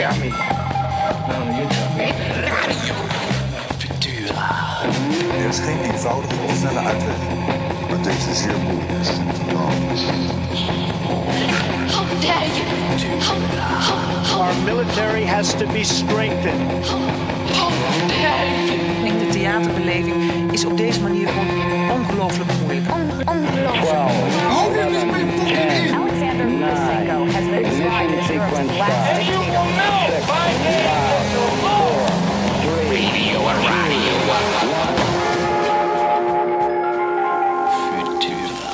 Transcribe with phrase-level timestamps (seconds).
[0.00, 0.30] tell me.
[0.30, 2.06] No, you tell me.
[5.38, 7.16] Er is geen eenvoudige of snelle uitweg.
[7.88, 8.90] Maar deze is zeer moeilijk.
[11.92, 12.64] How dare you?
[14.40, 16.86] Our military has to be strengthened.
[16.86, 17.70] how
[18.08, 19.18] dare you?
[19.18, 22.50] De theaterbeleving is op deze manier gewoon ongelooflijk
[26.46, 26.72] moeilijk.
[26.72, 29.60] Alexander Lukashenko has been described as Europe's last dictator.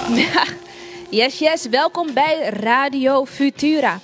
[1.10, 1.66] Yes, yes.
[1.68, 4.00] Welkom bij Radio Futura.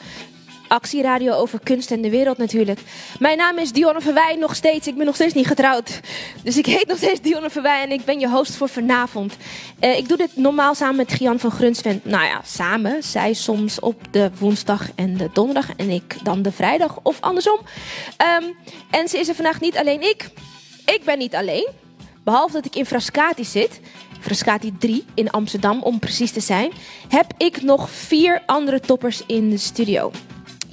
[0.68, 2.80] Actieradio over kunst en de wereld natuurlijk.
[3.22, 4.86] Mijn naam is Dionne Verwij nog steeds.
[4.86, 6.00] Ik ben nog steeds niet getrouwd.
[6.42, 9.36] Dus ik heet nog steeds Dionne Verwij en ik ben je host voor vanavond.
[9.78, 12.04] Eh, ik doe dit normaal samen met Gian van Grunsvent.
[12.04, 13.02] Nou ja, samen.
[13.02, 17.60] Zij soms op de woensdag en de donderdag en ik dan de vrijdag of andersom.
[18.16, 18.44] Ehm,
[18.90, 20.30] en ze is er vandaag niet alleen ik.
[20.84, 21.68] Ik ben niet alleen.
[22.24, 23.80] Behalve dat ik in Frascati zit,
[24.20, 26.72] Frascati 3 in Amsterdam om precies te zijn,
[27.08, 30.10] heb ik nog vier andere toppers in de studio.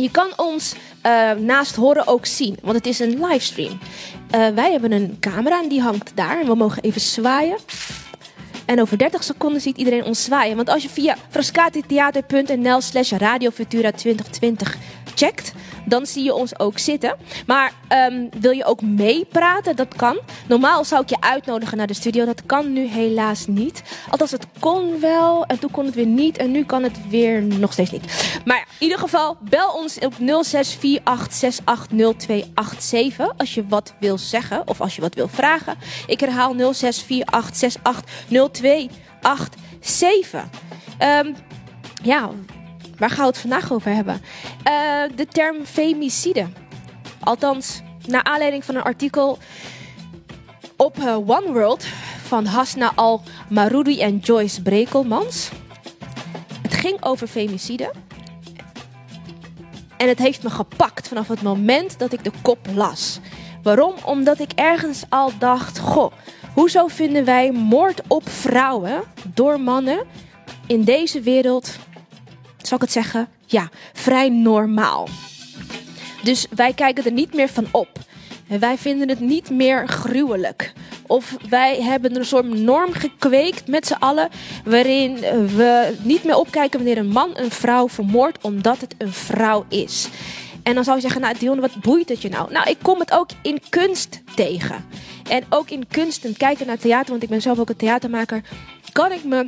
[0.01, 3.79] Je kan ons eh, naast horen ook zien, want het is een livestream.
[4.29, 7.57] Eh, wij hebben een camera en die hangt daar en we mogen even zwaaien.
[8.65, 10.55] En over 30 seconden ziet iedereen ons zwaaien.
[10.55, 14.77] Want als je via frascatitheater.nl slash radiofutura 2020
[15.85, 17.15] dan zie je ons ook zitten.
[17.47, 19.75] Maar ehm, wil je ook meepraten?
[19.75, 20.19] Dat kan.
[20.47, 22.25] Normaal zou ik je uitnodigen naar de studio.
[22.25, 23.83] Dat kan nu helaas niet.
[24.09, 26.37] Althans, het kon wel en toen kon het weer niet.
[26.37, 28.41] En nu kan het weer nog steeds niet.
[28.45, 30.19] Maar ja, in ieder geval, bel ons op 0648680287
[33.37, 35.77] als je wat wil zeggen of als je wat wil vragen.
[36.07, 36.59] Ik herhaal 0648680287.
[40.97, 41.33] Ehm
[42.03, 42.29] ja,
[42.99, 44.21] waar gaan we het vandaag over hebben?
[44.63, 44.73] Eh,
[45.15, 46.47] de term femicide.
[47.19, 49.37] Althans, naar aanleiding van een artikel
[50.77, 51.85] op eh, One World
[52.23, 55.49] van Hasna Al Maroudi en Joyce Brekelmans.
[56.61, 57.91] Het ging over femicide.
[59.97, 63.19] En het heeft me gepakt vanaf het moment dat ik de kop las.
[63.63, 63.93] Waarom?
[64.05, 66.11] Omdat ik ergens al dacht: goh,
[66.53, 69.03] hoezo vinden wij moord op vrouwen
[69.33, 70.05] door mannen
[70.67, 71.77] in deze wereld,
[72.69, 75.07] zal ik het zeggen, ja, vrij normaal.
[76.23, 77.89] Dus wij kijken er niet meer van op.
[78.47, 80.73] En wij vinden het niet meer gruwelijk.
[81.07, 84.29] Of wij hebben een soort norm gekweekt met z'n allen.
[84.65, 85.15] Waarin
[85.55, 90.07] we niet meer opkijken wanneer een man een vrouw vermoordt omdat het een vrouw is.
[90.63, 92.51] En dan zou je zeggen, nou Dionne, wat boeit het je nou?
[92.51, 94.85] Nou, ik kom het ook in kunst tegen.
[95.29, 98.41] En ook in kunst en kijken naar theater, want ik ben zelf ook een theatermaker.
[98.91, 99.45] Kan ik me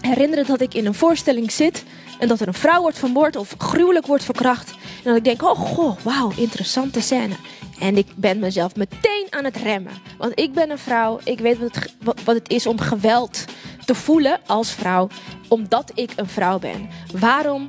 [0.00, 1.84] herinneren dat ik in een voorstelling zit
[2.18, 4.70] en dat er een vrouw wordt vermoord of gruwelijk wordt verkracht.
[4.70, 7.34] En dat ik denk, oh goh, wauw, interessante scène.
[7.80, 9.92] En ik ben mezelf meteen aan het remmen.
[10.18, 11.94] Want ik ben een vrouw, ik weet wat het,
[12.24, 13.44] wat het is om geweld
[13.84, 15.08] te voelen als vrouw,
[15.48, 16.88] omdat ik een vrouw ben.
[17.18, 17.68] Waarom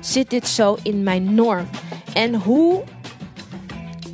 [0.00, 1.68] zit dit zo in mijn norm?
[2.12, 2.82] En hoe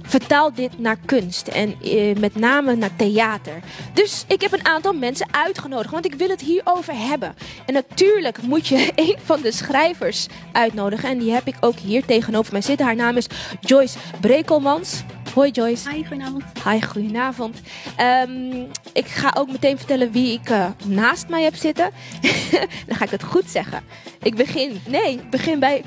[0.06, 3.60] vertaal dit naar kunst en eh, met name naar theater.
[3.92, 7.34] Dus ik heb een aantal mensen uitgenodigd, want ik wil het hierover hebben.
[7.66, 11.08] En natuurlijk moet je een van de schrijvers uitnodigen.
[11.08, 12.86] En die heb ik ook hier tegenover mij zitten.
[12.86, 13.26] Haar naam is
[13.60, 15.02] Joyce Brekelmans.
[15.36, 15.90] Hoi Joyce.
[15.90, 16.44] Hi, goedenavond.
[16.64, 17.60] Hi, goedenavond.
[17.96, 21.90] Ehm, ik ga ook meteen vertellen wie ik eh, naast mij heb zitten.
[22.86, 23.82] Dan ga ik het goed zeggen.
[24.22, 25.84] Ik begin, nee, ik begin bij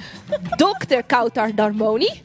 [0.56, 2.10] dokter Kautar Darmoni.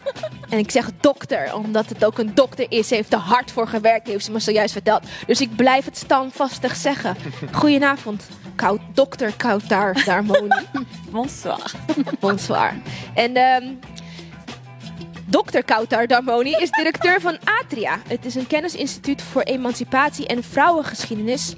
[0.49, 2.89] En ik zeg dokter, omdat het ook een dokter is.
[2.89, 5.03] Ze heeft er hard voor gewerkt, heeft ze me zojuist verteld.
[5.27, 7.17] Dus ik blijf het standvastig zeggen.
[7.53, 10.67] Goedenavond, Koud, dokter Kautar Darmoni.
[11.11, 11.73] Bonsoir.
[12.21, 12.73] Bonsoir.
[13.15, 13.65] En ehm
[15.31, 15.63] Dr.
[15.65, 17.99] Kautar Darmoni is directeur van Atria.
[18.09, 21.55] Het is een kennisinstituut voor emancipatie en vrouwengeschiedenis.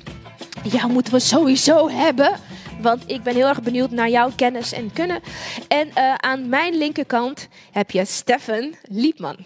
[0.63, 2.33] Jou moeten we sowieso hebben.
[2.81, 5.21] Want ik ben heel erg benieuwd naar jouw kennis en kunnen.
[5.69, 9.37] En eh, aan mijn linkerkant heb je Stefan Liepman.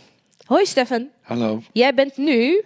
[0.46, 1.08] Hoi Stefan.
[1.22, 1.62] Hallo.
[1.72, 2.64] Jij bent nu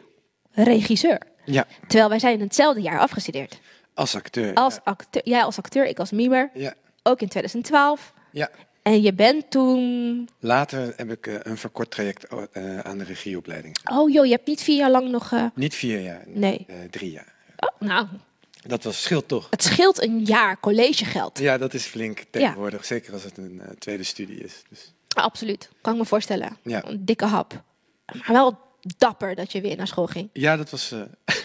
[0.53, 1.19] regisseur.
[1.45, 3.59] Ja, Terwijl wij zijn in hetzelfde jaar afgestudeerd.
[3.95, 4.55] als acteur.
[4.55, 6.51] Als acteur, jij als acteur, ik als mimer.
[6.55, 8.13] Ja, Ook in 2012.
[8.31, 8.51] ja.
[8.85, 13.77] En je bent toen Later heb ik eh, een verkort traject eh, aan de regieopleiding.
[13.93, 15.33] Oh joh, je hebt niet vier jaar lang nog...
[15.33, 16.67] eh, Niet vier jaar, Nee.
[16.91, 17.33] drie jaar.
[17.57, 18.07] Oh, nou,
[18.67, 19.47] Dat was scheelt toch?
[19.51, 21.39] het scheelt een jaar collegegeld.
[21.39, 22.85] Ja, dat is flink tegenwoordig.
[22.85, 24.63] Zeker als het een tweede studie is.
[24.69, 26.57] Dus, Absoluut, kan ik me voorstellen.
[26.63, 26.85] Ja.
[26.89, 27.63] Een dikke hap.
[28.13, 28.59] Maar wel
[28.99, 30.29] dapper dat je weer naar school ging.
[30.33, 30.93] Ja, dat was.
[30.93, 31.01] eh,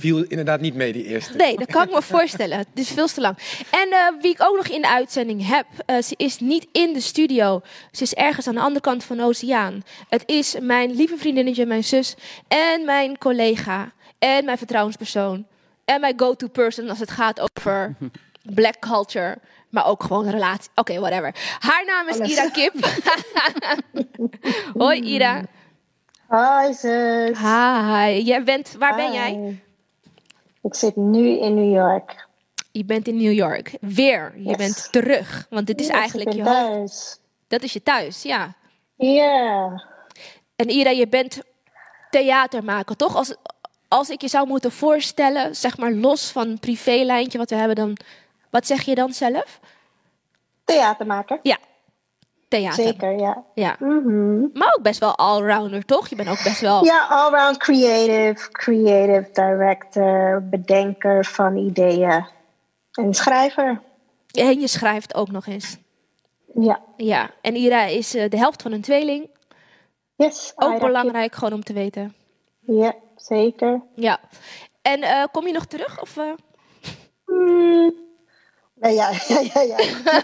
[0.00, 1.36] viel inderdaad niet mee, die eerste.
[1.36, 2.58] Nee, dat kan ik me voorstellen.
[2.58, 3.38] Het is veel te lang.
[3.70, 6.92] En eh, wie ik ook nog in de uitzending heb, eh, ze is niet in
[6.92, 7.60] de studio.
[7.92, 9.82] Ze is ergens aan de andere kant van de oceaan.
[10.08, 12.14] Het is mijn lieve vriendinnetje, mijn zus
[12.48, 15.46] en mijn collega en mijn vertrouwenspersoon
[15.84, 17.96] en mijn go-to person als het gaat over
[18.42, 19.38] black culture.
[19.70, 20.70] Maar ook gewoon een relatie.
[20.74, 21.34] Oké, whatever.
[21.58, 22.72] Haar naam is Ira Kip.
[24.82, 25.44] Hoi Ira.
[26.28, 27.38] Hoi zus.
[27.38, 28.22] Hi.
[28.22, 29.16] Jij bent, waar ben Hi.
[29.16, 29.62] jij?
[30.62, 32.26] Ik zit nu in New York.
[32.72, 33.76] Je bent in New York.
[33.80, 34.32] Weer.
[34.36, 34.56] Je Yes.
[34.56, 35.46] bent terug.
[35.50, 37.18] Want dit is eigenlijk je thuis.
[37.48, 38.54] Dat is je thuis, ja.
[38.96, 39.82] Ja.
[40.56, 41.42] En Ira, je bent
[42.10, 43.16] theatermaker, toch?
[43.16, 43.34] Als,
[43.88, 47.76] als ik je zou moeten voorstellen, zeg maar los van een privélijntje wat we hebben,
[47.76, 47.96] dan...
[48.50, 49.60] Wat zeg je dan zelf?
[50.64, 51.38] Theatermaker.
[51.42, 51.58] Ja,
[52.48, 52.84] theater.
[52.84, 53.44] Zeker, ja.
[53.54, 53.76] Ja.
[53.78, 54.40] Mhm.
[54.52, 56.08] Maar ook best wel allrounder, toch?
[56.08, 56.84] Je bent ook best wel...
[56.84, 62.26] Ja, allround creative, creative director, bedenker van ideeën.
[62.92, 63.80] En schrijver.
[64.32, 65.76] En je schrijft ook nog eens.
[66.54, 66.80] Ja.
[66.96, 69.30] Ja, en Ira is eh, de helft van een tweeling.
[70.16, 70.52] Yes.
[70.56, 72.14] Ook Ira belangrijk, gewoon om te weten.
[72.60, 73.82] Ja, zeker.
[73.94, 74.20] Ja.
[74.82, 76.00] En eh, kom je nog terug?
[76.00, 76.32] Of, eh?
[77.26, 77.94] Mm.
[78.98, 79.76] Ja, ja, ja, ja.
[80.04, 80.22] ja.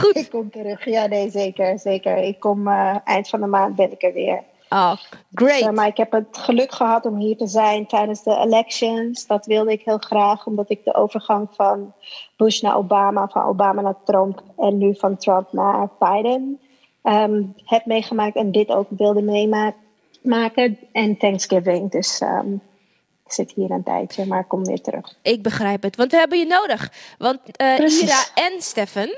[0.00, 0.16] Goed.
[0.16, 0.84] ik kom terug.
[0.84, 2.16] Ja, nee, zeker, zeker.
[2.16, 4.42] Ik kom eh, eind van de maand ben ik er weer.
[4.68, 5.60] Oh, Dus, great.
[5.60, 9.26] eh, maar ik heb het geluk gehad om hier te zijn tijdens de elections.
[9.26, 11.92] Dat wilde ik heel graag, omdat ik de overgang van
[12.36, 16.60] Bush naar Obama, van Obama naar Trump en nu van Trump naar Biden
[17.02, 20.78] ehm, heb meegemaakt en dit ook wilde meemaken.
[20.92, 22.46] En Thanksgiving, dus ehm,
[23.34, 25.14] zit hier een tijdje, maar ik kom weer terug.
[25.22, 26.92] Ik begrijp het, want we hebben je nodig.
[27.18, 28.02] Want eh, Precies.
[28.02, 29.14] Ira en Stefan,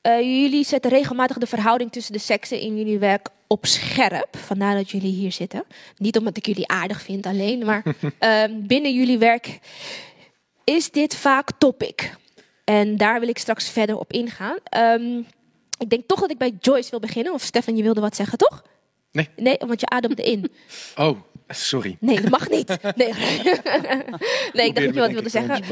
[0.00, 4.36] eh, jullie zetten regelmatig de verhouding tussen de seksen in jullie werk op scherp.
[4.36, 5.64] Vandaar dat jullie hier zitten.
[5.96, 7.82] Niet omdat ik jullie aardig vind alleen, maar
[8.18, 9.58] ehm, binnen jullie werk
[10.64, 12.16] is dit vaak topic.
[12.64, 14.56] En daar wil ik straks verder op ingaan.
[14.64, 15.22] Ehm,
[15.78, 17.32] ik denk toch dat ik bij Joyce wil beginnen.
[17.32, 18.62] Of Stefan, je wilde wat zeggen, toch?
[19.12, 19.28] Nee.
[19.36, 20.52] Nee, want je ademde in.
[20.96, 21.18] Oh,
[21.52, 21.96] sorry.
[22.00, 22.68] Nee, dat mag niet.
[22.96, 23.12] Nee,
[24.52, 25.64] nee ik dacht dat je wat wilde zeggen.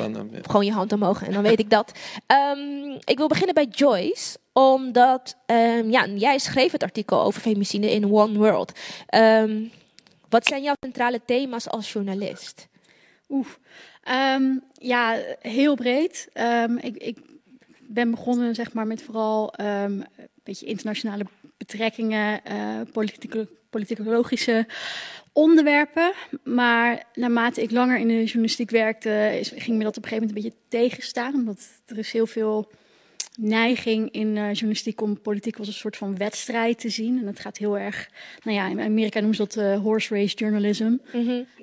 [0.43, 1.93] Gewoon je hand omhoog en dan weet ik dat.
[2.27, 7.93] Ehm, ik wil beginnen bij Joyce, omdat ehm, ja, jij schreef het artikel over femicide
[7.93, 8.73] in One World.
[9.07, 9.65] Ehm,
[10.29, 12.69] wat zijn jouw centrale thema's als journalist?
[13.29, 13.47] Oeh.
[14.03, 16.29] Ehm, ja, heel breed.
[16.33, 17.19] Ehm, ik, ik
[17.79, 21.25] ben begonnen zeg maar, met vooral ehm, een beetje internationale
[21.57, 24.67] betrekkingen, eh politieke, politicologische
[25.33, 26.13] onderwerpen.
[26.45, 30.27] Maar naarmate ik langer in de journalistiek werkte, is, ging me dat op een gegeven
[30.27, 31.35] moment een beetje tegenstaan.
[31.35, 32.71] Omdat er is heel veel
[33.37, 37.19] neiging in eh, journalistiek om politiek als een soort van wedstrijd te zien.
[37.19, 38.11] En dat gaat heel erg,
[38.43, 40.97] nou ja, in Amerika noemen ze dat eh, horse race journalism.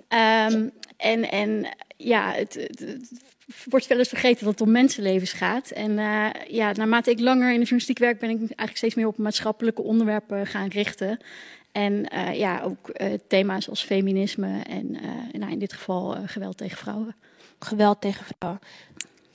[0.07, 0.67] Ehm,
[0.97, 5.69] en, en ja, het, het, het wordt wel eens vergeten dat het om mensenlevens gaat.
[5.69, 9.07] En eh, ja, naarmate ik langer in de journalistiek werk, ben ik eigenlijk steeds meer
[9.07, 11.19] op maatschappelijke onderwerpen gaan richten.
[11.77, 16.21] En eh, ja, ook eh, thema's als feminisme en eh, nou, in dit geval eh,
[16.25, 17.15] geweld tegen vrouwen.
[17.59, 18.61] Geweld tegen vrouwen.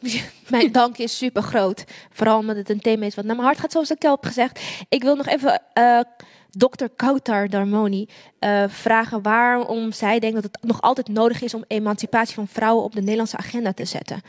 [0.50, 1.84] Mijn dank is super groot.
[2.10, 4.24] Vooral omdat het een thema is wat naar mijn hart gaat, zoals ik al heb
[4.24, 4.60] gezegd.
[4.88, 6.00] Ik wil nog even eh
[6.50, 8.08] dokter Kautar Darmoni
[8.38, 12.84] eh, vragen waarom zij denkt dat het nog altijd nodig is om emancipatie van vrouwen
[12.84, 14.20] op de Nederlandse agenda te zetten.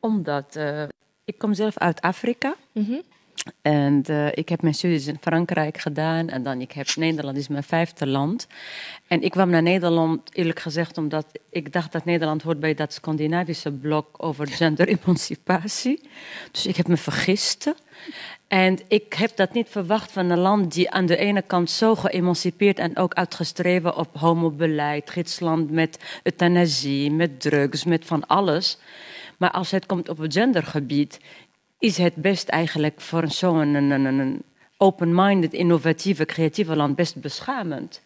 [0.00, 0.82] Omdat eh,
[1.24, 2.54] ik kom zelf uit Afrika.
[2.72, 3.00] Mhm.
[3.62, 6.28] En eh, ik heb mijn studies in Frankrijk gedaan.
[6.28, 8.46] En dan ik heb Nederland is mijn vijfde land.
[9.06, 12.92] En ik kwam naar Nederland eerlijk gezegd omdat ik dacht dat Nederland hoort bij dat
[12.92, 16.08] Scandinavische blok over genderemancipatie.
[16.50, 17.74] Dus ik heb me vergist.
[18.48, 21.94] En ik heb dat niet verwacht van een land die aan de ene kant zo
[21.94, 28.78] geëmancipeerd en ook uitgestreven op homobeleid, gidsland met euthanasie, met drugs, met van alles.
[29.38, 31.20] Maar als het komt op het gendergebied,
[31.84, 34.42] is het best eigenlijk voor zo'n een, een, een,
[34.76, 38.02] open-minded, innovatieve, creatieve land best beschamend.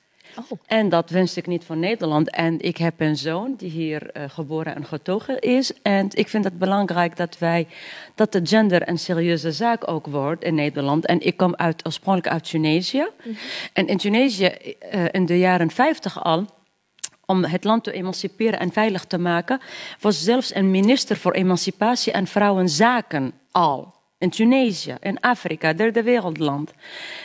[0.67, 2.31] En dat wens ik niet voor Nederland.
[2.31, 5.73] En ik heb een zoon die hier eh, geboren en getogen is.
[5.83, 7.67] En ik vind het belangrijk dat wij
[8.15, 11.07] dat de gender een serieuze zaak ook wordt in Nederland.
[11.07, 13.07] En ik kom uit, oorspronkelijk uit Tunesië.
[13.73, 16.47] En in Tunesië eh, in de jaren 50 al
[17.31, 19.61] om het land te emanciperen en veilig te maken,
[20.01, 23.95] was zelfs een minister voor emancipatie en vrouwenzaken al.
[24.19, 26.73] In Tunesië, in Afrika, derde wereldland.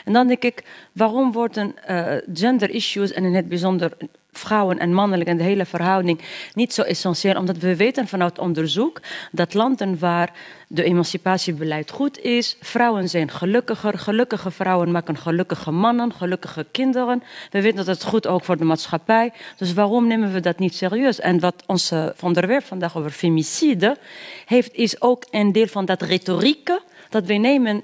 [0.05, 3.97] En dan denk ik, waarom worden eh, gender issues en in het bijzonder
[4.33, 6.19] vrouwen en mannelijk en de hele verhouding
[6.53, 7.35] niet zo essentieel.
[7.35, 10.31] Omdat we weten vanuit onderzoek dat landen waar
[10.67, 13.99] de emancipatiebeleid goed is, vrouwen zijn gelukkiger.
[13.99, 17.23] Gelukkige vrouwen maken gelukkige mannen, gelukkige kinderen.
[17.51, 19.33] We weten dat het goed ook voor de maatschappij.
[19.57, 21.19] Dus waarom nemen we dat niet serieus?
[21.19, 23.97] En wat onze onderwerp vandaag over femicide
[24.45, 27.83] heeft, is ook een deel van dat retorieke dat we nemen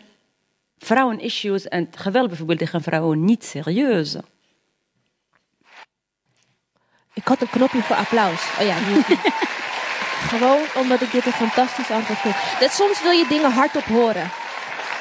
[0.77, 4.15] vrouwen-issues en geweld bijvoorbeeld tegen vrouwen niet serieus.
[7.13, 8.41] Ik had een knopje voor applaus.
[8.59, 9.01] Oh ja, nu.
[10.31, 12.35] Gewoon omdat ik dit een fantastisch antwoord vind.
[12.59, 14.31] Dat soms wil je dingen hardop horen.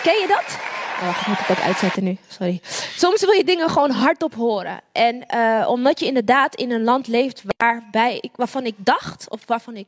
[0.03, 0.59] Ken je dat?
[1.00, 2.17] Oh, wacht, ik moet het ook uitzetten nu.
[2.29, 2.61] Sorry.
[2.97, 4.81] Soms wil je dingen gewoon hardop horen.
[4.93, 9.41] En eh, omdat je inderdaad in een land leeft waarbij ik, waarvan ik dacht, of
[9.47, 9.87] waarvan ik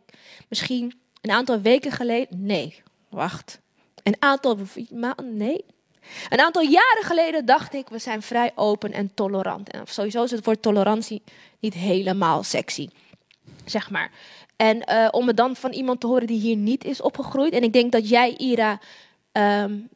[0.49, 2.47] misschien een aantal weken geleden.
[2.47, 3.61] Nee, wacht.
[4.03, 4.59] Een aantal
[4.91, 5.37] maanden.
[5.37, 5.65] Nee.
[6.29, 9.71] Een aantal jaren geleden dacht ik, we zijn vrij open en tolerant.
[9.71, 11.23] En sowieso is het woord tolerantie
[11.59, 12.88] niet helemaal sexy,
[13.64, 14.11] zeg maar.
[14.57, 17.52] En uh, om het dan van iemand te horen die hier niet is opgegroeid.
[17.52, 18.79] En ik denk dat jij, Ira,
[19.33, 19.88] um,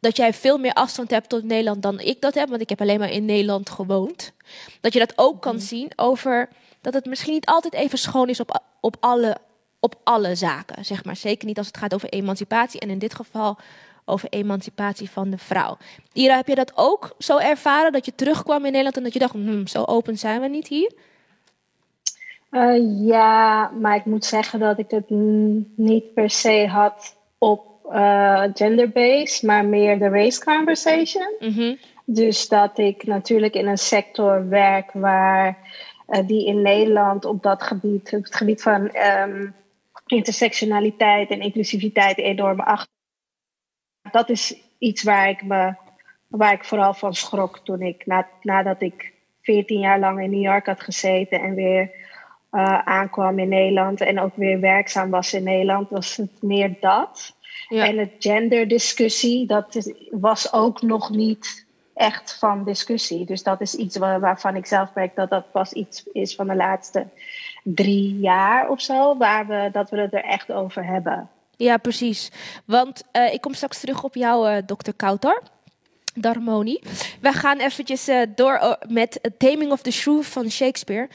[0.00, 2.48] dat jij veel meer afstand hebt tot Nederland dan ik dat heb.
[2.48, 4.32] Want ik heb alleen maar in Nederland gewoond.
[4.80, 6.48] Dat je dat ook kan zien over
[6.80, 9.36] dat het misschien niet altijd even schoon is op, op, alle,
[9.80, 10.84] op alle zaken.
[10.84, 11.16] Zeg maar.
[11.16, 12.80] Zeker niet als het gaat over emancipatie.
[12.80, 13.58] En in dit geval
[14.04, 15.76] over emancipatie van de vrouw.
[16.12, 17.92] Ira, heb je dat ook zo ervaren?
[17.92, 20.68] Dat je terugkwam in Nederland en dat je dacht, hmm, zo open zijn we niet
[20.68, 20.92] hier?
[22.50, 25.10] Uh, ja, maar ik moet zeggen dat ik het
[25.76, 31.34] niet per se had op uh, gender-based, maar meer de race conversation.
[31.38, 31.78] Mm -hmm.
[32.04, 35.58] Dus dat ik natuurlijk in een sector werk waar
[36.08, 39.54] uh, die in Nederland op dat gebied, op het gebied van um,
[40.06, 42.92] intersectionaliteit en inclusiviteit enorm achter.
[44.14, 45.74] Dat is iets waar ik me,
[46.26, 50.42] waar ik vooral van schrok toen ik, na, nadat ik 14 jaar lang in New
[50.42, 51.90] York had gezeten en weer
[52.52, 57.36] uh, aankwam in Nederland en ook weer werkzaam was in Nederland, was het meer dat.
[57.68, 57.86] Ja.
[57.86, 63.26] En het genderdiscussie, dat is, was ook nog niet echt van discussie.
[63.26, 66.46] Dus dat is iets waar, waarvan ik zelf merk dat dat pas iets is van
[66.46, 67.06] de laatste
[67.62, 71.28] drie jaar of zo, waar we, dat we het er echt over hebben.
[71.56, 72.30] Ja, precies.
[72.64, 75.42] Want uh, ik kom straks terug op jou, uh, dokter Kouter.
[76.16, 76.80] Darmoni.
[77.20, 81.08] We gaan eventjes uh, door met uh, Taming of the Shrew van Shakespeare.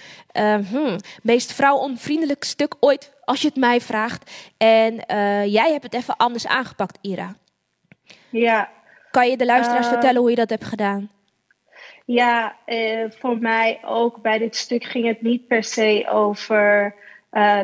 [0.70, 4.32] Hmm, meest vrouwonvriendelijk stuk ooit, als je het mij vraagt.
[4.58, 4.96] En
[5.50, 7.36] jij hebt het even anders aangepakt, Ira.
[8.30, 8.70] Ja.
[9.12, 11.10] Kan je de luisteraars vertellen hoe je dat hebt gedaan?
[12.06, 12.56] Ja,
[13.10, 16.96] voor mij ook bij dit stuk ging het niet per se over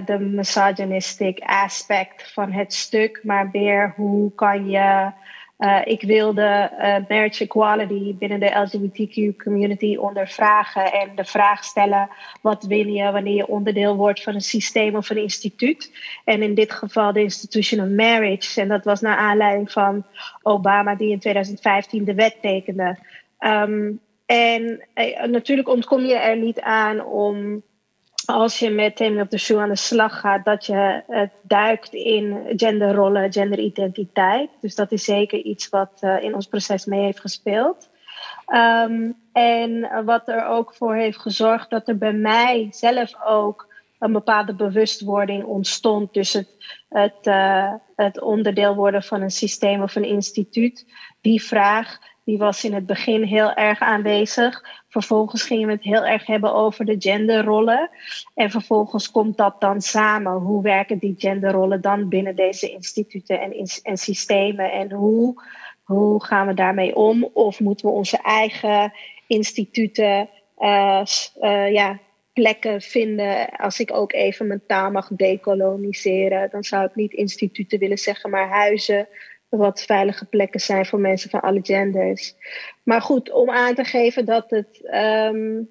[0.05, 5.11] de misogynistic aspect van het stuk, maar meer hoe kan je
[5.59, 12.09] uh, ik wilde uh, marriage equality binnen de LGBTQ community ondervragen en de vraag stellen:
[12.41, 15.91] wat win je wanneer je onderdeel wordt van een systeem of een instituut?
[16.23, 18.61] En in dit geval de Institution of Marriage.
[18.61, 20.05] En dat was naar aanleiding van
[20.41, 22.97] Obama, die in 2015 de wet tekende.
[23.39, 24.81] Um, en
[25.25, 27.63] natuurlijk ontkom je er niet aan om
[28.25, 31.93] als je met Taming op de Shoe aan de slag gaat, dat je uh, duikt
[31.93, 34.49] in genderrollen, genderidentiteit.
[34.61, 37.89] Dus dat is zeker iets wat uh, in ons proces mee heeft gespeeld.
[38.53, 44.11] Um, en wat er ook voor heeft gezorgd dat er bij mij zelf ook een
[44.11, 46.13] bepaalde bewustwording ontstond.
[46.13, 46.49] Dus het,
[46.89, 50.85] het, uh, het onderdeel worden van een systeem of een instituut.
[51.21, 54.63] Die vraag die was in het begin heel erg aanwezig.
[54.95, 57.89] Vervolgens gingen we het heel erg hebben over de genderrollen.
[58.33, 60.33] En vervolgens komt dat dan samen.
[60.33, 64.71] Hoe werken die genderrollen dan binnen deze instituten en, en systemen?
[64.71, 65.41] En hoe,
[65.83, 67.29] hoe gaan we daarmee om?
[67.33, 68.93] Of moeten we onze eigen
[69.27, 71.03] instituten, uh,
[71.41, 71.99] uh, ja,
[72.33, 73.49] plekken vinden?
[73.49, 78.29] Als ik ook even mijn taal mag decoloniseren, dan zou ik niet instituten willen zeggen,
[78.29, 79.07] maar huizen
[79.57, 82.33] wat veilige plekken zijn voor mensen van alle genders.
[82.83, 85.69] Maar goed, om aan te geven dat het um,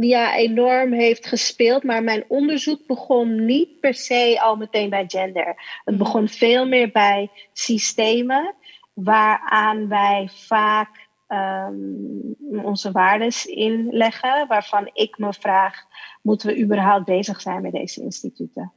[0.00, 1.82] ja, enorm heeft gespeeld.
[1.82, 5.80] Maar mijn onderzoek begon niet per se al meteen bij gender.
[5.84, 8.54] Het begon veel meer bij systemen
[8.92, 14.46] waaraan wij vaak um, onze waardes inleggen.
[14.48, 15.74] Waarvan ik me vraag,
[16.22, 18.72] moeten we überhaupt bezig zijn met deze instituten?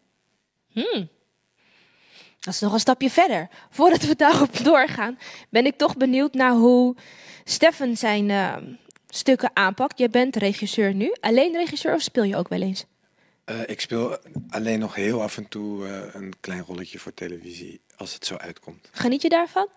[0.72, 1.10] Hmm.
[2.40, 3.50] Dat is nog een stapje verder.
[3.70, 5.18] Voordat we daarop doorgaan,
[5.50, 6.96] ben ik toch benieuwd naar hoe
[7.44, 8.56] Stefan zijn uh,
[9.08, 10.00] stukken aanpakt.
[10.00, 11.14] Je bent regisseur nu.
[11.20, 12.86] Alleen regisseur of speel je ook wel eens?
[13.46, 14.18] Uh, ik speel
[14.50, 18.36] alleen nog heel af en toe uh, een klein rolletje voor televisie, als het zo
[18.36, 18.90] uitkomt.
[18.92, 19.68] Geniet je daarvan?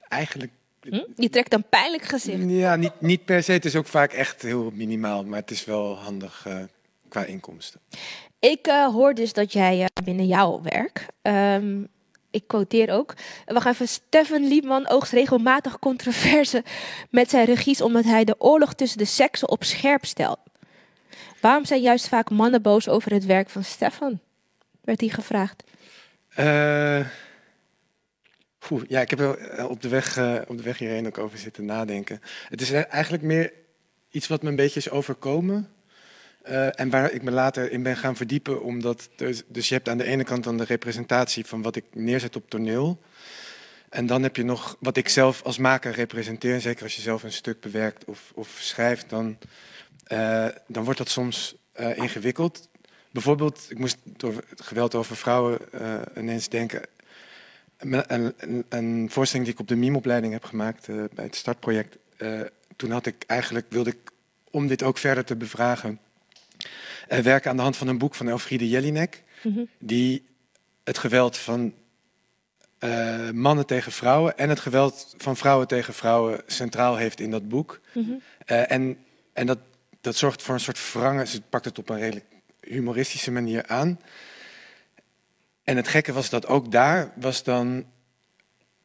[0.00, 0.52] Eigenlijk
[0.82, 1.04] Hm?
[1.16, 2.50] Je trekt een pijnlijk gezicht.
[2.50, 3.52] Ja, niet, niet per se.
[3.52, 6.62] Het is ook vaak echt heel minimaal, maar het is wel handig eh,
[7.08, 7.80] qua inkomsten.
[8.42, 11.82] Ik eh, hoor dus dat jij eh, binnen jouw werk, ehm,
[12.30, 13.14] ik quoteer ook,
[13.46, 16.64] wacht even, Stefan Liebman oogst regelmatig controverse
[17.10, 20.38] met zijn regies omdat hij de oorlog tussen de seksen op scherp stelt.
[21.40, 24.20] Waarom zijn juist vaak mannen boos over het werk van Stefan?
[24.80, 25.64] Werd hij gevraagd.
[28.58, 29.20] Poeh, ja, ik heb
[29.68, 30.18] op de, weg,
[30.48, 32.20] op de weg hierheen ook over zitten nadenken.
[32.48, 33.52] Het is eigenlijk meer
[34.10, 35.70] iets wat me een beetje is overkomen.
[36.42, 38.62] Eh, en waar ik me later in ben gaan verdiepen.
[38.62, 41.84] Omdat dus, dus je hebt aan de ene kant dan de representatie van wat ik
[41.92, 43.00] neerzet op toneel.
[43.88, 46.54] En dan heb je nog wat ik zelf als maker representeer.
[46.54, 49.38] En zeker als je zelf een stuk bewerkt of, of schrijft, dan,
[50.06, 52.68] eh, dan wordt dat soms eh, ingewikkeld.
[53.10, 55.58] Bijvoorbeeld, ik moest door het geweld over vrouwen
[56.16, 56.82] ineens denken.
[57.76, 61.96] Een, een, een- voorstelling die ik op de MIM-opleiding heb gemaakt bij het startproject.
[62.76, 64.10] toen had ik eigenlijk, wilde ik,
[64.50, 66.00] om dit ook verder te bevragen,
[67.08, 69.22] eh, werken aan de hand van een boek van Elfriede Jelinek.
[69.78, 70.24] Die
[70.84, 71.74] het geweld van
[72.78, 77.48] eh, mannen tegen vrouwen en het geweld van vrouwen tegen vrouwen centraal heeft in dat
[77.48, 77.80] boek.
[78.44, 78.98] Eh, en
[79.32, 79.58] en dat,
[80.00, 81.28] dat zorgt voor een soort verrangen.
[81.28, 82.26] Ze pakt het op een redelijk
[82.60, 84.00] humoristische manier aan.
[85.64, 87.84] En het gekke was dat ook daar was dan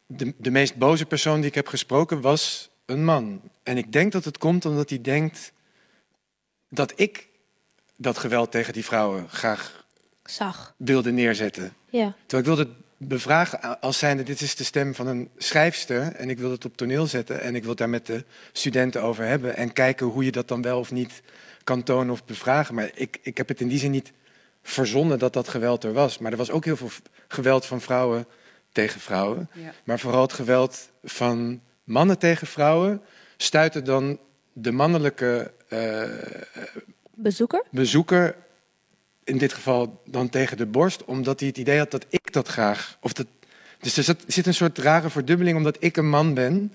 [0.06, 3.42] de, de meest boze persoon die ik heb gesproken was een man.
[3.64, 5.52] En ik denk dat het komt omdat hij denkt
[6.70, 7.28] dat ik
[7.98, 9.86] dat geweld tegen die vrouwen graag
[10.24, 10.74] Zag.
[10.78, 11.74] wilde neerzetten.
[11.90, 12.16] Ja.
[12.26, 16.30] Terwijl ik wilde het bevragen als zijnde, dit is de stem van een schrijfster en
[16.30, 19.26] ik wil het op toneel zetten en ik wil het daar met de studenten over
[19.26, 21.22] hebben en kijken hoe je dat dan wel of niet
[21.64, 22.76] kan tonen of bevragen.
[22.76, 24.12] Maar ik, ik heb het in die zin niet
[24.62, 26.18] verzonnen dat dat geweld er was.
[26.18, 26.90] Maar er was ook heel veel
[27.28, 28.28] geweld van vrouwen
[28.72, 29.50] tegen vrouwen.
[29.54, 29.74] Ja.
[29.84, 33.02] Maar vooral het geweld van mannen tegen vrouwen
[33.38, 34.20] stuitte dan
[34.54, 36.04] de mannelijke eh,
[37.20, 37.64] Bezoeker?
[37.72, 38.36] bezoeker
[39.24, 42.48] in dit geval dan tegen de borst, omdat hij het idee had dat ik dat
[42.48, 42.98] graag.
[43.02, 43.28] Of dat,
[43.80, 46.74] dus er zit, zit een soort rare verdubbeling omdat ik een man ben.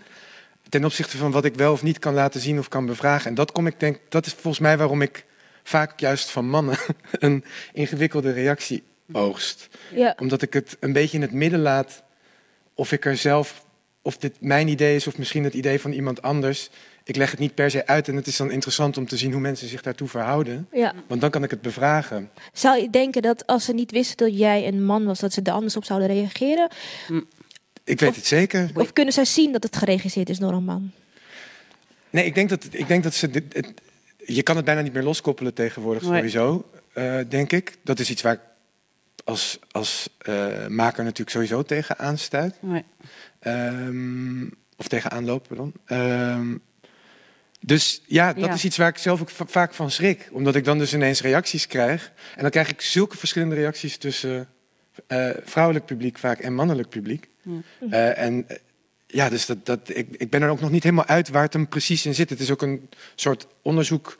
[0.69, 3.29] Ten opzichte van wat ik wel of niet kan laten zien of kan bevragen.
[3.29, 5.25] En dat, kom ik denk, dat is volgens mij waarom ik
[5.63, 6.77] vaak juist van mannen
[7.11, 8.83] een ingewikkelde reactie
[9.13, 9.69] oogst.
[9.95, 10.17] Ja.
[10.19, 12.03] Omdat ik het een beetje in het midden laat
[12.75, 13.65] of ik er zelf,
[14.03, 16.71] of dit mijn idee is of misschien het idee van iemand anders.
[17.05, 19.33] Ik leg het niet per se uit en het is dan interessant om te zien
[19.33, 20.69] hoe mensen zich daartoe verhouden.
[20.73, 20.95] Ja.
[21.07, 22.31] Want dan kan ik het bevragen.
[22.53, 25.41] Zou je denken dat als ze niet wisten dat jij een man was, dat ze
[25.43, 26.69] er anders op zouden reageren?
[27.85, 28.71] Ik weet het zeker.
[28.75, 30.91] Of kunnen zij zien dat het geregisseerd is door een man?
[32.11, 33.31] Nee, ik denk dat, ik denk dat ze.
[33.31, 33.73] dit- het-
[34.27, 36.13] je kan het bijna niet meer loskoppelen tegenwoordig, Nee.
[36.17, 37.77] sowieso, eh, denk ik.
[37.85, 38.41] Dat is iets waar ik
[39.25, 42.55] als, als eh, maker natuurlijk sowieso tegen aanstuit.
[42.61, 42.85] Nee.
[43.39, 44.43] Ehm,
[44.77, 45.73] of tegen aanloop, pardon.
[45.85, 46.55] Ehm,
[47.65, 48.53] dus ja, dat Ja.
[48.53, 50.29] is iets waar ik zelf ook va- vaak van schrik.
[50.33, 52.13] Omdat ik dan dus ineens reacties krijg.
[52.35, 54.49] En dan krijg ik zulke verschillende reacties tussen
[55.07, 57.29] eh, vrouwelijk publiek vaak en mannelijk publiek.
[57.91, 58.57] Eh, en eh,
[59.07, 61.53] ja, dus dat, dat, ik, ik ben er ook nog niet helemaal uit waar het
[61.53, 62.31] hem precies in zit.
[62.31, 64.17] Het is ook een soort onderzoek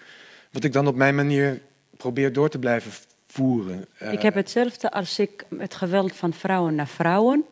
[0.51, 1.61] wat ik dan op mijn manier
[1.97, 2.93] probeer door te blijven
[3.27, 3.87] voeren.
[4.11, 7.45] Ik heb hetzelfde als ik het geweld van vrouwen naar vrouwen.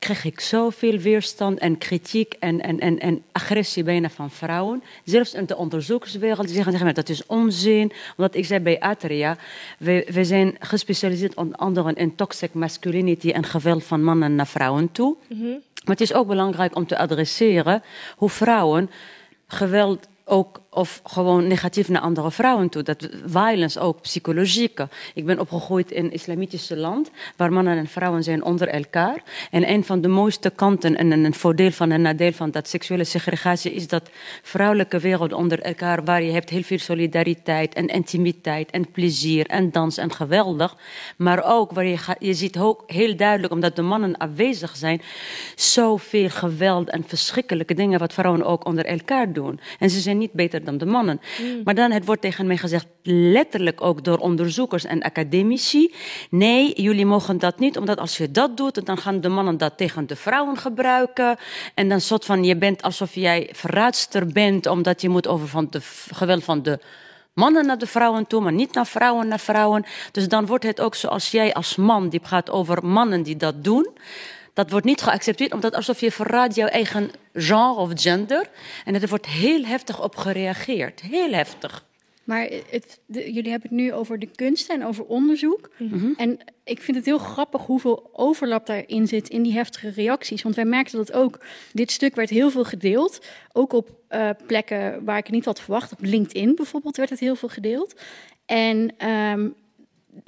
[0.00, 4.82] Kreeg ik zoveel weerstand en kritiek en, en, en, en agressie bijna van vrouwen.
[5.04, 6.46] Zelfs in de onderzoekerswereld.
[6.46, 7.92] Die zeggen tegen dat is onzin.
[8.16, 9.36] Omdat ik zei bij Atria,
[9.78, 14.92] we, we zijn gespecialiseerd onder andere in toxic masculinity en geweld van mannen naar vrouwen
[14.92, 15.16] toe.
[15.84, 17.82] Maar het is ook belangrijk om te adresseren
[18.16, 18.90] hoe vrouwen
[19.46, 22.82] geweld ook of gewoon negatief naar andere vrouwen toe.
[22.82, 24.88] Dat violence ook, psychologieke.
[25.14, 29.22] Ik ben opgegroeid in een islamitische land waar mannen en vrouwen zijn onder elkaar.
[29.50, 33.04] En een van de mooiste kanten en een voordeel van en nadeel van dat seksuele
[33.04, 34.10] segregatie is dat
[34.42, 39.70] vrouwelijke wereld onder elkaar waar je hebt heel veel solidariteit en intimiteit en plezier en
[39.70, 40.76] dans en geweldig.
[41.16, 45.02] Maar ook waar je, je ziet ook heel duidelijk, omdat de mannen afwezig zijn,
[45.54, 49.60] zoveel geweld en verschrikkelijke dingen wat vrouwen ook onder elkaar doen.
[49.78, 51.20] En ze zijn niet beter dan de mannen.
[51.64, 55.94] Maar dan het wordt tegen mij gezegd, letterlijk ook door onderzoekers en academici,
[56.30, 59.76] nee, jullie mogen dat niet, omdat als je dat doet, dan gaan de mannen dat
[59.76, 61.36] tegen de vrouwen gebruiken.
[61.74, 65.66] En dan soort van, je bent alsof jij verraadster bent, omdat je moet over van
[65.70, 66.78] de geweld van de
[67.32, 69.84] mannen naar de vrouwen toe, maar niet naar vrouwen naar vrouwen.
[70.12, 73.64] Dus dan wordt het ook zoals jij als man, die gaat over mannen die dat
[73.64, 73.88] doen.
[74.60, 78.46] Dat wordt niet geaccepteerd, omdat alsof je verraadt jouw eigen genre of gender.
[78.84, 81.00] En er wordt heel heftig op gereageerd.
[81.00, 81.84] Heel heftig.
[82.24, 85.70] Maar het, de- jullie hebben het nu over de kunsten en over onderzoek.
[86.16, 90.42] En ik vind het heel grappig hoeveel overlap daarin zit in die heftige reacties.
[90.42, 91.38] Want wij merkten dat ook.
[91.72, 93.26] Dit stuk werd heel veel gedeeld.
[93.52, 95.92] Ook op eh, plekken waar ik het niet had verwacht.
[95.92, 98.00] Op LinkedIn bijvoorbeeld werd het heel veel gedeeld.
[98.46, 99.48] En ehm,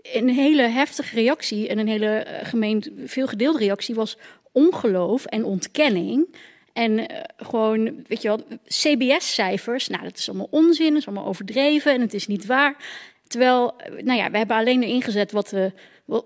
[0.02, 4.16] een hele heftige reactie en een hele eh, gemeen, veel gedeelde reactie was
[4.52, 6.36] ongeloof en ontkenning.
[6.72, 11.26] En eh, gewoon, weet je wel, CBS-cijfers, nou, dat is allemaal onzin, dat is allemaal
[11.26, 12.76] overdreven en het is niet waar.
[13.26, 15.54] Terwijl, eh, nou ja, we hebben alleen erin gezet wat,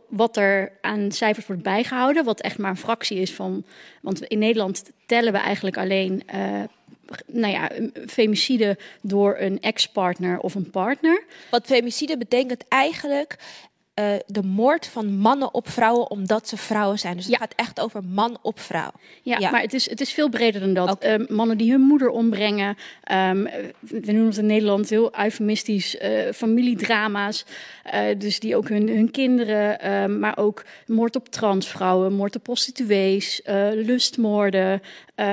[0.09, 3.65] wat er aan cijfers wordt bijgehouden, wat echt maar een fractie is van.
[4.03, 6.23] Want in Nederland tellen we eigenlijk alleen.
[7.27, 7.71] Nou ja,
[8.07, 11.25] femicide door een ex-partner of een partner.
[11.51, 13.37] Want femicide betekent eigenlijk
[13.97, 17.17] eh, de moord van mannen op vrouwen omdat ze vrouwen zijn.
[17.17, 18.91] Dus het gaat echt over man op vrouw.
[19.23, 19.51] Ja, Ja.
[19.51, 20.99] maar het is, het is veel breder dan dat.
[20.99, 22.77] Ehm, mannen die hun moeder ombrengen.
[23.03, 23.43] ehm,
[23.81, 27.45] we noemen het in Nederland heel eufemistisch eh, familiedrama's.
[27.85, 32.43] eh, dus die ook hun, hun kinderen, ehm, maar ook moord op transvrouwen, moord op
[32.43, 33.41] prostituees,
[33.75, 34.83] lustmoorden,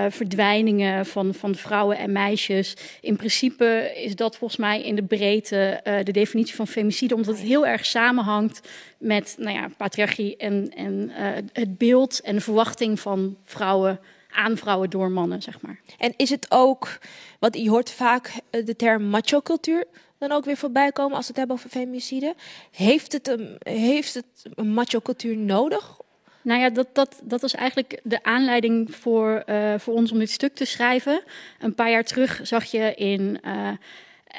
[0.09, 2.75] verdwijningen van, van vrouwen en meisjes.
[3.01, 7.43] In principe is dat volgens mij in de breedte de definitie van femicide, omdat het
[7.45, 8.52] heel erg samenhangt
[8.97, 13.99] met nou ja, patriarchie en, en eh, het beeld en de verwachting van vrouwen
[14.33, 15.79] aan vrouwen door mannen, zeg maar.
[15.97, 16.97] En is het ook,
[17.39, 19.85] want je hoort vaak eh, de term macho-cultuur
[20.17, 22.35] dan ook weer voorbij komen als we het hebben over femicide.
[22.71, 25.97] Heeft het een, heeft het een macho-cultuur nodig?
[26.41, 30.29] Nou ja, dat, dat, dat was eigenlijk de aanleiding voor, eh, voor ons om dit
[30.29, 31.23] stuk te schrijven.
[31.59, 33.39] Een paar jaar terug zag je in,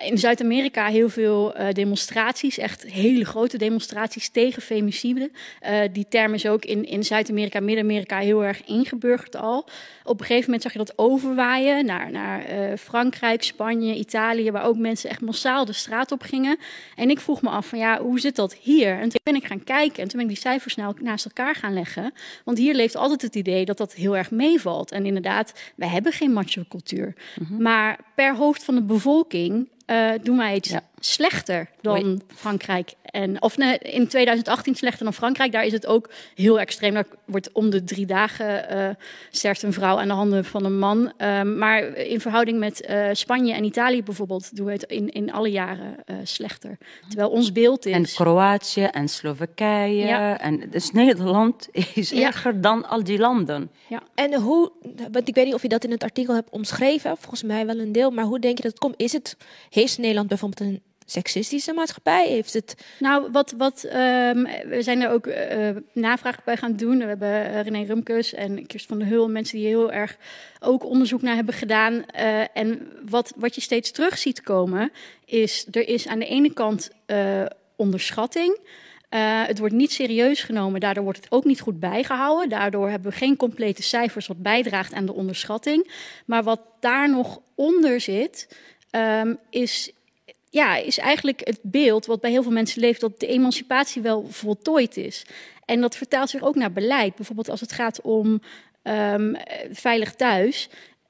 [0.02, 5.30] in Zuid-Amerika heel veel eh, demonstraties, echt hele grote demonstraties tegen femicide.
[5.60, 9.66] Eh, die term is ook in, in Zuid-Amerika, Midden-Amerika heel erg ingeburgerd al.
[10.06, 14.64] Op een gegeven moment zag je dat overwaaien naar, naar eh, Frankrijk, Spanje, Italië, waar
[14.64, 16.58] ook mensen echt massaal de straat op gingen.
[16.96, 18.92] En ik vroeg me af van ja, hoe zit dat hier?
[18.92, 21.54] En toen ben ik gaan kijken en toen ben ik die cijfers snel naast elkaar
[21.54, 22.12] gaan leggen.
[22.44, 24.90] Want hier leeft altijd het idee dat dat heel erg meevalt.
[24.90, 27.14] En inderdaad, wij hebben geen macho-cultuur.
[27.58, 32.92] Maar per hoofd van de bevolking eh, doen wij het slechter dan Frankrijk.
[33.02, 35.52] En, of nee, in 2018 slechter dan Frankrijk.
[35.52, 36.94] Daar is het ook heel extreem.
[36.94, 38.88] Daar wordt om de drie dagen eh
[39.30, 41.12] sterft een vrouw aan de handen van een man.
[41.16, 44.56] Ehm, maar in verhouding met eh, Spanje en Italië bijvoorbeeld...
[44.56, 46.78] doen we het in, in alle jaren eh, slechter.
[47.08, 47.92] Terwijl ons beeld is...
[47.92, 50.06] En Kroatië en Slowakije.
[50.06, 50.38] Ja.
[50.40, 52.26] En dus Nederland is Ja.
[52.26, 53.70] erger dan al die landen.
[53.88, 54.02] Ja.
[54.14, 54.72] En hoe,
[55.12, 57.78] want ik weet niet of je dat in het artikel hebt omschreven, volgens mij wel
[57.78, 58.94] een deel, maar hoe denk je dat het komt?
[58.96, 59.36] Is het,
[59.70, 62.28] heeft Nederland bijvoorbeeld een seksistische maatschappij?
[62.28, 62.84] Heeft het...
[62.98, 66.98] Nou, wat, wat, ehm, we zijn er ook eh, navraag bij gaan doen.
[66.98, 70.16] We hebben eh, René Rumkes en Kirst van der Hul, mensen die heel erg
[70.60, 72.04] ook onderzoek naar hebben gedaan.
[72.52, 74.92] En wat, wat je steeds terug ziet komen,
[75.24, 76.90] is er is aan de ene kant
[77.76, 78.58] onderschatting.
[79.46, 82.48] Het wordt niet serieus genomen, daardoor wordt het ook niet goed bijgehouden.
[82.48, 85.90] Daardoor hebben we geen complete cijfers wat bijdraagt aan de onderschatting.
[86.26, 88.48] Maar wat daar nog onder zit,
[88.90, 89.92] ehm, is,
[90.54, 94.26] ja, is eigenlijk het beeld wat bij heel veel mensen leeft dat de emancipatie wel
[94.28, 95.24] voltooid is.
[95.64, 97.14] En dat vertaalt zich ook naar beleid.
[97.14, 98.40] Bijvoorbeeld als het gaat om
[98.82, 100.68] ehm, eh, veilig thuis.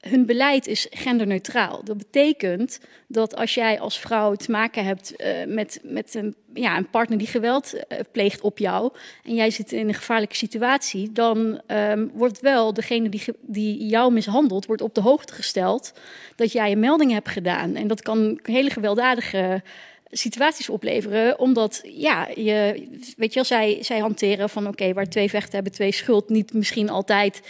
[0.08, 1.84] Hun beleid is genderneutraal.
[1.84, 6.76] Dat betekent dat als jij als vrouw te maken hebt eh, met, met een, ja,
[6.76, 8.92] een partner die geweld eh, pleegt op jou
[9.24, 14.12] en jij zit in een gevaarlijke situatie, dan ehm, wordt wel degene die, die jou
[14.12, 15.92] mishandelt, wordt op de hoogte gesteld
[16.36, 17.74] dat jij een melding hebt gedaan.
[17.74, 19.62] En dat kan hele gewelddadige
[20.16, 25.28] situaties opleveren, omdat ja, je, weet je wel, zij, zij hanteren van oké, waar twee
[25.28, 27.40] vechten hebben, twee schuld, niet misschien altijd.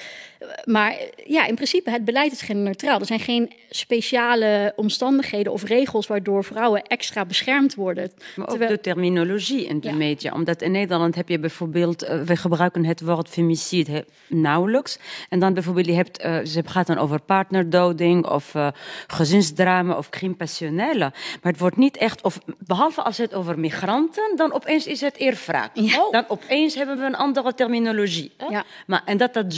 [0.65, 3.01] Maar ja, in principe, het beleid is genderneutraal.
[3.01, 8.11] Er zijn geen speciale omstandigheden of regels waardoor vrouwen extra beschermd worden.
[8.37, 9.95] Maar ook Terwijl- de terminologie in de Ja.
[9.95, 10.33] media.
[10.33, 14.99] Omdat in Nederland heb je bijvoorbeeld, eh, we gebruiken het woord femicide nauwelijks.
[15.29, 18.69] En dan bijvoorbeeld, je hebt, eh, ze gaat dan over partnerdoding of eh,
[19.07, 21.13] gezinsdrama of crime passionnelle.
[21.43, 25.17] Maar het wordt niet echt, of, behalve als het over migranten, dan opeens is het
[25.17, 25.71] eerwraak.
[25.75, 26.09] Ja.
[26.11, 28.33] Dan opeens hebben we een andere terminologie.
[28.51, 28.65] Ja.
[28.87, 29.55] Maar, en dat dat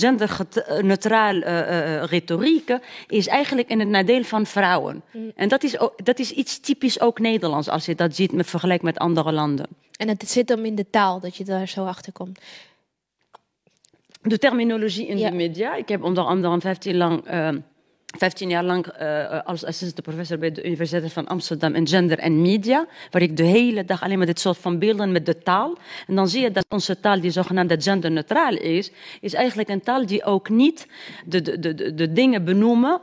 [0.00, 5.02] genderneutraal uh, retoriek is eigenlijk in het nadeel van vrouwen.
[5.34, 8.46] En dat is, ook, dat is iets typisch ook Nederlands als je dat ziet met
[8.46, 9.66] vergelijk met andere landen.
[9.96, 12.38] En het zit hem in de taal dat je daar zo achter komt.
[14.22, 15.30] De terminologie in Ja.
[15.30, 15.74] de media.
[15.74, 17.48] Ik heb onder andere 15, lang, eh,
[18.18, 22.42] 15 jaar lang eh, als assistent professor bij de Universiteit van Amsterdam in gender en
[22.42, 25.78] media, waar ik de hele dag alleen maar dit soort van beelden met de taal.
[26.06, 30.06] En dan zie je dat onze taal, die zogenaamde genderneutraal is, is eigenlijk een taal
[30.06, 30.86] die ook niet
[31.26, 33.00] de, de, de, de, dingen benoemen,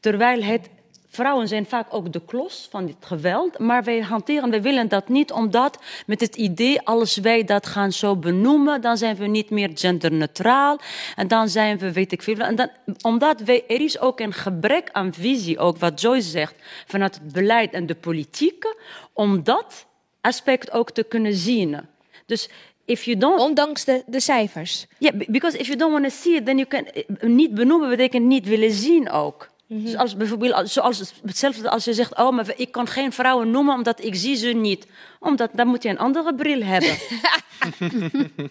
[0.00, 0.68] terwijl het
[1.16, 3.58] vrouwen zijn vaak ook de klos van dit geweld.
[3.58, 7.92] Maar wij hanteren, wij willen dat niet, omdat met het idee, als wij dat gaan
[7.92, 10.78] zo benoemen, dan zijn we niet meer genderneutraal.
[11.16, 12.38] En dan zijn we, weet ik veel.
[12.38, 16.54] En dan, omdat wij, er is ook een gebrek aan visie, ook wat Joyce zegt,
[16.86, 18.74] vanuit het beleid en de politiek,
[19.12, 19.86] om dat
[20.20, 21.80] aspect ook te kunnen zien.
[22.26, 22.48] Dus
[22.84, 23.40] if you don't...
[23.40, 24.86] Ondanks de, de cijfers.
[24.98, 26.86] Ja, yeah, because if you don't want to see it, then you can...
[27.34, 29.48] Niet benoemen betekent niet willen zien ook.
[29.68, 33.74] Dus als bijvoorbeeld, zoals hetzelfde als je zegt, oh, maar ik kan geen vrouwen noemen
[33.74, 34.86] omdat ik zie ze niet.
[35.20, 36.96] Omdat, dan moet je een andere bril hebben.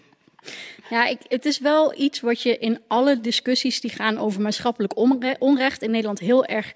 [0.90, 4.96] Ja, ik, het is wel iets wat je in alle discussies die gaan over maatschappelijk
[4.96, 6.72] onre- onrecht in Nederland heel erg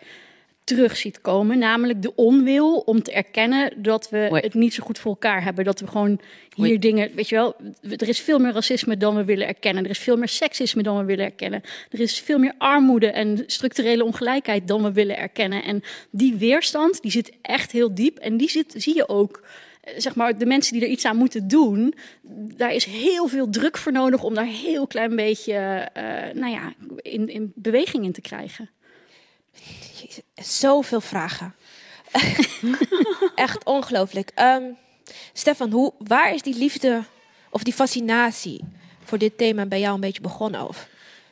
[0.74, 1.58] terug ziet komen.
[1.58, 5.64] Namelijk de onwil om te erkennen dat we het niet zo goed voor elkaar hebben.
[5.64, 6.20] Dat we gewoon
[6.54, 9.84] hier dingen, weet je wel, er is veel meer racisme dan we willen erkennen.
[9.84, 11.62] Er is veel meer seksisme dan we willen erkennen.
[11.90, 15.64] Er is veel meer armoede en structurele ongelijkheid dan we willen erkennen.
[15.64, 18.18] En die weerstand, die zit echt heel diep.
[18.18, 19.42] En die zit, zie je ook
[19.80, 21.94] eh, zeg maar, de mensen die er iets aan moeten doen,
[22.56, 26.72] daar is heel veel druk voor nodig om daar heel klein beetje eh, nou ja,
[26.96, 28.70] in, in beweging in te krijgen.
[30.34, 31.54] Zoveel vragen.
[33.34, 34.30] Echt ongelooflijk.
[34.34, 34.62] Ehm,
[35.32, 37.02] Stefan, hoe, waar is die liefde
[37.50, 38.64] of die fascinatie
[39.04, 40.68] voor dit thema bij jou een beetje begonnen?
[40.68, 40.88] Of?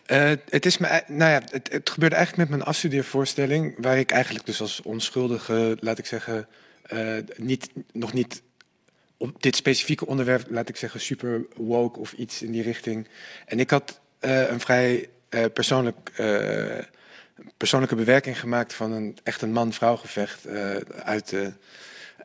[0.08, 4.46] Eh, het, is me, nou ja, het, gebeurde eigenlijk met mijn afstudeervoorstelling, waar ik eigenlijk
[4.46, 6.46] dus als onschuldige, laat ik zeggen,
[6.82, 8.42] eh, niet, nog niet
[9.16, 13.08] op dit specifieke onderwerp, laat ik zeggen, super woke of iets in die richting.
[13.46, 15.08] En ik had eh, een vrij
[15.52, 16.10] persoonlijk,
[17.56, 21.52] persoonlijke bewerking gemaakt van een echt een man-vrouw gevecht eh, uit de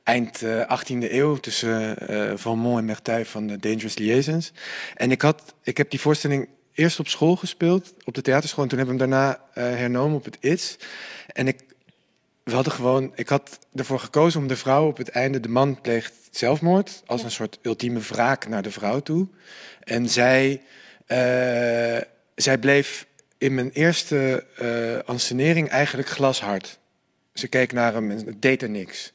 [0.03, 4.51] eind eh, 18e eeuw tussen eh Valmont en Merteuil van de Dangerous Liaisons.
[4.95, 8.63] En ik, had, ik heb die voorstelling eerst op school gespeeld, op de theaterschool.
[8.63, 10.77] En toen hebben we hem daarna eh, hernomen op het ITS.
[11.27, 11.59] En ik,
[12.43, 15.81] we hadden gewoon, ik had ervoor gekozen om de vrouw op het einde, de man
[15.81, 19.27] pleegt zelfmoord, als een soort ultieme wraak naar de vrouw toe.
[19.83, 20.61] En zij,
[21.05, 22.01] eh,
[22.35, 23.05] zij bleef
[23.43, 26.79] in mijn eerste eh ansenering eigenlijk glashard.
[27.33, 29.13] Ze keek naar hem en het deed er niks.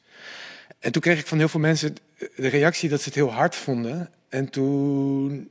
[0.79, 1.95] En toen kreeg ik van heel veel mensen
[2.35, 4.09] de reactie dat ze het heel hard vonden.
[4.29, 5.49] En toen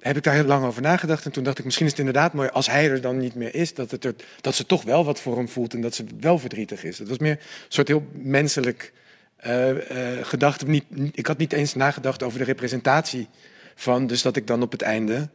[0.00, 1.24] heb ik daar heel lang over nagedacht.
[1.24, 3.54] En toen dacht ik, misschien is het inderdaad mooi als hij er dan niet meer
[3.54, 3.74] is.
[3.74, 6.38] Dat, het er, dat ze toch wel wat voor hem voelt en dat ze wel
[6.38, 6.96] verdrietig is.
[6.96, 8.92] Dat was meer een soort heel menselijk
[9.36, 10.68] eh, eh, gedachte.
[10.68, 13.28] Niet, ik had niet eens nagedacht over de representatie
[13.74, 14.06] van.
[14.06, 15.28] Dus dat ik dan op het einde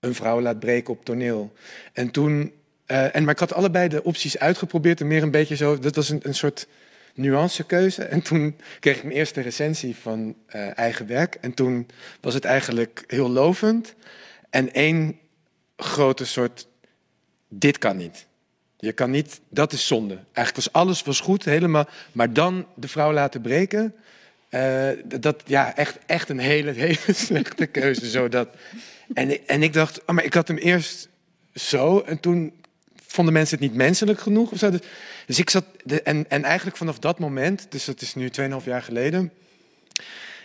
[0.00, 1.52] een vrouw laat breken op toneel.
[1.92, 2.52] En toen.
[2.86, 5.00] eh, en, maar ik had allebei de opties uitgeprobeerd.
[5.00, 5.78] En meer een beetje zo.
[5.78, 6.66] Dat was een, een soort
[7.14, 8.04] nuancekeuze.
[8.04, 11.34] En toen kreeg ik mijn eerste recensie van eh, eigen werk.
[11.40, 11.86] En toen
[12.20, 13.94] was het eigenlijk heel lovend.
[14.50, 15.18] En één
[15.76, 16.66] grote soort.
[17.48, 18.26] Dit kan niet.
[18.80, 20.14] Je kan niet, dat is zonde.
[20.14, 21.88] Eigenlijk was alles was goed, helemaal.
[22.12, 23.94] Maar dan de vrouw laten breken.
[24.48, 24.88] eh,
[25.20, 28.06] dat ja, echt, echt een hele, hele slechte keuze.
[28.10, 28.48] Zodat,
[29.14, 31.08] en, en ik dacht, oh, maar ik had hem eerst
[31.54, 32.00] zo.
[32.00, 32.52] En toen
[33.06, 34.50] vonden mensen het niet menselijk genoeg.
[34.50, 34.70] Of zo.
[34.70, 34.80] Dus,
[35.26, 35.64] dus ik zat.
[36.04, 39.32] En, en eigenlijk vanaf dat moment, dus dat is nu 2,5 jaar geleden.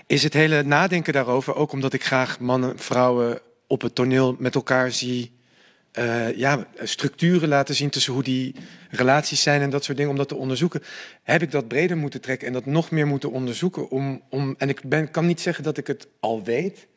[0.08, 4.56] Is het hele nadenken daarover, ook omdat ik graag mannen, vrouwen op het toneel met
[4.56, 5.32] elkaar zie
[5.94, 8.56] eh, ja, structuren laten zien tussen hoe die
[8.90, 10.84] relaties zijn en dat soort dingen, om dat te onderzoeken,
[11.24, 13.90] heb ik dat breder moeten trekken en dat nog meer moeten onderzoeken.
[13.90, 16.88] Om, om, en ik ben, kan niet zeggen dat ik het al weet,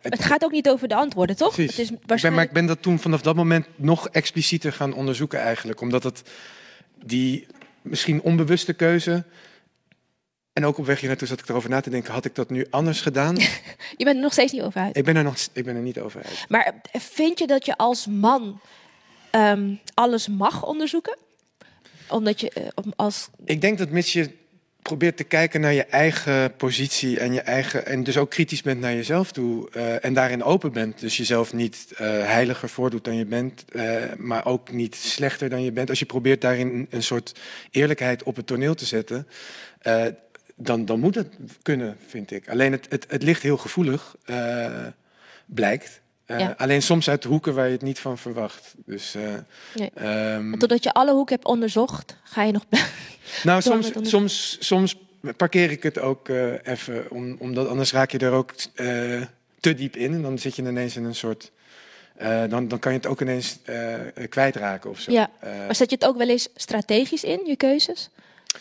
[0.00, 1.54] Het gaat ook niet over de antwoorden, toch?
[1.54, 1.76] Precies.
[1.76, 4.92] Het is Ik ben, maar ik ben dat toen vanaf dat moment nog explicieter gaan
[4.92, 5.80] onderzoeken eigenlijk.
[5.80, 6.22] Omdat het
[7.04, 7.46] die
[7.82, 9.24] misschien onbewuste keuze...
[10.52, 12.12] En ook op weg hier naartoe zat ik erover na te denken...
[12.12, 13.36] had ik dat nu anders gedaan?
[13.96, 14.96] Je bent er nog steeds niet over uit.
[14.96, 16.44] ik, ben er nog, ik ben er niet over uit.
[16.48, 18.60] Maar vind je dat je als man
[19.30, 21.16] ehm, alles mag onderzoeken?
[22.08, 23.28] Omdat je eh, als...
[23.44, 24.30] Ik denk dat mits je
[24.82, 27.20] probeert te kijken naar je eigen positie...
[27.20, 29.70] en, je eigen, en dus ook kritisch bent naar jezelf toe...
[29.70, 31.00] eh, en daarin open bent.
[31.00, 33.64] Dus jezelf niet eh, heiliger voordoet dan je bent...
[33.72, 35.88] eh, maar ook niet slechter dan je bent.
[35.88, 37.40] Als je probeert daarin een soort
[37.70, 39.26] eerlijkheid op het toneel te zetten...
[40.54, 42.48] dan, dan moet het kunnen, vind ik.
[42.48, 44.16] Alleen het, het, het ligt heel gevoelig,
[45.46, 46.00] blijkt.
[46.30, 46.54] Eh, Ja.
[46.58, 48.74] Alleen soms uit hoeken waar je het niet van verwacht.
[48.86, 49.22] Dus, eh,
[49.74, 49.90] Nee.
[49.94, 52.64] ehm, Totdat je alle hoeken hebt onderzocht, ga je nog...
[53.42, 54.96] nou, soms, soms, soms
[55.36, 59.22] parkeer ik het ook eh, even, om, omdat anders raak je er ook eh,
[59.60, 60.12] te diep in.
[60.12, 61.50] En dan zit je ineens in een soort.
[62.16, 63.94] eh, dan, dan kan je het ook ineens eh,
[64.28, 65.12] kwijtraken of zo.
[65.12, 68.10] Ja, Eh, maar zet je het ook wel eens strategisch in, je keuzes?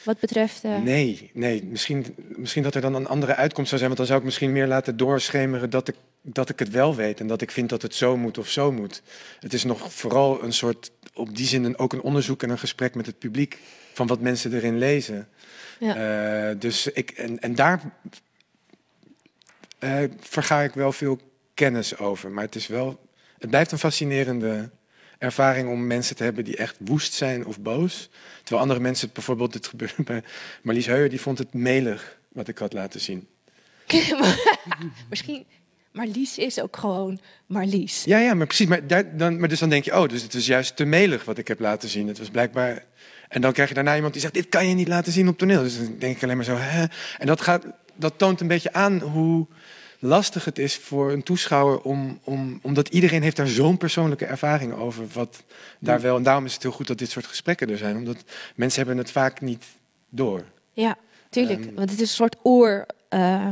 [0.03, 0.63] Wat betreft...
[0.63, 1.63] eh, Nee, nee.
[1.63, 3.95] Misschien, misschien dat er dan een andere uitkomst zou zijn.
[3.95, 7.19] Want dan zou ik misschien meer laten doorschemeren dat ik, dat ik het wel weet.
[7.19, 9.01] En dat ik vind dat het zo moet of zo moet.
[9.39, 12.95] Het is nog vooral een soort, op die zin ook een onderzoek en een gesprek
[12.95, 13.57] met het publiek.
[13.93, 15.27] van wat mensen erin lezen.
[15.79, 15.95] Ja.
[16.49, 17.81] Eh, dus ik, en, en daar
[19.79, 21.19] eh, verga ik wel veel
[21.53, 22.31] kennis over.
[22.31, 22.99] Maar het, is wel,
[23.37, 24.69] het blijft een fascinerende
[25.19, 28.09] ervaring om mensen te hebben die echt woest zijn of boos.
[28.39, 30.23] Terwijl andere mensen, bijvoorbeeld het gebeurde bij
[30.61, 33.27] Marlies Heuer, die vond het melig wat ik had laten zien.
[35.09, 35.45] Misschien,
[35.91, 38.03] Marlies is ook gewoon Marlies.
[38.03, 38.67] Ja, ja, maar precies.
[38.67, 41.25] Maar, daar, dan, maar dus dan denk je, oh, dus het was juist te melig
[41.25, 42.07] wat ik heb laten zien.
[42.07, 42.85] Het was blijkbaar.
[43.27, 45.37] En dan krijg je daarna iemand die zegt, dit kan je niet laten zien op
[45.37, 45.63] toneel.
[45.63, 46.85] Dus dan denk ik alleen maar zo, hè?
[47.17, 49.47] En dat, gaat, dat toont een beetje aan hoe
[49.99, 54.73] lastig het is voor een toeschouwer om, om omdat iedereen heeft daar zo'n persoonlijke ervaring
[54.73, 55.43] over wat
[55.79, 58.23] daar wel en daarom is het heel goed dat dit soort gesprekken er zijn omdat
[58.55, 59.65] mensen hebben het vaak niet
[60.09, 60.43] door.
[60.73, 60.97] Ja,
[61.29, 61.65] tuurlijk.
[61.65, 61.73] Ehm.
[61.75, 62.85] want het is een soort oer.
[63.09, 63.49] eh,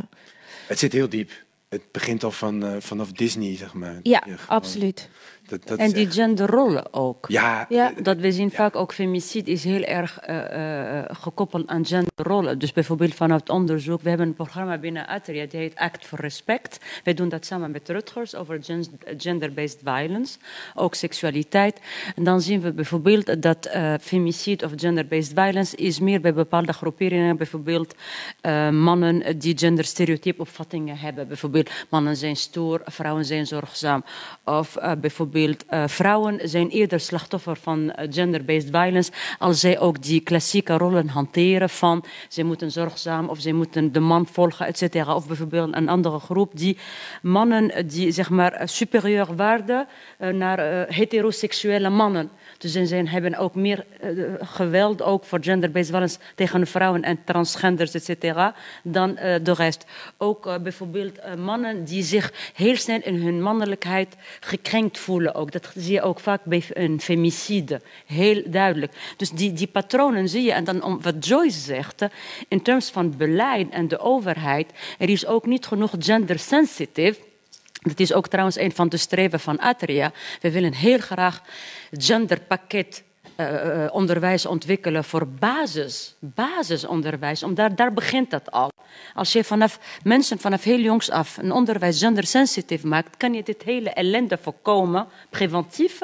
[0.68, 1.32] Het zit heel diep.
[1.70, 4.00] Het begint al van, eh, vanaf Disney, zeg maar.
[4.04, 5.10] ja, absoluut.
[5.48, 7.26] Dat, dat En die echt- genderrollen ook.
[7.28, 7.92] Ja, Ja.
[8.02, 12.60] Dat we zien vaak ook femicide is heel erg eh, eh, gekoppeld aan genderrollen.
[12.60, 14.02] Dus bijvoorbeeld vanuit onderzoek.
[14.02, 16.78] We hebben een programma binnen Atria, die heet Act for Respect.
[17.04, 20.38] Wij doen dat samen met Rutgers over gen- gender-based violence.
[20.76, 21.80] Ook seksualiteit.
[22.16, 26.74] En dan zien we bijvoorbeeld dat eh femicide of gender-based violence is meer bij bepaalde
[26.74, 27.38] groeperingen.
[27.38, 27.96] Bijvoorbeeld
[28.42, 31.28] eh, mannen die genderstereotype opvattingen hebben.
[31.28, 34.04] Bijvoorbeeld mannen zijn stoer, vrouwen zijn zorgzaam.
[34.44, 34.92] Of eh,
[35.38, 40.78] bijvoorbeeld eh, vrouwen zijn eerder slachtoffer van eh, gender-based violence als zij ook die klassieke
[40.78, 45.16] rollen hanteren van zij moeten zorgzaam of zij moeten de man volgen, et cetera.
[45.16, 46.78] Of bijvoorbeeld een andere groep die
[47.22, 52.30] mannen eh, die zeg maar superieur waarden naar heteroseksuele mannen.
[52.58, 57.20] Dus zij zijn, hebben ook meer eh, geweld ook voor gender-based violence tegen vrouwen en
[57.24, 59.86] transgenders, et cetera, dan eh, de rest.
[60.18, 65.36] Ook eh, bijvoorbeeld mannen die zich heel snel in hun mannelijkheid gekrenkt voelen.
[65.36, 65.52] Ook.
[65.52, 67.82] Dat zie je ook vaak bij een femicide.
[68.06, 68.94] Heel duidelijk.
[69.18, 70.52] Dus die, die patronen zie je.
[70.52, 72.06] En dan om wat Joyce zegt,
[72.48, 77.27] in terms van beleid en de overheid, er is ook niet genoeg gender-sensitive.
[77.82, 80.12] Dat is ook trouwens een van de streven van Atria.
[80.42, 81.42] We willen heel graag
[81.92, 83.04] genderpakket
[83.38, 87.44] eh, eh, onderwijs ontwikkelen voor basis, basisonderwijs.
[87.44, 88.72] Om daar, daar begint dat al.
[89.14, 93.64] Als je vanaf mensen vanaf heel jongs af een onderwijs gendersensitief maakt, kan je dit
[93.64, 96.00] hele ellende voorkomen, preventief.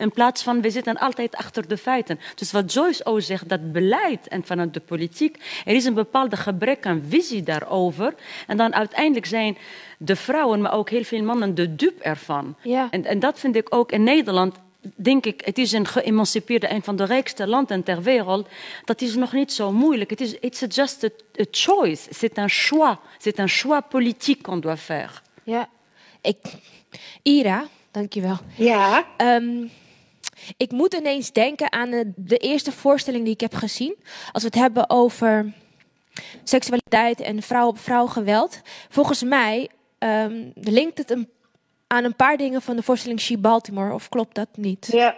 [0.00, 2.20] In plaats van, we zitten altijd achter de feiten.
[2.34, 6.36] Dus wat Joyce ook zegt, dat beleid en vanuit de politiek, er is een bepaalde
[6.36, 8.14] gebrek aan visie daarover.
[8.46, 9.56] En dan uiteindelijk zijn
[9.98, 12.56] de vrouwen, maar ook heel veel mannen, de dupe ervan.
[12.62, 12.88] Ja.
[12.90, 14.56] En, en dat vind ik ook in Nederland.
[14.94, 18.48] Denk ik, het is een geëmancipeerde, een van de rijkste landen ter wereld.
[18.84, 20.10] Dat is nog niet zo moeilijk.
[20.10, 21.08] Het is it's just a,
[21.40, 22.08] a choice.
[22.10, 22.98] C'est un choix.
[23.18, 25.12] C'est un choix politique qu'on doit faire.
[25.42, 25.68] Ja.
[26.20, 26.36] Ik,
[27.22, 28.38] Ira, dankjewel.
[28.54, 29.06] Ja.
[29.16, 29.66] Ehm,
[30.56, 33.96] ik moet ineens denken aan de, de eerste voorstelling die ik heb gezien.
[34.32, 35.52] Als we het hebben over
[36.44, 38.60] seksualiteit en vrouw op vrouw geweld.
[38.88, 41.28] Volgens mij ehm, linkt het een,
[41.86, 43.94] aan een paar dingen van de voorstelling She Baltimore.
[43.94, 44.88] Of klopt dat niet?
[44.92, 45.16] Ja.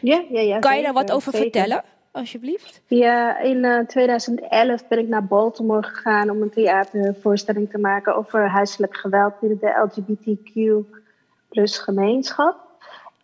[0.00, 0.58] Ja, ja, ja.
[0.58, 1.50] kan je daar wat over zeker.
[1.50, 2.80] vertellen, alsjeblieft?
[2.86, 8.48] Ja, in eh, 2011 ben ik naar Baltimore gegaan om een theatervoorstelling te maken over
[8.48, 10.84] huiselijk geweld binnen de LGBTQ
[11.48, 12.65] plus gemeenschap.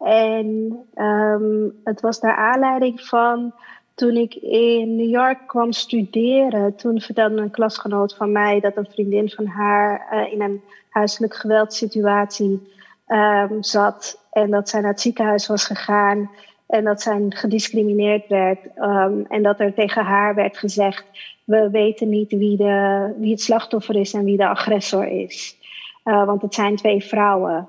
[0.05, 3.55] En ehm, het was naar aanleiding van
[3.95, 6.77] toen ik in New York kwam studeren.
[6.77, 11.35] Toen vertelde een klasgenoot van mij dat een vriendin van haar eh, in een huiselijk
[11.35, 12.73] geweldssituatie
[13.07, 14.27] ehm, zat.
[14.33, 16.31] En dat zij naar het ziekenhuis was gegaan.
[16.67, 18.59] En dat zij gediscrimineerd werd.
[18.75, 21.05] ehm, en dat er tegen haar werd gezegd:
[21.45, 25.57] We weten niet wie, de, wie het slachtoffer is en wie de agressor is.
[26.05, 27.69] Eh, want het zijn twee vrouwen.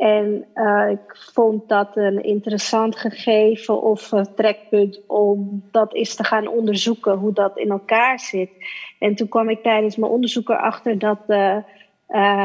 [0.00, 6.48] En eh, ik vond dat een interessant gegeven of trekpunt om dat eens te gaan
[6.48, 8.50] onderzoeken, hoe dat in elkaar zit.
[8.98, 11.56] En toen kwam ik tijdens mijn onderzoek erachter dat eh,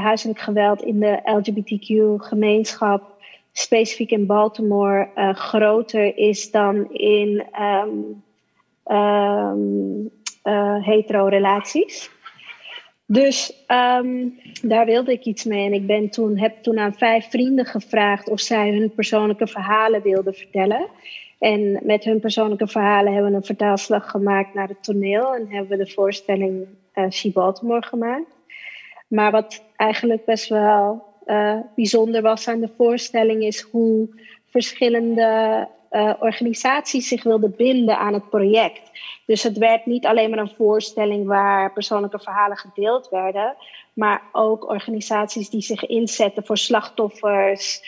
[0.04, 3.02] huiselijk geweld in de LGBTQ-gemeenschap,
[3.52, 7.89] specifiek in Baltimore, groter is dan in ehm
[8.86, 10.08] ehm,
[10.44, 12.12] eh, hetero-relaties.
[13.06, 14.30] Dus ehm,
[14.62, 15.65] daar wilde ik iets mee.
[15.65, 20.02] En ik ben toen, heb toen aan vijf vrienden gevraagd of zij hun persoonlijke verhalen
[20.02, 20.88] wilden vertellen.
[21.39, 25.36] En met hun persoonlijke verhalen hebben we een vertaalslag gemaakt naar het toneel.
[25.36, 28.36] En hebben we de voorstelling eh She Baltimore gemaakt.
[29.08, 34.10] Maar wat eigenlijk best wel eh, bijzonder was aan de voorstelling is hoe
[34.46, 38.82] verschillende eh, organisaties zich wilden binden aan het project.
[39.26, 43.56] Dus het werd niet alleen maar een voorstelling waar persoonlijke verhalen gedeeld werden,
[43.93, 47.82] maar ook organisaties die zich inzetten voor slachtoffers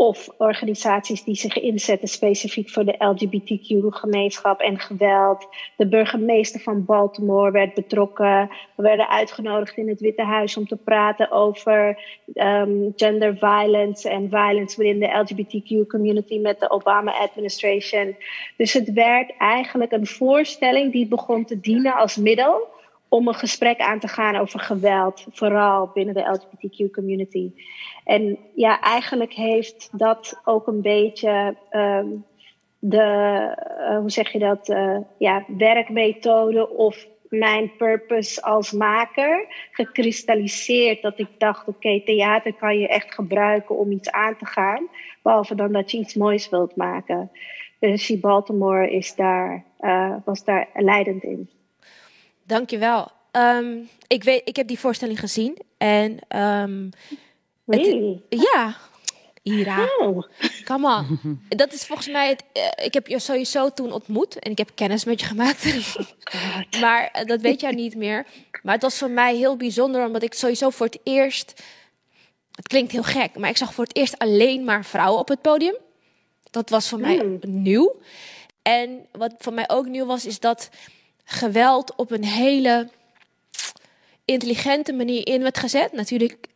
[0.00, 5.46] of organisaties die zich inzetten specifiek voor de LGBTQ-gemeenschap en geweld.
[5.76, 8.50] De burgemeester van Baltimore werd betrokken.
[8.76, 12.02] We werden uitgenodigd in het Witte Huis om te praten over
[12.34, 18.16] um, gender violence en violence within the LGBTQ-community met de Obama-administration.
[18.56, 22.68] Dus het werd eigenlijk een voorstelling die begon te dienen als middel
[23.10, 27.50] om een gesprek aan te gaan over geweld, vooral binnen de LGBTQ-community.
[28.10, 32.24] En ja, eigenlijk heeft dat ook een beetje um,
[32.78, 32.96] de,
[33.78, 41.02] uh, hoe zeg je dat, uh, ja, werkmethode of mijn purpose als maker gekristalliseerd.
[41.02, 44.88] Dat ik dacht, oké, theater kan je echt gebruiken om iets aan te gaan.
[45.22, 47.30] Behalve dan dat je iets moois wilt maken.
[47.78, 49.64] Dus Baltimore is daar,
[50.24, 51.50] was daar leidend in.
[52.42, 53.08] Dankjewel.
[53.32, 55.58] Um, ik, weet, ik heb die voorstelling gezien.
[55.78, 56.18] En
[56.62, 56.90] um,
[57.76, 58.22] really?
[58.28, 58.76] het, ja,
[59.42, 59.88] Ira.
[59.98, 60.22] Oh.
[60.64, 61.40] Come on.
[61.48, 62.44] Dat is volgens mij het.
[62.56, 65.64] Uh, ik heb je sowieso toen ontmoet en ik heb kennis met je gemaakt.
[66.80, 68.26] maar uh, dat weet jij niet meer.
[68.62, 71.62] Maar het was voor mij heel bijzonder, omdat ik sowieso voor het eerst.
[72.52, 75.40] Het klinkt heel gek, maar ik zag voor het eerst alleen maar vrouwen op het
[75.40, 75.76] podium.
[76.50, 77.04] Dat was voor mm.
[77.04, 78.00] mij nieuw.
[78.62, 80.68] En wat voor mij ook nieuw was, is dat
[81.24, 82.88] geweld op een hele
[84.24, 85.92] intelligente manier in werd gezet.
[85.92, 86.46] Natuurlijk,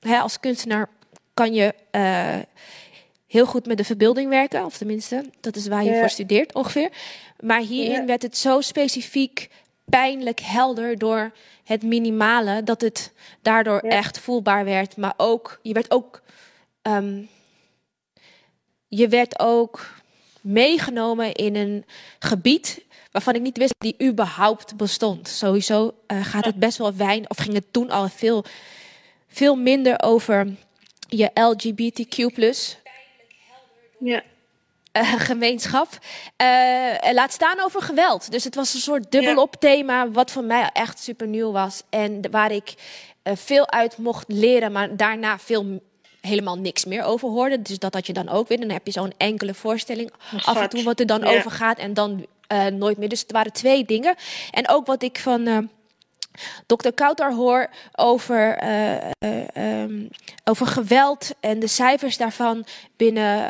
[0.00, 0.88] hè, als kunstenaar
[1.34, 2.36] kan je uh,
[3.26, 5.98] heel goed met de verbeelding werken, of tenminste, dat is waar je Ja.
[5.98, 6.90] voor studeert ongeveer.
[7.40, 8.04] Maar hierin Ja.
[8.04, 9.48] werd het zo specifiek
[9.84, 11.32] pijnlijk helder door
[11.64, 13.90] het minimale, dat het daardoor Ja.
[13.90, 14.96] echt voelbaar werd.
[14.96, 16.22] Maar ook, je werd ook,
[16.82, 17.22] ehm,
[18.88, 19.86] je werd ook
[20.40, 21.84] meegenomen in een
[22.18, 25.28] gebied waarvan ik niet wist dat die überhaupt bestond.
[25.28, 28.44] Sowieso eh, gaat het best wel weinig, of ging het toen al veel,
[29.28, 30.46] veel minder over
[31.08, 32.16] je LGBTQ+.
[33.98, 34.22] Ja.
[34.92, 35.88] eh, gemeenschap.
[36.36, 38.30] Eh, en laat staan over geweld.
[38.30, 41.82] Dus het was een soort dubbelop thema, wat voor mij echt super nieuw was.
[41.90, 42.74] En waar ik
[43.22, 45.80] eh, veel uit mocht leren, maar daarna veel
[46.20, 47.62] helemaal niks meer over hoorde.
[47.62, 48.60] Dus dat had je dan ook weer.
[48.60, 50.10] Dan heb je zo'n enkele voorstelling
[50.44, 51.36] af en toe wat er dan Ja.
[51.38, 52.26] over gaat en dan
[52.72, 53.08] nooit meer.
[53.08, 54.14] Dus het waren twee dingen.
[54.50, 55.70] En ook wat ik van.
[56.66, 56.88] Dr.
[56.94, 59.12] Kautar hoor over, eh, eh,
[59.52, 60.06] ehm,
[60.44, 62.64] over geweld en de cijfers daarvan
[62.96, 63.48] binnen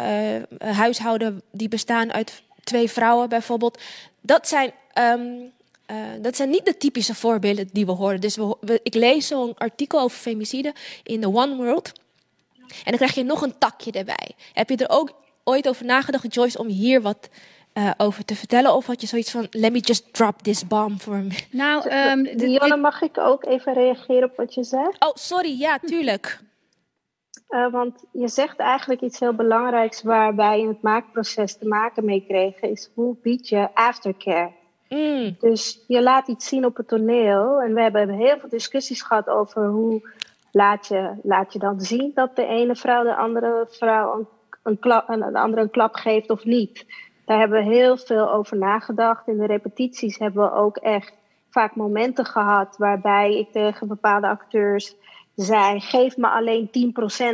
[0.59, 3.81] eh, huishouden die bestaan uit twee vrouwen bijvoorbeeld.
[4.21, 5.27] Dat zijn, ehm,
[5.87, 8.21] eh, dat zijn niet de typische voorbeelden die we horen.
[8.21, 11.93] Dus we- ik lees zo'n artikel over femicide in The One World.
[12.69, 14.31] En dan krijg je nog een takje erbij.
[14.53, 15.13] Heb je er ook
[15.45, 17.29] ooit over nagedacht, Joyce, om hier wat
[17.79, 18.75] eh, over te vertellen?
[18.75, 21.39] Of had je zoiets van, let me just drop this bomb for me?
[21.51, 25.05] Nou, um, dit- Dionne, dit- mag ik ook even reageren op wat je zegt?
[25.05, 26.27] Oh, sorry, ja, tuurlijk.
[27.49, 32.05] Eh, want je zegt eigenlijk iets heel belangrijks waar wij in het maakproces te maken
[32.05, 34.51] mee kregen, is hoe bied je aftercare?
[34.89, 39.03] Mm, Dus je laat iets zien op het toneel en we hebben heel veel discussies
[39.03, 40.11] gehad over hoe
[40.53, 44.27] laat je, laat je dan zien dat de ene vrouw de andere vrouw een,
[44.63, 46.85] een, klap, een, de andere een klap geeft of niet.
[47.29, 49.29] Daar hebben we heel veel over nagedacht.
[49.29, 51.13] In de repetities hebben we ook echt
[51.51, 54.95] vaak momenten gehad waarbij ik tegen bepaalde acteurs
[55.35, 56.71] zei: geef me alleen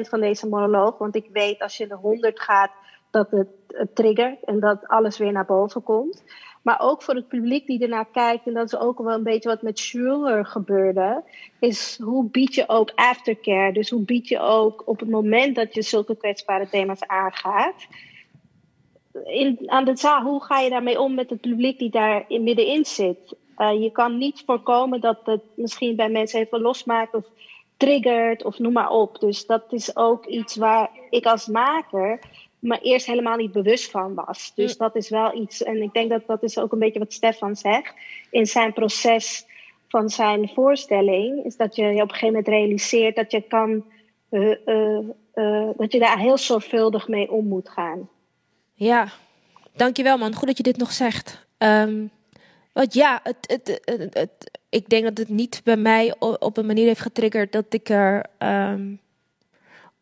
[0.04, 2.70] 10% van deze monoloog, want ik weet als je de 100 gaat
[3.10, 6.24] dat het, het triggert en dat alles weer naar boven komt.
[6.62, 9.48] Maar ook voor het publiek die ernaar kijkt, en dat is ook wel een beetje
[9.48, 11.22] wat met Schuller gebeurde,
[11.60, 13.72] is hoe bied je ook aftercare?
[13.72, 17.86] Dus hoe bied je ook op het moment dat je zulke kwetsbare thema's aangaat,
[19.24, 22.42] in, aan de zaal, hoe ga je daarmee om met het publiek die daar in,
[22.42, 23.34] middenin zit?
[23.58, 27.24] Uh, je kan niet voorkomen dat het misschien bij mensen even losmaakt of
[27.76, 29.20] triggert of noem maar op.
[29.20, 32.18] Dus dat is ook iets waar ik als maker
[32.58, 34.52] me eerst helemaal niet bewust van was.
[34.54, 34.78] Dus Mm.
[34.78, 37.56] dat is wel iets, en ik denk dat dat is ook een beetje wat Stefan
[37.56, 37.94] zegt,
[38.30, 39.46] in zijn proces
[39.88, 43.84] van zijn voorstelling, is dat je je op een gegeven moment realiseert dat je kan,
[44.30, 44.98] uh, uh,
[45.34, 48.08] uh, dat je daar heel zorgvuldig mee om moet gaan.
[48.74, 49.08] Ja,
[49.76, 50.34] dankjewel man.
[50.34, 51.46] Goed dat je dit nog zegt.
[51.58, 52.10] Um,
[52.72, 53.80] want ja, het, het,
[54.12, 57.88] het, ik denk dat het niet bij mij op een manier heeft getriggerd dat ik
[57.88, 59.00] er um,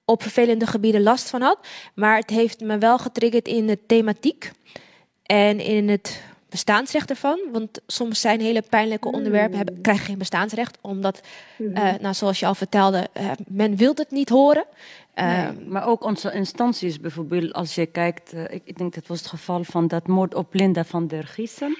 [0.04, 1.58] op vervelende gebieden last van had.
[1.94, 4.50] Maar het heeft me wel getriggerd in de thematiek
[5.22, 6.22] en in het
[6.52, 7.38] bestaansrecht ervan.
[7.52, 10.78] Want soms zijn hele pijnlijke onderwerpen, hebben, krijgen geen bestaansrecht.
[10.80, 11.20] Omdat,
[11.56, 11.76] mm -hmm.
[11.76, 14.64] uh, nou, zoals je al vertelde, uh, men wil het niet horen.
[15.14, 19.28] Nee, maar ook onze instanties, bijvoorbeeld als je kijkt, ik, ik, denk dat was het
[19.28, 21.78] geval van dat moord op Linda van der Giessen.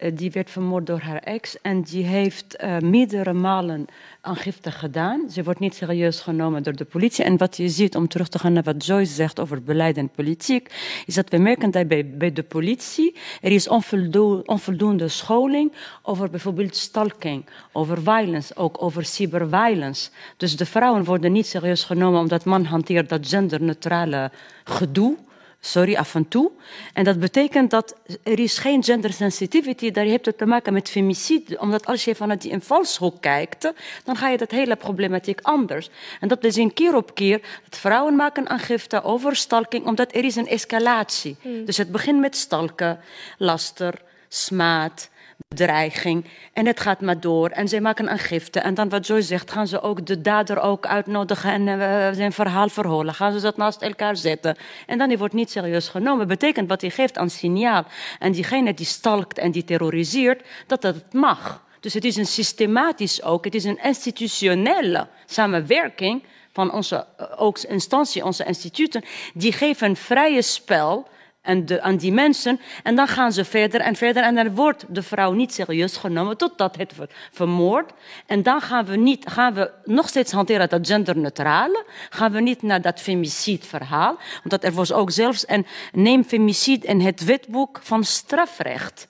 [0.00, 1.60] Eh, die werd vermoord door haar ex.
[1.60, 3.86] En die heeft eh, meerdere malen
[4.20, 5.30] aangifte gedaan.
[5.30, 7.24] Ze wordt niet serieus genomen door de politie.
[7.24, 10.08] En wat je ziet, om terug te gaan naar wat Joyce zegt over beleid en
[10.08, 10.74] politiek,
[11.06, 15.72] is dat we merken dat bij, bij de politie er is onvoldo onvoldoende scholing
[16.02, 20.10] over bijvoorbeeld stalking, over violence, ook over cyberviolence.
[20.36, 24.30] Dus de vrouwen worden niet serieus genomen omdat man hanteert dat genderneutrale
[24.64, 25.16] gedoe
[25.60, 26.50] sorry, af en toe.
[26.92, 30.90] En dat betekent dat er is geen gender sensitivity, daar heeft het te maken met
[30.90, 31.58] femicide.
[31.58, 33.72] Omdat als je vanuit die invalshoek kijkt,
[34.04, 35.90] dan ga je dat hele problematiek anders.
[36.20, 40.24] En dat we zien keer op keer dat vrouwen maken aangifte over stalking, omdat er
[40.24, 41.36] is een escalatie.
[41.64, 43.00] Dus het begint met stalken,
[43.38, 43.94] laster,
[44.28, 45.08] smaad,
[45.48, 46.24] bedreiging.
[46.52, 47.48] En het gaat maar door.
[47.48, 48.60] En zij maken aangifte.
[48.60, 51.76] En dan wat Joyce zegt, gaan ze ook de dader ook uitnodigen en uh,
[52.12, 53.14] zijn verhaal verholen.
[53.14, 54.56] Gaan ze dat naast elkaar zetten.
[54.86, 56.28] En dan wordt niet serieus genomen.
[56.28, 57.84] Betekent wat hij geeft aan signaal.
[58.18, 61.62] En diegene die stalkt en die terroriseert, dat dat het mag.
[61.80, 66.22] Dus het is een systematisch ook, het is een institutionele samenwerking
[66.52, 71.08] van onze ook instantie, onze instituten, die geven een vrije spel
[71.50, 72.60] en aan die mensen.
[72.82, 74.22] En dan gaan ze verder en verder.
[74.22, 77.92] En dan wordt de vrouw niet serieus genomen totdat het wordt vermoord.
[78.26, 81.84] En dan gaan we, niet, gaan we nog steeds hanteren dat genderneutrale.
[82.10, 84.18] Gaan we niet naar dat femicide verhaal.
[84.44, 89.08] Want er was ook zelfs een neem femicide in het wetboek van strafrecht.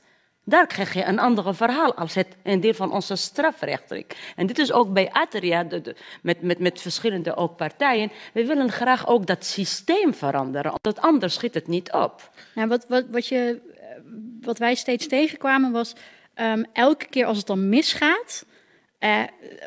[0.51, 4.05] Daar krijg je een ander verhaal als het een deel van onze strafrecht is.
[4.37, 8.11] En dit is ook bij Atria, de, de, met, met, met verschillende ook partijen.
[8.33, 12.31] We willen graag ook dat systeem veranderen, omdat anders schiet het niet op.
[12.55, 13.61] Nou, wat, wat, wat, je,
[14.41, 15.93] wat wij steeds tegenkwamen was,
[16.35, 18.45] um, elke keer als het dan misgaat,
[19.01, 19.23] uh,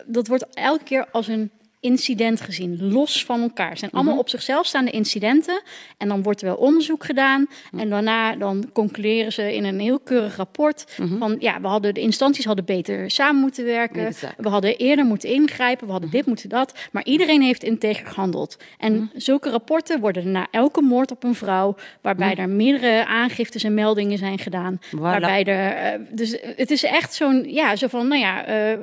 [0.05, 1.51] dat wordt elke keer als een
[1.83, 3.69] incident gezien, los van elkaar.
[3.69, 4.21] Het zijn allemaal Mhm.
[4.21, 5.61] op zichzelf staande incidenten.
[5.97, 7.47] En dan wordt er wel onderzoek gedaan.
[7.77, 10.85] En daarna dan concluderen ze in een heel keurig rapport
[11.19, 14.05] van ja, we hadden de instanties hadden beter samen moeten werken.
[14.05, 14.33] Exact.
[14.37, 15.85] We hadden eerder moeten ingrijpen.
[15.85, 16.73] We hadden dit moeten dat.
[16.91, 18.57] Maar iedereen heeft integer gehandeld.
[18.77, 23.73] En zulke rapporten worden na elke moord op een vrouw, waarbij er meerdere aangiftes en
[23.73, 24.79] meldingen zijn gedaan.
[24.91, 28.45] Waarbij er, eh, dus het is echt zo'n ja, zo van nou ja.
[28.45, 28.77] eh,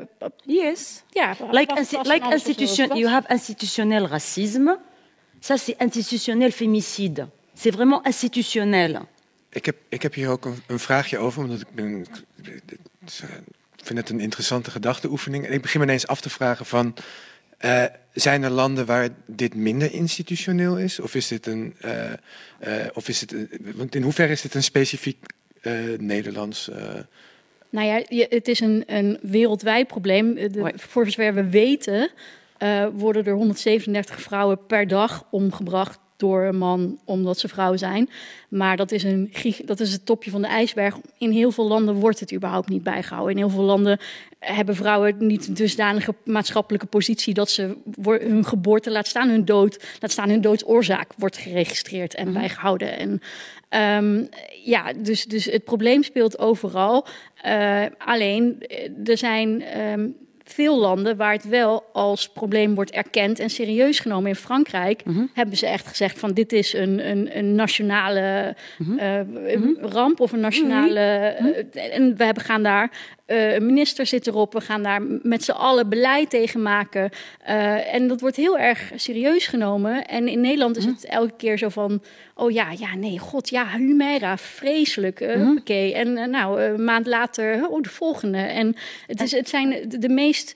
[0.45, 1.03] yes.
[1.13, 4.79] Ja, Like, like institution, you have institutionnel racisme.
[5.41, 7.27] Ça, c'est institutionnel fémicide.
[7.55, 9.09] C'est vraiment institutionnel.
[9.53, 12.07] Ik heb, ik heb hier ook een, een vraagje over, omdat ik ben.
[13.07, 13.23] is,
[13.77, 15.47] Ik vind het een interessante gedachteoefening.
[15.47, 16.95] En ik begin me ineens af te vragen van.
[17.59, 21.01] eh, zijn er landen waar dit minder institutioneel is?
[21.01, 21.75] Of is dit een.
[21.81, 22.13] eh,
[22.59, 25.19] eh, of is het, een- want in hoeverre is dit een specifiek
[25.61, 26.69] eh, Nederlands.
[26.71, 26.95] eh,
[27.71, 30.35] Nou ja, het is een, een wereldwijd probleem.
[30.35, 32.11] De, Voor zover we weten,
[32.61, 38.11] eh, worden er 137 vrouwen per dag omgebracht door een man omdat ze vrouw zijn.
[38.49, 39.33] Maar dat is, een,
[39.65, 40.97] dat is het topje van de ijsberg.
[41.19, 43.33] In heel veel landen wordt het überhaupt niet bijgehouden.
[43.33, 43.99] In heel veel landen
[44.39, 49.85] hebben vrouwen niet een dusdanige maatschappelijke positie dat ze hun geboorte, laat staan hun dood,
[50.01, 52.99] laat staan hun doodsoorzaak, wordt geregistreerd en bijgehouden.
[52.99, 53.21] En
[53.71, 54.25] Ehm,
[54.65, 57.07] ja, dus, dus het probleem speelt overal.
[57.43, 60.09] Eh, alleen, eh, er zijn ehm,
[60.53, 64.29] veel landen waar het wel als probleem wordt erkend en serieus genomen.
[64.29, 65.03] In Frankrijk
[65.35, 68.57] hebben ze echt gezegd van dit is een, een, een nationale
[68.99, 69.21] eh,
[69.81, 70.99] ramp of een nationale...
[71.01, 72.91] eh, en we hebben, gaan daar...
[73.31, 77.11] een minister zit erop, we gaan daar met z'n allen beleid tegen maken.
[77.45, 80.07] Eh, en dat wordt heel erg serieus genomen.
[80.07, 82.03] En in Nederland is het elke keer zo van...
[82.35, 85.95] oh ja, ja, nee, god, ja, Humera, vreselijk, eh huppakee.
[85.95, 88.39] En eh, nou, een maand later, oh, de volgende.
[88.39, 88.77] En
[89.07, 90.55] het, is, het zijn de, de meest...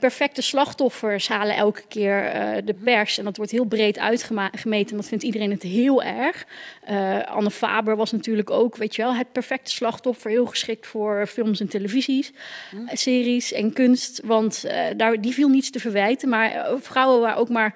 [0.00, 2.32] perfecte slachtoffers halen elke keer
[2.64, 3.18] de pers.
[3.18, 4.90] En dat wordt heel breed uitgemeten.
[4.90, 6.46] En dat vindt iedereen het heel erg.
[6.88, 10.30] Eh, Anne Faber was natuurlijk ook, weet je wel, het perfecte slachtoffer.
[10.30, 12.32] Heel geschikt voor films en televisies,
[12.72, 14.20] eh, series en kunst.
[14.24, 16.28] Want eh, daar, die viel niets te verwijten.
[16.28, 17.74] Maar vrouwen waar ook maar,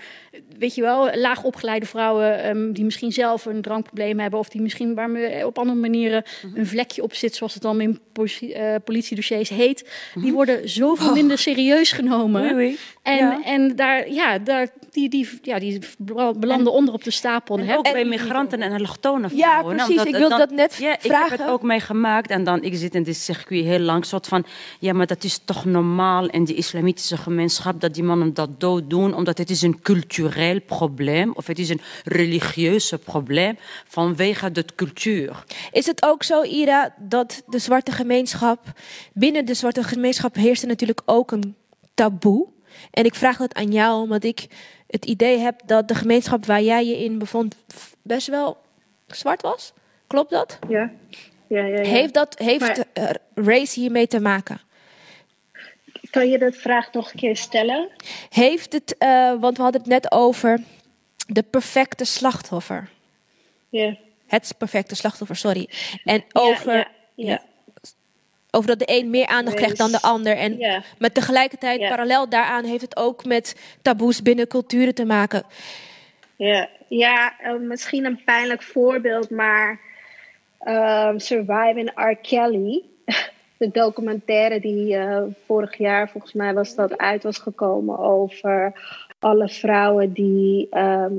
[0.58, 2.42] weet je wel, laag opgeleide vrouwen...
[2.42, 4.38] ehm, die misschien zelf een drankprobleem hebben...
[4.38, 6.22] of die misschien waar me- op andere manieren
[6.54, 7.34] een vlekje op zit...
[7.34, 9.90] zoals het dan in politie, politiedossiers heet...
[10.14, 12.42] die worden zoveel minder serieus genomen.
[12.42, 12.78] Oei, oei.
[13.02, 13.42] En, Ja.
[13.44, 15.78] en daar, ja, daar, die, die, ja, die
[16.36, 17.58] belanden onder op de stapel.
[17.58, 18.72] En ook bij migranten en
[19.06, 19.76] allochtone Ja, vrouwen.
[19.76, 19.96] precies.
[19.98, 21.30] Omdat Ik dan- dat net ja, Ik vragen.
[21.30, 24.44] heb het ook meegemaakt en dan, ik zit in dit circuit heel lang, soort van,
[24.78, 28.90] ja, maar dat is toch normaal in de islamitische gemeenschap dat die mannen dat dood
[28.90, 34.64] doen, omdat het is een cultureel probleem of het is een religieuze probleem vanwege de
[34.76, 35.44] cultuur.
[35.72, 38.60] Is het ook zo, Ira, dat de zwarte gemeenschap...
[39.12, 41.54] Binnen de zwarte gemeenschap heerst er natuurlijk ook een
[41.94, 42.46] taboe.
[42.90, 44.46] En ik vraag dat aan jou, omdat ik
[44.86, 45.60] het idee heb...
[45.66, 47.54] dat de gemeenschap waar jij je in bevond
[48.02, 48.56] best wel
[49.14, 49.72] zwart was.
[50.06, 50.58] Klopt dat?
[50.68, 50.90] Ja.
[51.46, 51.88] ja, ja, ja.
[51.88, 54.60] Heeft, dat, heeft Maar- eh, race hiermee te maken?
[56.10, 57.88] Kan je de vraag nog een keer stellen?
[58.28, 60.60] Heeft het, eh, want we hadden het net over
[61.26, 62.88] de perfecte slachtoffer.
[63.68, 63.96] Ja.
[64.26, 65.68] Het perfecte slachtoffer, sorry.
[66.04, 67.42] En over, ja, ja.
[68.50, 70.36] over dat de een meer aandacht krijgt dan de ander.
[70.36, 70.82] En Ja.
[70.98, 71.88] met tegelijkertijd, Ja.
[71.88, 75.42] parallel daaraan, heeft het ook met taboes binnen culturen te maken.
[76.36, 79.80] Ja, ja eh, misschien een pijnlijk voorbeeld, maar
[80.58, 82.16] ehm, Surviving R.
[82.22, 82.82] Kelly,
[83.56, 88.72] de documentaire die eh, vorig jaar, volgens mij was dat uit was gekomen over
[89.18, 91.14] alle vrouwen die ehm,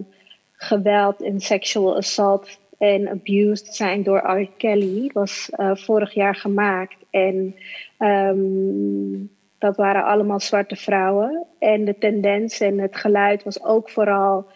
[0.54, 4.50] geweld en sexual assault en abused zijn door R.
[4.58, 6.96] Kelly, was eh, vorig jaar gemaakt.
[7.10, 7.56] En
[7.98, 9.26] ehm,
[9.58, 11.46] dat waren allemaal zwarte vrouwen.
[11.60, 14.48] En de tendens en het geluid was ook vooral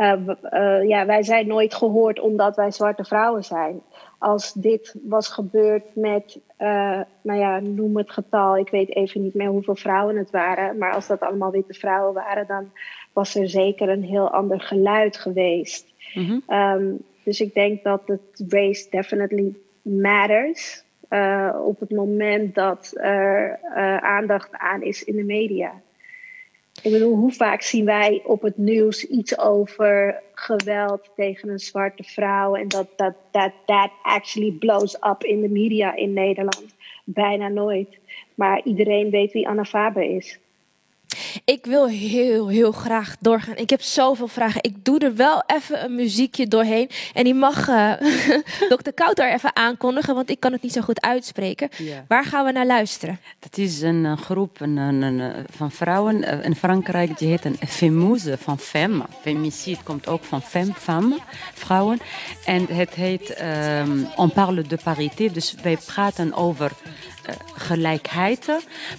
[0.00, 3.80] eh, eh, ja, wij zijn nooit gehoord omdat wij zwarte vrouwen zijn.
[4.18, 9.34] Als dit was gebeurd met, eh, nou ja, noem het getal, ik weet even niet
[9.34, 12.70] meer hoeveel vrouwen het waren, maar als dat allemaal witte vrouwen waren, dan
[13.12, 15.86] was er zeker een heel ander geluid geweest.
[16.46, 16.92] Ehm,
[17.24, 20.84] dus ik denk dat het race definitely matters
[21.64, 23.58] op het moment dat er
[24.00, 25.72] aandacht aan is in de media.
[26.82, 32.02] Ik bedoel, hoe vaak zien wij op het nieuws iets over geweld tegen een zwarte
[32.02, 36.76] vrouw en dat dat that, that actually blows up in de media in Nederland?
[37.04, 37.98] Bijna nooit.
[38.34, 40.38] Maar iedereen weet wie Anna Faber is.
[41.44, 43.56] Ik wil heel, heel graag doorgaan.
[43.56, 44.62] Ik heb zoveel vragen.
[44.62, 46.90] Ik doe er wel even een muziekje doorheen.
[47.14, 47.92] En die mag eh
[48.76, 48.90] Dr.
[48.94, 51.68] Kouter even aankondigen, want ik kan het niet zo goed uitspreken.
[51.76, 52.04] Ja.
[52.08, 53.20] Waar gaan we naar luisteren?
[53.38, 57.58] Dat is een, eh, groep een, een, eh, van vrouwen in Frankrijk, die heet een
[57.68, 59.04] Femouse van femme.
[59.20, 61.18] Femicide komt ook van femme, femme,
[61.54, 61.98] vrouwen.
[62.44, 66.72] En het heet ehm, On parle de parité, dus wij praten over
[67.54, 68.46] gelijkheid.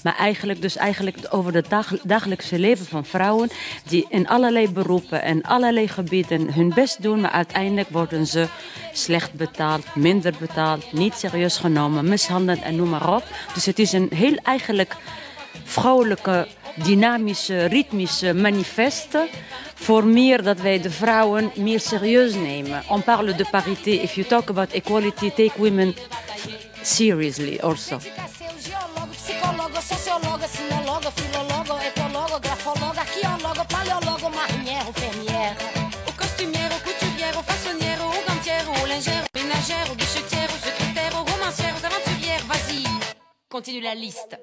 [0.03, 3.49] Maar eigenlijk, dus eigenlijk over het dag, dagelijkse leven van vrouwen
[3.87, 8.47] die in allerlei beroepen en allerlei gebieden hun best doen, maar uiteindelijk worden ze
[8.93, 13.23] slecht betaald, minder betaald, niet serieus genomen, mishandeld en noem maar op.
[13.53, 14.95] Dus het is een heel eigenlijk
[15.63, 19.17] vrouwelijke, dynamische, ritmische manifest
[19.81, 22.83] voor meer dat wij de vrouwen meer serieus nemen.
[22.89, 23.89] On parle de parité.
[23.89, 25.95] If you talk about equality, take women
[26.83, 27.99] seriously also.
[29.11, 35.55] Psicólogo, sociólogo, sinólogo, filólogo, grafólogo, arqueólogo, paleólogo, marinheiro, fermière.
[36.07, 36.13] O o
[41.21, 42.83] o aventurière, vas-y,
[43.49, 44.39] continue la liste.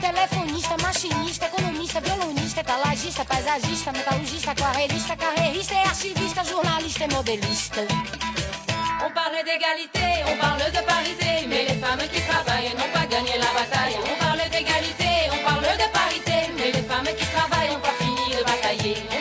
[0.00, 8.29] Telefonista, machinista, economista, violonista, etalagista, paisagista, metalurgista, aquarelista, carreirista, e archivista, jornalista e modelista.
[9.02, 13.32] On parle d'égalité, on parle de parité, mais les femmes qui travaillent n'ont pas gagné
[13.38, 13.96] la bataille.
[14.04, 18.36] On parle d'égalité, on parle de parité, mais les femmes qui travaillent n'ont pas fini
[18.36, 19.19] de batailler.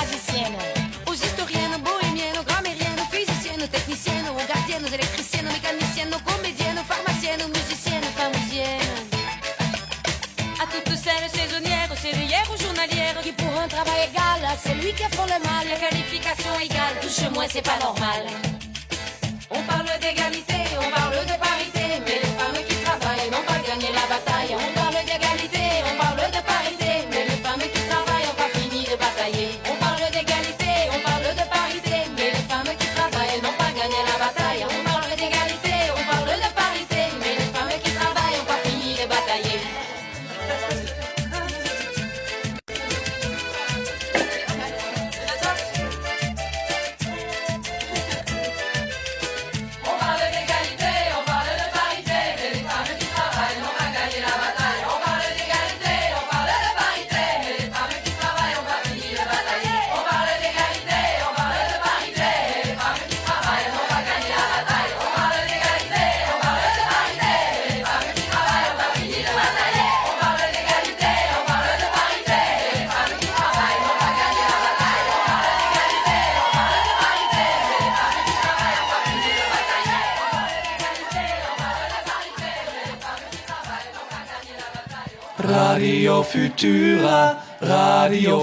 [0.00, 0.58] Magiciennes.
[1.06, 8.06] Aux historiennes, bohémiennes, grammairiennes, physiciennes, techniciennes, aux gardiennes, électriciennes, mécaniciennes, aux comédiennes, pharmaciennes, aux musiciennes,
[8.08, 8.96] aux famousiennes.
[10.62, 15.06] À toutes celles saisonnières, serrurières ou journalières qui pour un travail égal à celui qui
[15.14, 18.22] font le mal, la qualification égale, touche moins c'est pas normal.
[19.50, 21.36] On parle d'égalité, on parle de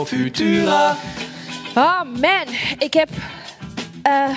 [0.06, 0.96] Futura.
[1.76, 2.46] Oh man,
[2.80, 3.10] ik heb.
[4.02, 4.30] eh,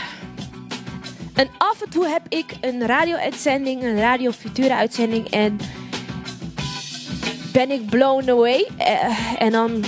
[1.34, 5.28] en af en toe heb ik een radio-uitzending, een Radio Futura-uitzending.
[5.30, 5.58] En
[7.52, 8.68] ben ik blown away.
[8.76, 9.84] Eh, en dan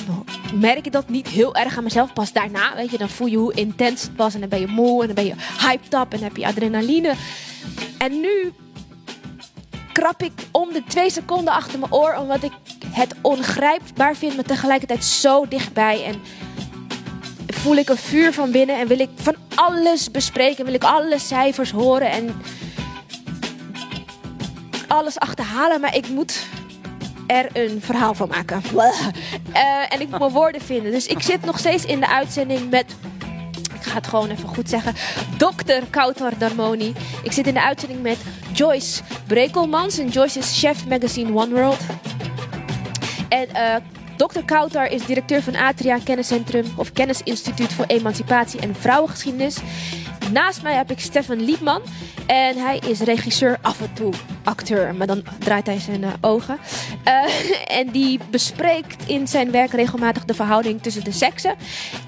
[0.55, 2.13] merk ik dat niet heel erg aan mezelf.
[2.13, 4.35] Pas daarna, weet je, dan voel je hoe intens het was.
[4.35, 5.35] En dan ben je moe en dan ben je
[5.67, 7.15] hyped up en heb je adrenaline.
[7.99, 8.53] En nu
[9.93, 12.15] krap ik om de twee seconden achter mijn oor.
[12.21, 12.53] Omdat ik
[13.01, 16.05] het ongrijpbaar vind, maar tegelijkertijd zo dichtbij.
[16.05, 16.23] En
[17.47, 20.65] voel ik een vuur van binnen en wil ik van alles bespreken.
[20.65, 22.43] Wil ik alle cijfers horen en
[24.87, 25.81] alles achterhalen.
[25.81, 26.47] Maar ik moet
[27.27, 28.63] er een verhaal van maken.
[29.53, 30.93] Eh, en ik moet mijn woorden vinden.
[30.93, 32.85] Dus ik zit nog steeds in de uitzending met...
[33.75, 34.95] Ik ga het gewoon even goed zeggen.
[35.39, 35.85] Dr.
[35.91, 36.93] Kautar Darmoni.
[37.23, 38.19] Ik zit in de uitzending met
[38.53, 39.99] Joyce Brekelmans.
[39.99, 41.79] En Joyce is chef magazine One World.
[43.31, 43.77] En eh,
[44.17, 44.45] Dr.
[44.45, 49.59] Kautar is directeur van Atria Kenniscentrum of Kennisinstituut voor Emancipatie en Vrouwengeschiedenis.
[50.33, 51.83] Naast mij heb ik Stefan Liepman
[52.27, 54.13] en hij is regisseur, af en toe
[54.45, 56.59] acteur, maar dan draait hij zijn eh, ogen.
[57.05, 57.23] Eh,
[57.79, 61.55] en die bespreekt in zijn werk regelmatig de verhouding tussen de seksen.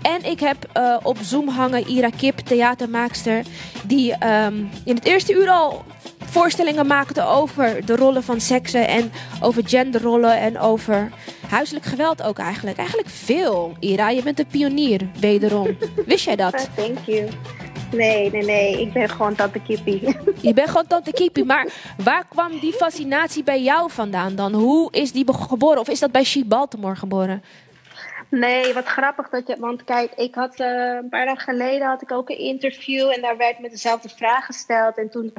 [0.02, 3.44] En ik heb op Zoom hangen Ira Kip, theatermaakster,
[3.86, 4.54] die ehm,
[4.84, 5.84] in het eerste uur al
[6.32, 11.10] voorstellingen maakte over de rollen van seksen en over genderrollen en over
[11.48, 12.76] huiselijk geweld ook eigenlijk.
[12.76, 14.08] Eigenlijk veel, Ira.
[14.08, 15.76] Je bent een pionier, wederom.
[16.06, 16.68] Wist jij dat?
[16.76, 17.28] Thank you.
[17.92, 18.80] Nee, nee, nee.
[18.80, 20.16] Ik ben gewoon tante Kippie.
[20.40, 21.66] Je bent gewoon tante Kiepie, maar
[22.04, 24.52] waar kwam die fascinatie bij jou vandaan dan?
[24.52, 25.80] Hoe is die geboren?
[25.80, 27.42] Of is dat bij She Baltimore geboren?
[28.28, 29.56] Nee, wat grappig dat je.
[29.58, 30.68] Want kijk, ik had eh,
[31.02, 34.46] een paar dagen geleden had ik ook een interview en daar werd me dezelfde vraag
[34.46, 34.98] gesteld.
[34.98, 35.32] En toen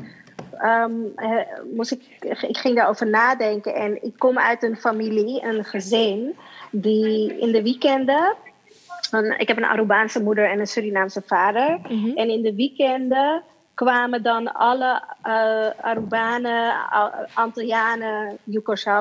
[0.58, 1.38] ehm, eh,
[1.76, 2.02] moest ik,
[2.42, 3.74] ik ging daarover nadenken.
[3.76, 6.36] En ik kom uit een familie, een gezin,
[6.72, 8.36] die in de weekenden.
[9.12, 11.80] een- ik heb een Arubaanse moeder en een Surinaamse vader.
[12.16, 13.44] En in de weekenden
[13.74, 16.74] kwamen dan alle eh Arubanen,
[17.34, 18.38] Antillianen,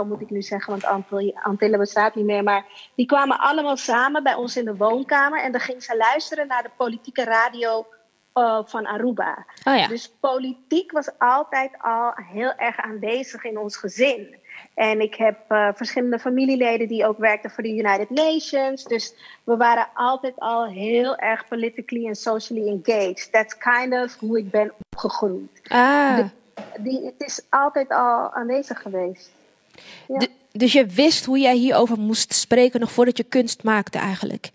[0.07, 2.43] moet ik nu zeggen, want Antil- Antillen bestaat niet meer.
[2.43, 5.43] Maar die kwamen allemaal samen bij ons in de woonkamer.
[5.43, 7.87] En dan gingen ze luisteren naar de politieke radio
[8.33, 9.47] eh, van Aruba.
[9.65, 9.87] Oh ja.
[9.87, 14.37] Dus politiek was altijd al heel erg aanwezig in ons gezin.
[14.75, 18.85] En ik heb eh, verschillende familieleden die ook werkten voor de United Nations.
[18.85, 19.15] Dus
[19.45, 23.33] we waren altijd al heel erg politically en socially engaged.
[23.33, 25.61] That's kind of hoe ik ben opgegroeid.
[25.69, 26.31] Ah, De-
[26.79, 29.31] die, het is altijd al aanwezig geweest.
[30.09, 30.27] Ja.
[30.53, 34.51] dus je wist hoe jij hierover moest spreken nog voordat je kunst maakte eigenlijk.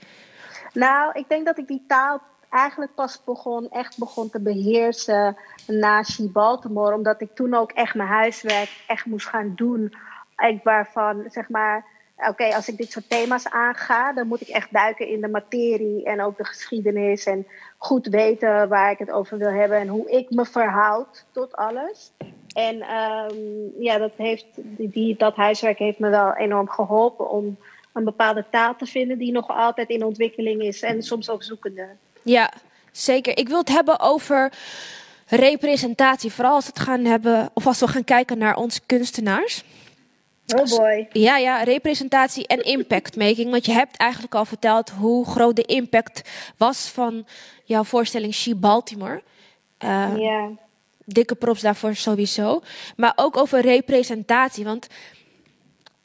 [0.74, 5.38] Nou, ik denk dat ik die taal eigenlijk pas begon, echt begon te beheersen
[5.68, 6.96] na She Baltimore.
[6.96, 9.94] Omdat ik toen ook echt mijn huiswerk echt moest gaan doen.
[10.38, 11.86] Ik waarvan, zeg maar,
[12.30, 16.04] oké, als ik dit soort thema's aanga, dan moet ik echt duiken in de materie
[16.04, 17.26] en ook de geschiedenis.
[17.26, 21.56] En goed weten waar ik het over wil hebben en hoe ik me verhoud tot
[21.56, 22.12] alles.
[22.54, 23.36] En ehm,
[23.80, 24.46] ja, dat, heeft,
[24.78, 27.58] die, dat huiswerk heeft me wel enorm geholpen om
[27.94, 31.88] een bepaalde taal te vinden die nog altijd in ontwikkeling is en soms ook zoekende.
[32.28, 32.52] Ja,
[32.92, 33.38] zeker.
[33.38, 34.54] Ik wil het hebben over
[35.28, 36.32] representatie.
[36.32, 39.64] Vooral als, we het gaan hebben, of als we gaan kijken naar onze kunstenaars.
[40.56, 41.08] Oh boy.
[41.12, 43.52] Ja, ja, representatie en impactmaking.
[43.52, 47.28] Want je hebt eigenlijk al verteld hoe groot de impact was van
[47.64, 49.24] jouw voorstelling She Baltimore.
[49.78, 50.50] Eh, Ja.
[51.06, 52.62] Dikke props daarvoor sowieso.
[52.96, 54.64] Maar ook over representatie.
[54.64, 54.88] Want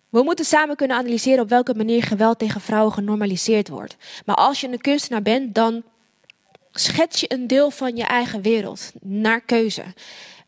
[0.08, 3.96] we moeten samen kunnen analyseren op welke manier geweld tegen vrouwen genormaliseerd wordt.
[4.26, 5.82] Maar als je een kunstenaar bent, dan
[6.72, 9.84] schets je een deel van je eigen wereld naar keuze.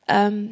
[0.04, 0.44] Ehm,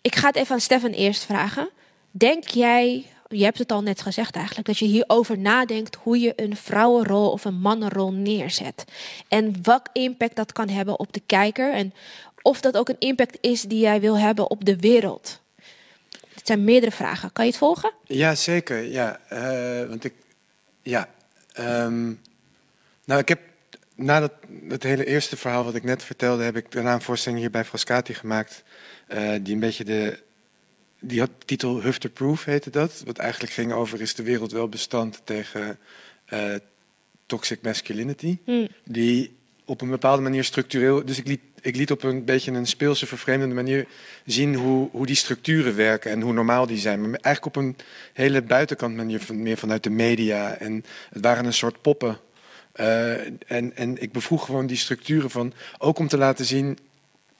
[0.00, 1.70] ik ga het even aan Stefan eerst vragen.
[2.10, 6.32] Denk jij, je hebt het al net gezegd eigenlijk, dat je hierover nadenkt hoe je
[6.36, 8.84] een vrouwenrol of een mannenrol neerzet?
[9.28, 11.94] En wat impact dat kan hebben op de kijker en
[12.42, 15.40] of dat ook een impact is die jij wil hebben op de wereld?
[16.34, 17.32] Het zijn meerdere vragen.
[17.32, 17.92] Kan je het volgen?
[18.06, 18.82] Ja, zeker.
[18.82, 20.14] Ja, eh, want ik.
[20.82, 21.08] Ja.
[21.52, 22.12] ehm,
[23.04, 23.40] nou, ik heb.
[24.02, 24.32] Na dat,
[24.68, 27.64] het hele eerste verhaal wat ik net vertelde, heb ik daarna een voorstelling hier bij
[27.64, 28.62] Frascati gemaakt.
[29.06, 30.18] eh, die een beetje de.
[31.00, 33.02] Die had de titel Hufter Proof, heette dat.
[33.04, 35.78] Wat eigenlijk ging over: is de wereld wel bestand tegen
[36.24, 36.54] eh,
[37.26, 38.38] toxic masculinity?
[38.44, 38.68] Hmm.
[38.84, 41.04] Die op een bepaalde manier structureel.
[41.04, 43.86] Dus ik liet, ik liet op een beetje een speelse, vervreemdende manier
[44.26, 47.00] zien hoe, hoe die structuren werken en hoe normaal die zijn.
[47.00, 47.76] Maar eigenlijk op een
[48.12, 50.54] hele buitenkant manier, van, meer vanuit de media.
[50.54, 52.18] En het waren een soort poppen.
[52.72, 55.52] Eh, en, en ik bevroeg gewoon die structuren van.
[55.78, 56.78] Ook om te laten zien.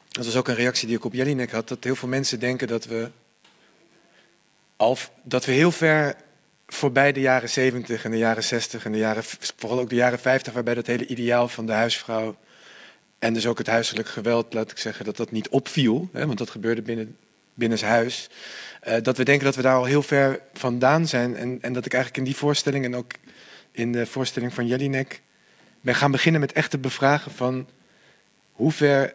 [0.08, 1.68] Dat was ook een reactie die ik op Jelinek had.
[1.68, 3.10] Dat heel veel mensen denken dat we
[4.76, 6.16] al, dat we heel ver
[6.66, 9.22] voorbij de jaren 70 en de jaren 60 en de jaren,
[9.56, 12.36] vooral ook de jaren 50, waarbij dat hele ideaal van de huisvrouw
[13.18, 16.38] en dus ook het huiselijk geweld, laat ik zeggen, dat dat niet opviel, hè, want
[16.38, 17.16] dat gebeurde binnen,
[17.54, 18.30] binnenshuis.
[18.88, 21.36] Uh, dat we denken dat we daar al heel ver vandaan zijn.
[21.36, 23.12] En, en dat ik eigenlijk in die voorstelling en ook
[23.72, 25.22] in de voorstelling van Jelinek
[25.80, 27.68] ben gaan beginnen met echt te bevragen van
[28.52, 29.14] hoe ver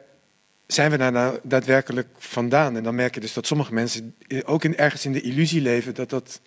[0.68, 2.76] zijn we daar nou daadwerkelijk vandaan?
[2.78, 5.94] En dan merk je dus dat sommige mensen ook in, ergens in de illusie leven
[5.96, 6.42] dat dat,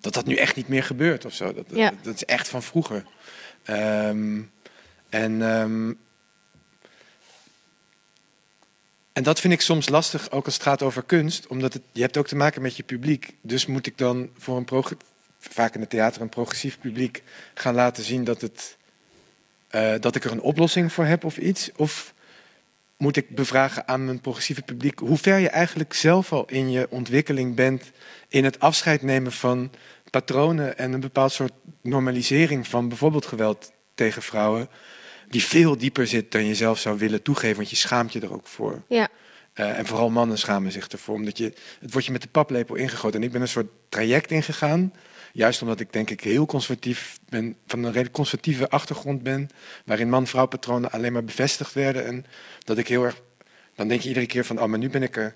[0.00, 1.52] dat dat nu echt niet meer gebeurt of zo.
[1.52, 1.90] Dat, Ja.
[1.90, 3.04] dat, dat is echt van vroeger.
[3.62, 4.40] Ehm,
[5.08, 5.92] en, ehm,
[9.12, 12.00] en dat vind ik soms lastig, ook als het gaat over kunst, omdat het, je
[12.00, 13.34] hebt ook te maken met je publiek.
[13.40, 14.64] Dus moet ik dan voor een
[15.50, 17.22] vaak in het theater een progressief publiek
[17.54, 18.76] gaan laten zien dat, het,
[19.68, 21.70] eh, dat ik er een oplossing voor heb of iets?
[21.76, 22.14] Of
[22.96, 26.86] moet ik bevragen aan mijn progressieve publiek hoe ver je eigenlijk zelf al in je
[26.90, 27.90] ontwikkeling bent
[28.28, 29.70] in het afscheid nemen van
[30.10, 34.68] patronen en een bepaald soort normalisering van bijvoorbeeld geweld tegen vrouwen,
[35.28, 38.32] die veel dieper zit dan je zelf zou willen toegeven, want je schaamt je er
[38.32, 38.82] ook voor.
[38.88, 39.08] Ja.
[39.52, 42.74] Eh, en vooral mannen schamen zich ervoor, omdat je, het wordt je met de paplepel
[42.74, 43.20] ingegoten.
[43.20, 44.92] En ik ben een soort traject ingegaan,
[45.34, 49.48] juist omdat ik denk ik heel conservatief ben, van een redelijk conservatieve achtergrond ben,
[49.84, 52.06] waarin man-vrouw patronen alleen maar bevestigd werden.
[52.06, 52.26] En
[52.64, 53.22] dat ik heel erg,
[53.74, 55.34] dan denk je iedere keer van, oh, maar nu ben ik er,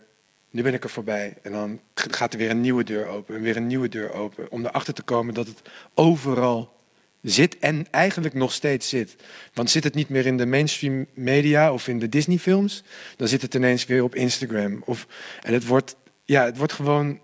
[0.51, 1.37] nu ben ik er voorbij.
[1.43, 4.51] En dan gaat er weer een nieuwe deur open en weer een nieuwe deur open,
[4.51, 5.63] om erachter te komen dat het
[5.95, 6.77] overal
[7.23, 9.17] zit en eigenlijk nog steeds zit.
[9.55, 12.83] Want zit het niet meer in de mainstream media of in de Disney-films,
[13.17, 14.83] dan zit het ineens weer op Instagram.
[14.85, 15.07] Of,
[15.43, 17.21] en het wordt, ja, het wordt gewoon.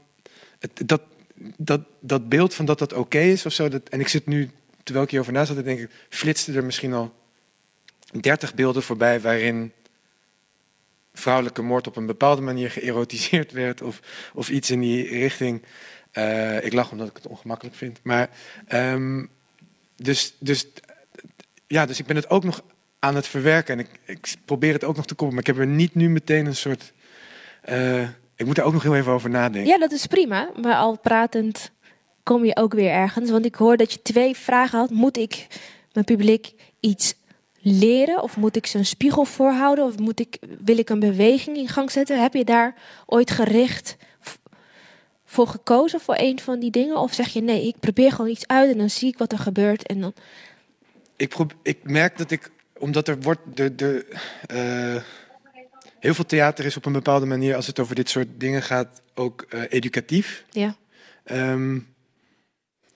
[0.59, 1.03] Het, dat,
[1.57, 3.68] dat, dat beeld van dat dat oké is of zo.
[3.68, 4.51] Dat, en ik zit nu,
[4.82, 7.14] terwijl ik hierover na zat, te denken, flitste er misschien al
[8.20, 9.72] 30 beelden voorbij waarin
[11.12, 14.01] vrouwelijke moord op een bepaalde manier geërotiseerd werd of,
[14.34, 15.62] of iets in die richting.
[16.11, 18.01] Eh, ik lach omdat ik het ongemakkelijk vind.
[18.03, 18.30] Maar
[18.66, 19.24] ehm,
[19.97, 20.66] dus, dus,
[21.66, 22.62] ja, dus ik ben het ook nog
[22.99, 23.78] aan het verwerken.
[23.78, 25.34] En ik, ik probeer het ook nog te komen.
[25.34, 26.92] Maar ik heb er niet nu meteen een soort.
[27.62, 29.70] eh, ik moet er ook nog heel even over nadenken.
[29.70, 30.51] Ja, dat is prima.
[30.62, 31.70] Maar al pratend
[32.22, 33.30] kom je ook weer ergens.
[33.30, 34.91] Want ik hoor dat je twee vragen had.
[34.91, 35.47] Moet ik
[35.93, 37.14] mijn publiek iets
[37.61, 38.22] leren?
[38.22, 39.85] Of moet ik ze een spiegel voorhouden?
[39.85, 42.22] Of moet ik, wil ik een beweging in gang zetten?
[42.22, 42.74] Heb je daar
[43.07, 43.97] ooit gericht
[45.24, 46.97] voor gekozen voor een van die dingen?
[46.97, 49.39] Of zeg je nee, ik probeer gewoon iets uit en dan zie ik wat er
[49.39, 49.87] gebeurt.
[49.87, 50.12] En dan...
[51.16, 54.16] ik, probe- ik merk dat ik, omdat er wordt, de, de,
[54.47, 55.03] eh,
[56.05, 59.03] heel veel theater is op een bepaalde manier, als het over dit soort dingen gaat,
[59.15, 60.45] ook eh, educatief.
[60.51, 60.77] Ja.
[61.25, 61.79] Ehm,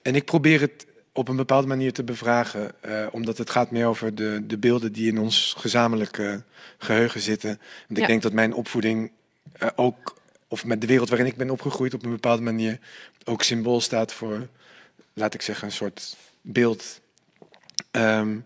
[0.03, 3.87] en ik probeer het op een bepaalde manier te bevragen, eh, omdat het gaat meer
[3.87, 6.43] over de, de beelden die in ons gezamenlijke
[6.79, 7.61] geheugen zitten.
[7.89, 9.11] Want ik denk dat mijn opvoeding
[9.53, 10.17] eh, ook,
[10.49, 12.79] of met de wereld waarin ik ben opgegroeid, op een bepaalde manier
[13.25, 14.49] ook symbool staat voor,
[15.13, 17.01] laat ik zeggen, een soort beeld
[17.91, 18.39] Ehm,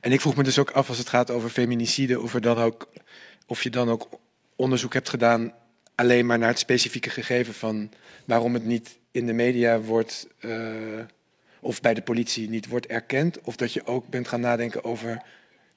[0.00, 2.58] en ik vroeg me dus ook af als het gaat over feminicide, of, er dan
[2.58, 2.88] ook,
[3.46, 4.08] of je dan ook
[4.56, 5.52] onderzoek hebt gedaan
[5.94, 7.90] alleen maar naar het specifieke gegeven van
[8.24, 10.50] waarom het niet in de media wordt eh,
[11.60, 15.22] of bij de politie niet wordt erkend, of dat je ook bent gaan nadenken over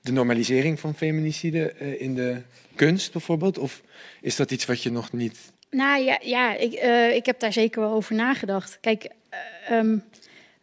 [0.02, 2.42] de normalisering van feminicide eh, in de
[2.76, 3.82] kunst bijvoorbeeld, of
[4.22, 5.38] is dat iets wat je nog niet
[5.70, 8.78] Nou ja, ja ik, eh, ik heb daar zeker wel over nagedacht.
[8.82, 9.98] Kijk, eh, ehm,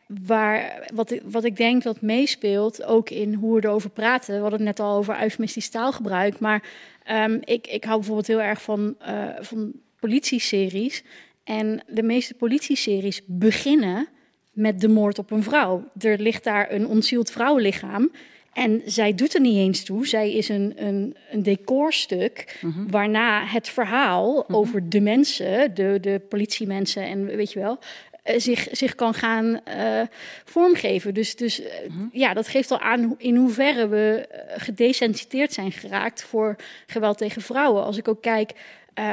[0.07, 4.35] waar, wat, ik- wat ik denk dat meespeelt, ook in hoe we erover praten.
[4.35, 6.39] We hadden het net al over eufemistisch taalgebruik.
[6.39, 6.63] Maar
[7.05, 11.03] ehm, ik, ik hou bijvoorbeeld heel erg van, eh van politieseries.
[11.45, 14.09] En de meeste politieseries beginnen
[14.53, 15.85] met de moord op een vrouw.
[15.99, 18.11] Er ligt daar een ontzield vrouwenlichaam.
[18.53, 20.07] En zij doet er niet eens toe.
[20.07, 22.59] Zij is een, een, een decorstuk.
[22.91, 27.79] Waarna het verhaal over de mensen, de, de politiemensen en weet je wel.
[28.25, 30.01] Eh, zich, zich kan gaan eh,
[30.45, 31.15] vormgeven.
[31.15, 31.69] Dus, dus eh,
[32.13, 36.57] ja, dat geeft al aan in hoeverre we gedesensiteerd zijn geraakt voor
[36.87, 37.85] geweld tegen vrouwen.
[37.85, 38.53] Als ik ook kijk,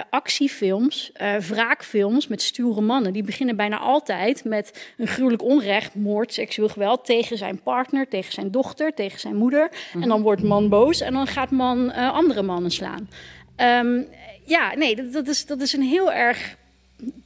[0.10, 6.34] actiefilms, eh, wraakfilms met stoere mannen, die beginnen bijna altijd met een gruwelijk onrecht, moord,
[6.34, 9.72] seksueel geweld tegen zijn partner, tegen zijn dochter, tegen zijn moeder.
[9.94, 13.10] En dan wordt man boos en dan gaat man andere mannen slaan.
[13.56, 14.02] Ehm,
[14.46, 16.56] ja, nee, dat, dat, is, dat is een heel erg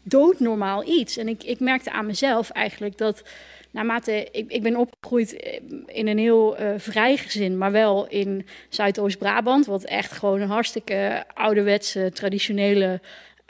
[0.03, 1.17] doodnormaal iets.
[1.17, 3.23] En ik, ik merkte aan mezelf eigenlijk dat
[3.71, 9.65] naarmate ik, ik ben opgegroeid in een heel eh, vrij gezin, maar wel in Zuidoost-Brabant,
[9.65, 13.01] wat echt gewoon een hartstikke ouderwetse, traditionele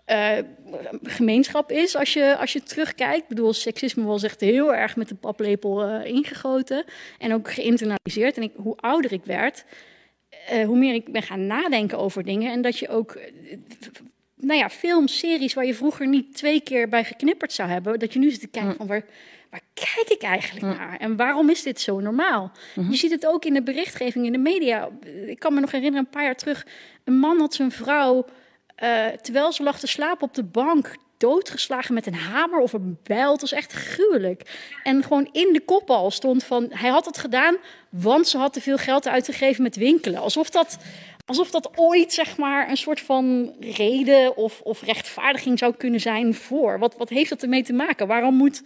[0.05, 0.37] eh,
[1.03, 3.21] gemeenschap is als je, als je terugkijkt.
[3.21, 6.85] Ik bedoel, seksisme was echt heel erg met de paplepel eh, ingegoten
[7.19, 8.37] en ook geïnternaliseerd.
[8.37, 9.65] En ik, hoe ouder ik werd,
[10.47, 13.31] eh, hoe meer ik ben gaan nadenken over dingen en dat je ook eh,
[14.45, 18.13] nou ja, films, series waar je vroeger niet twee keer bij geknipperd zou hebben, dat
[18.13, 19.05] je nu zit te kijken van waar,
[19.49, 20.97] waar kijk ik eigenlijk naar?
[20.97, 22.51] En waarom is dit zo normaal?
[22.89, 24.89] Je ziet het ook in de berichtgeving in de media.
[25.25, 26.65] Ik kan me nog herinneren, een paar jaar terug,
[27.03, 28.25] een man had zijn vrouw,
[28.75, 32.97] eh, terwijl ze lag te slapen op de bank, doodgeslagen met een hamer of een
[33.03, 33.31] bijl.
[33.31, 34.69] Het was echt gruwelijk.
[34.83, 37.55] En gewoon in de kop al stond van, hij had het gedaan,
[37.89, 40.21] want ze had te veel geld uitgegeven met winkelen.
[40.21, 40.77] Alsof dat,
[41.25, 46.33] alsof dat ooit, zeg maar, een soort van reden of, of rechtvaardiging zou kunnen zijn
[46.33, 46.79] voor.
[46.79, 48.07] Wat, wat heeft dat ermee te maken?
[48.07, 48.63] Waarom moet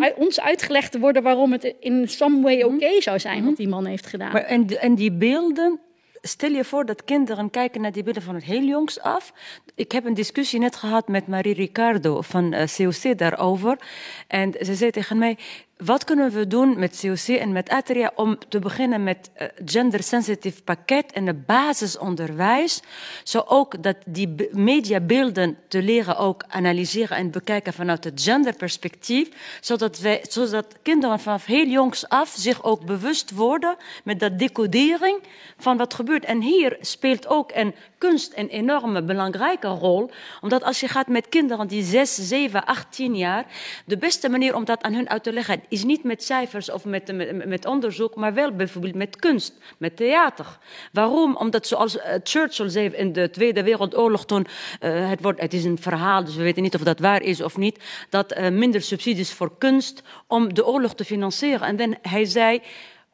[0.00, 3.86] uit- ons uitgelegd worden waarom het in some way oké zou zijn wat die man
[3.86, 4.32] heeft gedaan?
[4.32, 5.80] Maar en, en die beelden,
[6.20, 9.32] stel je voor dat kinderen kijken naar die beelden van het heel jongs af.
[9.74, 13.78] Ik heb een discussie net gehad met Marie Ricardo van eh, COC daarover.
[14.26, 15.38] En ze zei tegen mij,
[15.84, 20.62] wat kunnen we doen met COC en met Atria om te beginnen met eh, gender-sensitive
[20.62, 22.82] pakket en het basisonderwijs,
[23.24, 29.28] zo ook dat die be- mediabeelden te leren ook analyseren en bekijken vanuit het genderperspectief,
[29.60, 35.22] zodat, wij, zodat kinderen vanaf heel jongs af zich ook bewust worden met dat decodering
[35.58, 36.24] van wat gebeurt.
[36.24, 41.28] En hier speelt ook een kunst een enorme belangrijke rol, omdat als je gaat met
[41.28, 43.46] kinderen die 6, 7, 18 jaar,
[43.84, 46.84] de beste manier om dat aan hun uit te leggen is niet met cijfers of
[46.84, 47.12] met,
[47.46, 50.58] met, onderzoek, maar wel bijvoorbeeld met kunst, met theater.
[50.92, 51.36] Waarom?
[51.36, 54.46] Omdat zoals eh, Churchill zei in de Tweede Wereldoorlog toen,
[54.80, 57.42] eh, het, wordt, het is een verhaal, dus we weten niet of dat waar is
[57.42, 57.78] of niet,
[58.10, 61.66] dat eh, minder subsidies voor kunst om de oorlog te financieren.
[61.66, 62.62] En dan, hij zei,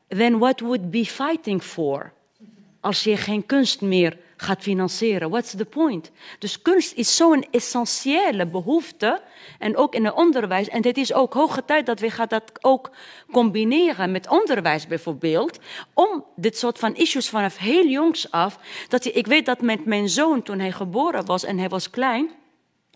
[0.08, 2.12] then what would be fighting for?
[2.80, 6.10] Als je geen kunst meer gaat financieren, what's the point?
[6.38, 9.20] Dus kunst is zo'n essentiële behoefte,
[9.58, 10.68] en ook in het onderwijs.
[10.68, 12.90] En het is ook hoge tijd dat we gaan dat ook
[13.32, 15.58] combineren met onderwijs bijvoorbeeld,
[15.94, 18.58] om dit soort van issues vanaf heel jongs af,
[18.88, 21.90] dat je, ik weet dat met mijn zoon toen hij geboren was en hij was
[21.90, 22.30] klein,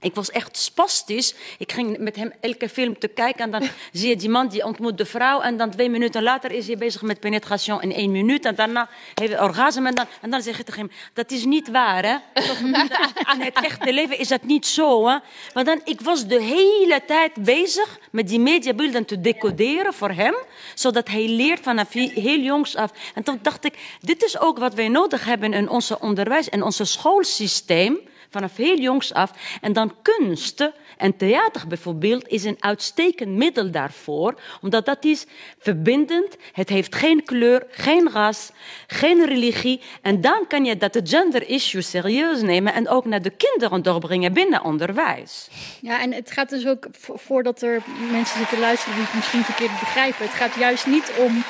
[0.02, 1.34] ik was echt spastisch.
[1.58, 4.64] Ik ging met hem elke film te kijken en dan zie je die man die
[4.64, 8.10] ontmoet de vrouw en dan twee minuten later is hij bezig met penetration in één
[8.10, 11.30] minuut en daarna heeft hij orgasme en dan, en dan zeg je tegen hem, dat
[11.30, 12.16] is niet waar hè.
[13.30, 15.18] Aan het echte leven is dat niet zo hè.
[15.54, 20.34] Maar dan, ik was de hele tijd bezig met die mediabeelden te decoderen voor hem,
[20.74, 22.90] zodat hij leert vanaf he- heel jongs af.
[23.14, 26.62] En toen dacht ik, dit is ook wat wij nodig hebben in onze onderwijs en
[26.62, 27.98] onze schoolsysteem
[28.32, 29.30] vanaf heel jongs af.
[29.60, 35.26] En dan kunst en theater bijvoorbeeld is een uitstekend middel daarvoor, omdat dat is
[35.58, 38.50] verbindend, het heeft geen kleur, geen ras,
[38.86, 39.80] geen religie.
[40.02, 43.82] En dan kan je dat de gender issue serieus nemen en ook naar de kinderen
[43.82, 45.48] doorbrengen binnen onderwijs.
[45.80, 49.44] Ja, en het gaat dus ook, vo- voordat er mensen zitten luisteren die het misschien
[49.44, 51.44] verkeerd begrijpen, het gaat juist niet om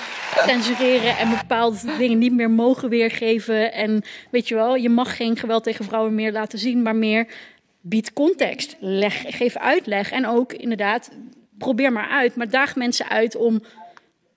[0.47, 3.73] censureren en bepaalde dingen niet meer mogen weergeven.
[3.73, 7.27] En weet je wel, je mag geen geweld tegen vrouwen meer laten zien, maar meer
[7.81, 11.11] bied context, leg, geef uitleg en ook inderdaad,
[11.59, 13.63] probeer maar uit, maar daag mensen uit om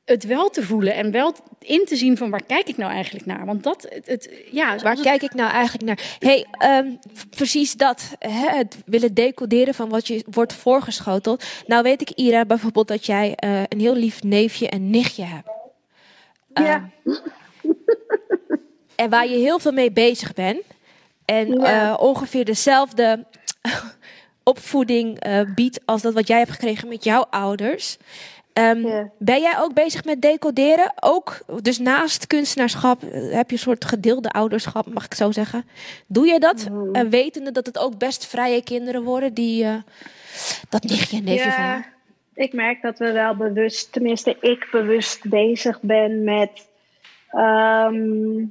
[0.05, 3.25] het wel te voelen en wel in te zien van waar kijk ik nou eigenlijk
[3.25, 3.45] naar.
[3.45, 6.15] Want dat, het, het- ja, Waar kijk ik nou eigenlijk naar?
[6.19, 6.87] hey, ehm,
[7.29, 8.15] precies dat.
[8.19, 11.43] Hè, het willen decoderen van wat je wordt voorgeschoteld.
[11.67, 15.47] Nou weet ik, Ira, bijvoorbeeld dat jij eh, een heel lief neefje en nichtje hebt.
[16.63, 16.89] Ja.
[18.95, 20.61] En waar je heel veel mee bezig bent.
[21.25, 21.91] En Ja.
[21.91, 23.25] eh, ongeveer dezelfde
[24.43, 27.97] opvoeding eh, biedt als dat wat jij hebt gekregen met jouw ouders.
[28.53, 30.93] Ehm, Ben jij ook bezig met decoderen?
[30.99, 35.65] Ook, dus naast kunstenaarschap eh, heb je een soort gedeelde ouderschap, mag ik zo zeggen.
[36.07, 36.69] Doe je dat?
[36.69, 36.95] Mm.
[36.95, 39.65] Eh, wetende dat het ook best vrije kinderen worden die
[40.69, 41.85] dat nichtje en neefje van
[42.35, 46.67] ik merk dat we wel bewust, tenminste ik bewust bezig ben met
[47.29, 48.45] ehm,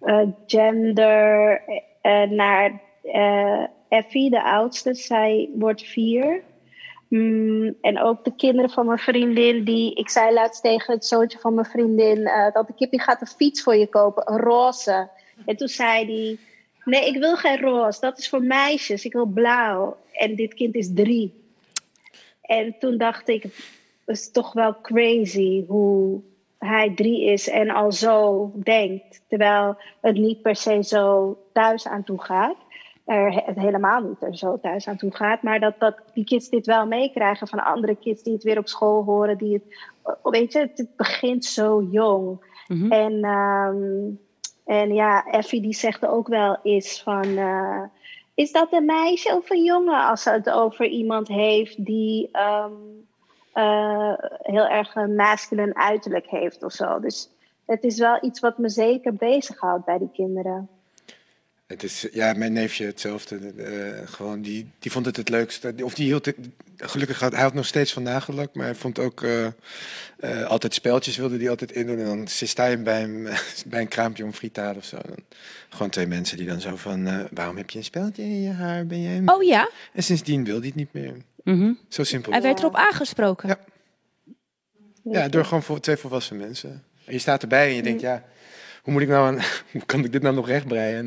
[0.00, 1.62] eh, gender
[2.02, 4.94] eh, naar eh, Effie, de oudste.
[4.94, 6.42] Zij wordt vier.
[7.08, 11.38] Mm, en ook de kinderen van mijn vriendin, die ik zei laatst tegen het zoontje
[11.38, 15.08] van mijn vriendin, eh, dat de kippie gaat een fiets voor je kopen, een roze.
[15.46, 16.38] En toen zei hij,
[16.84, 19.96] nee, ik wil geen roze, dat is voor meisjes, ik wil blauw.
[20.12, 21.47] En dit kind is drie.
[22.48, 23.52] En toen dacht ik, het
[24.04, 26.20] is toch wel crazy hoe
[26.58, 29.22] hij drie is en al zo denkt.
[29.28, 32.56] Terwijl het niet per se zo thuis aan toe gaat.
[33.04, 35.42] Er het helemaal niet er zo thuis aan toe gaat.
[35.42, 38.68] Maar dat, dat die kids dit wel meekrijgen van andere kids die het weer op
[38.68, 39.38] school horen.
[39.38, 39.88] Die het,
[40.22, 42.46] weet je, het, begint zo jong.
[42.88, 44.10] En, ehm,
[44.64, 47.36] en ja, Effie die zegt ook wel eens van...
[47.36, 47.82] eh,
[48.38, 52.72] is dat een meisje of een jongen als ze het over iemand heeft die ehm,
[53.52, 57.00] eh, heel erg een masculine uiterlijk heeft of zo.
[57.00, 57.30] Dus
[57.66, 60.68] het is wel iets wat me zeker bezighoudt bij die kinderen.
[61.68, 63.52] Het is, ja, mijn neefje hetzelfde.
[63.56, 65.74] eh, gewoon, die, die vond het het leukste.
[65.82, 66.36] Of die hield het,
[66.76, 70.74] gelukkig had hij had nog steeds van nagelak, maar hij vond ook eh, eh, altijd
[70.74, 71.98] speltjes wilde hij altijd indoen.
[71.98, 72.26] En dan
[72.70, 73.28] je bij, hem,
[73.66, 74.96] bij een kraampje om friet te halen of zo.
[74.96, 75.16] Dan,
[75.68, 78.86] gewoon twee mensen die dan zo van, waarom heb je een speltje in je haar?
[78.86, 81.14] Ben jij een-" Oh ja, En sindsdien wil hij het niet meer.
[81.44, 81.72] Mhm.
[81.88, 82.32] Zo simpel.
[82.32, 83.48] hij werd erop aangesproken.
[83.48, 83.58] Ja.
[85.02, 86.84] Ja, door gewoon voor twee volwassen mensen.
[87.04, 88.24] En je staat erbij en je denkt, ja,
[88.88, 89.40] hoe moet ik nou aan,
[89.72, 90.98] hoe kan ik dit nou nog rechtbreien?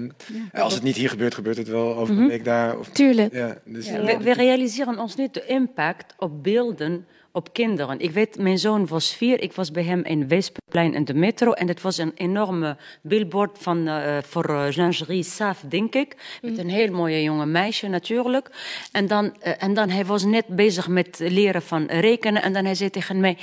[0.51, 2.29] En als het niet hier gebeurt, gebeurt het wel over een Mhm.
[2.29, 2.77] week daar.
[2.77, 3.33] Of, Tuurlijk.
[3.33, 7.99] Ja, dus, Ja, we, we realiseren ons niet de impact op beelden op kinderen.
[7.99, 9.41] Ik weet, mijn zoon was vier.
[9.41, 11.51] Ik was bij hem in Weesperplein in de metro.
[11.51, 16.15] En het was een enorme billboard van, eh, voor eh, lingerie Saaf, denk ik.
[16.41, 18.49] Met een heel mooie jonge meisje natuurlijk.
[18.91, 22.41] En dan, eh, en dan hij was net bezig met leren van rekenen.
[22.41, 23.37] En dan hij zei tegen mij...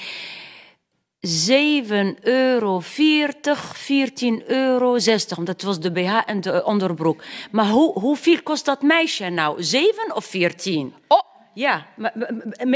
[1.20, 5.38] 7 euro 40, 14 euro 60.
[5.38, 7.22] Dat was de BH en de onderbroek.
[7.50, 9.62] Maar hoe, hoeveel kost dat meisje nou?
[9.62, 10.94] 7 of 14?
[11.08, 11.27] Oh!
[11.58, 12.12] Ja, maar,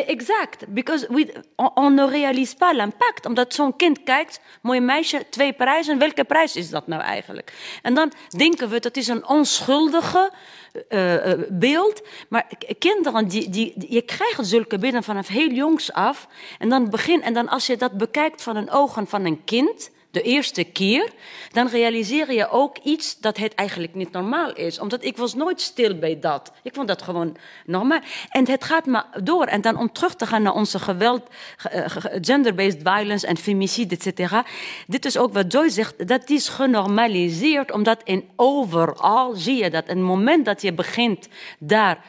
[0.06, 0.66] exact.
[0.68, 1.32] Because we,
[1.74, 3.26] on, ne réalise pas l'impact.
[3.26, 5.98] Omdat zo'n kind kijkt, mooi meisje, twee prijzen.
[5.98, 7.52] Welke prijs is dat nou eigenlijk?
[7.82, 10.32] En dan denken we, dat is een onschuldige
[10.88, 12.02] eh, beeld.
[12.28, 12.46] Maar
[12.78, 16.28] kinderen, die, die, je krijgt zulke beelden vanaf heel jongs af.
[16.58, 19.90] En dan, begin, en dan als je dat bekijkt van een ogen van een kind
[20.12, 21.10] de eerste keer,
[21.52, 24.78] dan realiseer je ook iets dat het eigenlijk niet normaal is.
[24.78, 26.52] Omdat ik was nooit stil bij dat.
[26.62, 27.36] Ik vond dat gewoon
[27.66, 28.00] normaal.
[28.28, 29.44] En het gaat maar door.
[29.44, 31.22] En dan om terug te gaan naar onze geweld,
[31.56, 34.44] ge- eh, ge- gender-based violence en femicide, et cetera.
[34.86, 39.84] Dit is ook wat Joy zegt, dat is genormaliseerd, omdat in overal zie je dat.
[39.84, 42.04] En het moment dat je begint daar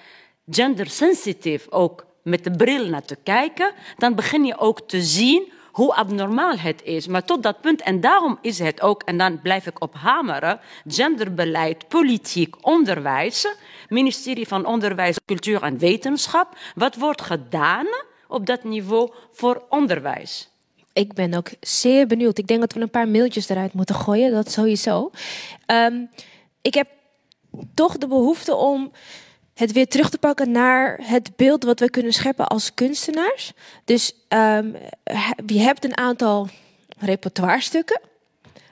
[0.49, 5.94] gendersensitief ook met de bril naar te kijken, dan begin je ook te zien hoe
[5.94, 7.08] abnormaal het is.
[7.08, 10.60] Maar tot dat punt, en daarom is het ook, en dan blijf ik op hameren,
[10.88, 13.48] genderbeleid, politiek, onderwijs,
[13.90, 17.86] ministerie van Onderwijs, Cultuur en Wetenschap, wat wordt gedaan
[18.28, 20.50] op dat niveau voor onderwijs?
[20.94, 22.38] Ik ben ook zeer benieuwd.
[22.38, 25.12] Ik denk dat we een paar mailtjes eruit moeten gooien, dat sowieso.
[25.66, 26.06] Ehm,
[26.62, 26.88] ik heb
[27.74, 28.92] toch de behoefte om
[29.54, 33.54] het weer terug te pakken naar het beeld wat we kunnen scheppen als kunstenaars.
[33.86, 34.68] Dus ehm,
[35.45, 36.49] je hebt een aantal
[36.97, 38.01] repertoirestukken.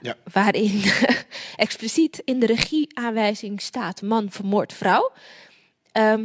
[0.00, 0.16] Ja.
[0.32, 0.82] Waarin
[1.56, 5.12] expliciet in de regieaanwijzing staat: man vermoord vrouw.
[5.92, 6.24] Ehm,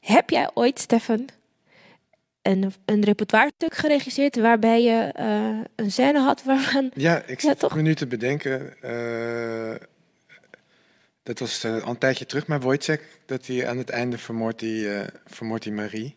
[0.00, 1.28] heb jij ooit, Stefan,
[2.42, 6.90] een, een repertoirestuk geregisseerd waarbij je eh, een scène had waarvan.
[6.94, 7.70] Ja, ik Ja, toch?
[7.70, 8.82] een minuut te bedenken.
[8.82, 9.88] eh,
[11.22, 14.60] dat was eh, al een tijdje terug, maar Wojciech, dat hij aan het einde vermoordt
[14.60, 16.16] hij, eh, vermoordt hij Marie.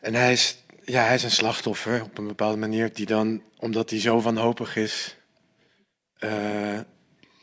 [0.00, 3.90] En hij is, ja, hij is een slachtoffer op een bepaalde manier, die dan, omdat
[3.90, 5.16] hij zo wanhopig is,
[6.18, 6.80] eh,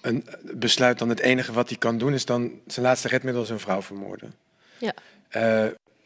[0.01, 3.59] een, besluit dan het enige wat hij kan doen, is dan zijn laatste redmiddel zijn
[3.59, 4.33] vrouw vermoorden.
[4.77, 4.93] Ja.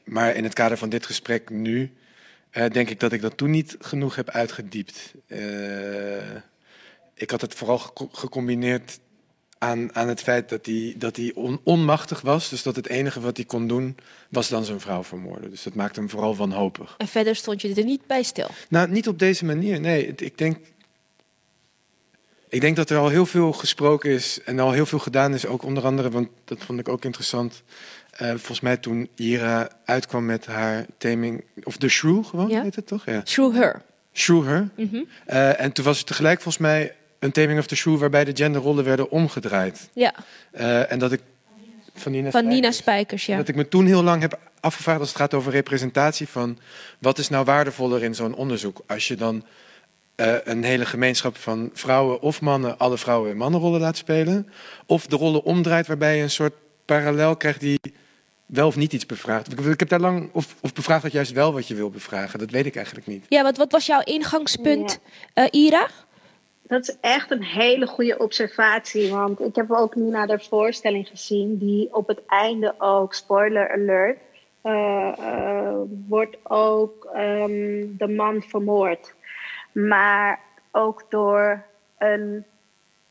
[0.04, 1.94] Maar in het kader van dit gesprek nu,
[2.52, 5.14] denk ik dat ik dat toen niet genoeg heb uitgediept.
[7.14, 9.00] Ik had het vooral geco- gecombineerd
[9.60, 12.50] aan, aan het feit dat hij, dat hij on- onmachtig was.
[12.50, 13.98] Dus dat het enige wat hij kon doen,
[14.30, 15.50] was dan zijn vrouw vermoorden.
[15.50, 16.96] Dus dat maakte hem vooral wanhopig.
[16.98, 18.48] En verder stond je er niet bij stil.
[18.70, 19.80] Nou, niet op deze manier.
[19.80, 20.58] Nee, het- ik denk,
[22.50, 25.46] ik denk dat er al heel veel gesproken is en al heel veel gedaan is.
[25.46, 27.64] Ook onder andere, want dat vond ik ook interessant.
[28.10, 32.62] eh, volgens mij toen Ira uitkwam met haar theming, of The Shrew gewoon, Ja.
[32.62, 33.06] heet het toch?
[33.06, 33.22] Ja.
[33.22, 33.82] True her.
[34.14, 34.70] Shrew Her.
[34.76, 35.04] Mhm.
[35.26, 38.36] Eh, en toen was er tegelijk volgens mij een taming of the Shrew waarbij de
[38.36, 39.90] genderrollen werden omgedraaid.
[39.94, 40.14] Ja,
[40.52, 41.22] Eh, en dat ik
[41.96, 43.38] van Nina van Spijker- Nina Spijkers, ja.
[43.38, 46.58] dat ik me toen heel lang heb afgevraagd als het gaat over representatie van
[47.00, 48.82] wat is nou waardevoller in zo'n onderzoek.
[48.88, 49.44] Als je dan
[50.16, 54.50] eh, een hele gemeenschap van vrouwen of mannen alle vrouwen en mannenrollen laat spelen.
[54.86, 56.54] Of de rollen omdraait waarbij je een soort
[56.86, 57.80] parallel krijgt die
[58.46, 59.52] wel of niet iets bevraagt.
[59.52, 62.40] Ik, ik heb daar lang, of, of bevraagt dat juist wel wat je wil bevragen.
[62.40, 63.26] Dat weet ik eigenlijk niet.
[63.30, 65.00] Ja, wat, wat was jouw ingangspunt,
[65.34, 65.88] eh, Ira?
[66.70, 69.12] Dat is echt een hele goede observatie.
[69.12, 73.72] Want ik heb ook nu naar de voorstelling gezien, die op het einde ook, spoiler
[73.72, 74.20] alert,
[74.62, 75.78] eh, eh,
[76.08, 79.14] wordt ook ehm, de man vermoord.
[79.72, 80.40] Maar
[80.72, 81.64] ook door
[81.98, 82.46] een,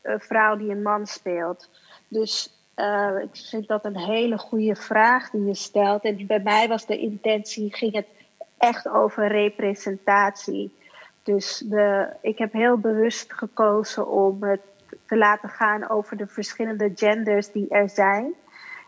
[0.01, 1.69] vrouw die een man speelt.
[2.07, 6.03] Dus eh, ik vind dat een hele goede vraag die je stelt.
[6.03, 8.07] En bij mij was de intentie, ging het
[8.57, 10.77] echt over representatie.
[11.23, 14.61] Dus de, ik heb heel bewust gekozen om het
[15.05, 18.33] te laten gaan over de verschillende genders die er zijn.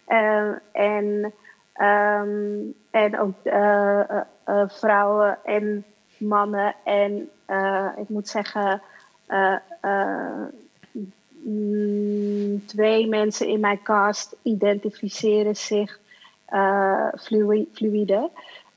[0.06, 1.34] Eh, en,
[1.74, 2.60] ehm,
[2.92, 5.86] en ook eh, eh, eh, vrouwen en
[6.18, 6.76] mannen.
[6.84, 7.30] En
[7.98, 8.82] ik moet zeggen,
[9.26, 9.56] eh,
[12.66, 16.00] twee mensen in mijn cast identificeren zich
[17.18, 18.30] fluide.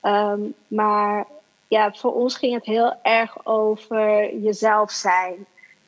[0.02, 1.26] Um, maar
[1.68, 5.46] ja, voor ons ging het heel erg over jezelf zijn.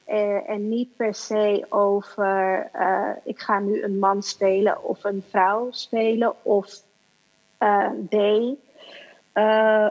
[0.08, 5.24] Uh, en niet per se over uh, ik ga nu een man spelen of een
[5.30, 6.82] vrouw spelen of
[7.58, 7.90] uh,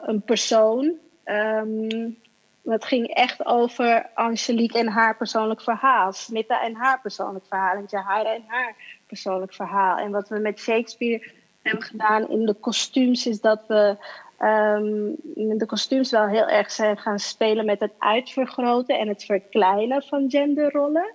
[0.02, 0.94] een persoon.
[1.26, 2.18] Um,
[2.64, 7.86] het ging echt over Angelique en haar persoonlijk verhaal, Smitta en haar persoonlijk verhaal en
[7.88, 8.76] Jahara en haar
[9.08, 9.98] persoonlijk verhaal.
[9.98, 11.32] En wat we met Shakespeare
[11.62, 13.98] hebben gedaan in de kostuums is dat we
[14.46, 15.16] um,
[15.58, 20.30] de kostuums wel heel erg zijn gaan spelen met het uitvergroten en het verkleinen van
[20.30, 21.14] genderrollen.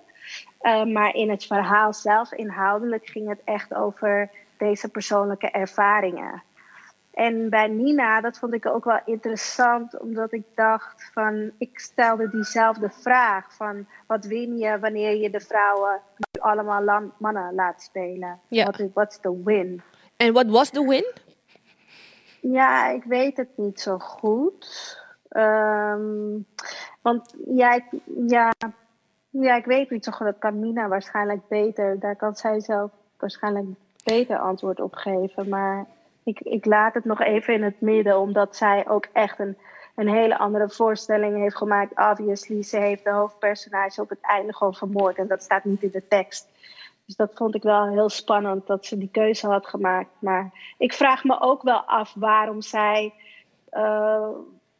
[0.61, 6.43] Uh, maar in het verhaal zelf, inhoudelijk, ging het echt over deze persoonlijke ervaringen.
[7.13, 12.29] En bij Nina, dat vond ik ook wel interessant, omdat ik dacht van, ik stelde
[12.29, 18.39] diezelfde vraag van, wat win je wanneer je de vrouwen nu allemaal mannen laat spelen?
[18.47, 18.63] Ja.
[18.63, 19.81] What is, what's the win?
[20.17, 21.05] En what was the win?
[22.41, 24.99] Ja, ik weet het niet zo goed.
[25.29, 26.45] Um,
[27.01, 27.85] want ja ik,
[28.27, 28.51] ja,
[29.29, 30.25] ja, ik weet niet zo goed.
[30.25, 31.99] Dat kan Mina waarschijnlijk beter.
[31.99, 33.65] Daar kan zij zelf waarschijnlijk
[34.03, 35.49] beter antwoord op geven.
[35.49, 35.85] Maar
[36.23, 39.57] ik, ik laat het nog even in het midden, omdat zij ook echt een,
[39.95, 42.09] een hele andere voorstelling heeft gemaakt.
[42.11, 45.17] Obviously, ze heeft de hoofdpersonage op het einde gewoon vermoord.
[45.17, 46.49] En dat staat niet in de tekst.
[47.11, 50.09] Dus dat vond ik wel heel spannend dat ze die keuze had gemaakt.
[50.19, 53.13] Maar ik vraag me ook wel af waarom zij
[53.73, 54.27] uh,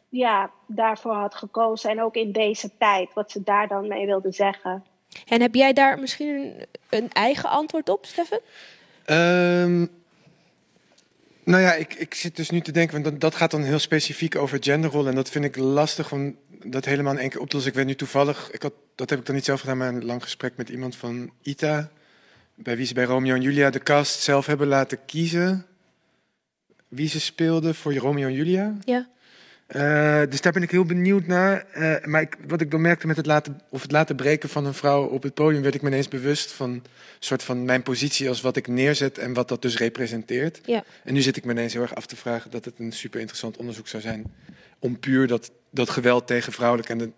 [0.09, 1.89] ja, daarvoor had gekozen.
[1.89, 4.85] En ook in deze tijd, wat ze daar dan mee wilde zeggen.
[5.27, 8.39] En heb jij daar misschien een, een eigen antwoord op, Stefan?
[9.05, 9.89] Um,
[11.43, 13.79] nou ja, ik, ik zit dus nu te denken, want dat, dat gaat dan heel
[13.79, 15.09] specifiek over genderrollen.
[15.09, 17.71] En dat vind ik lastig om dat helemaal in één keer op te lossen.
[17.71, 20.05] Ik weet nu toevallig, ik had, dat heb ik dan niet zelf gedaan, maar een
[20.05, 21.91] lang gesprek met iemand van ITA
[22.55, 25.65] bij wie ze bij Romeo en Julia de cast zelf hebben laten kiezen
[26.91, 28.77] wie ze speelden voor Romeo en Julia.
[28.85, 29.09] Ja.
[29.75, 31.65] Uh, dus daar ben ik heel benieuwd naar.
[31.75, 34.65] Uh, maar ik, wat ik dan merkte met het laten, of het laten breken van
[34.65, 36.83] een vrouw op het podium, werd ik me ineens bewust van
[37.19, 40.61] soort van mijn positie als wat ik neerzet en wat dat dus representeert.
[40.65, 40.83] Ja.
[41.03, 43.19] En nu zit ik me ineens heel erg af te vragen dat het een super
[43.19, 44.23] interessant onderzoek zou zijn
[44.79, 47.11] om puur dat, dat geweld tegen vrouwelijk en de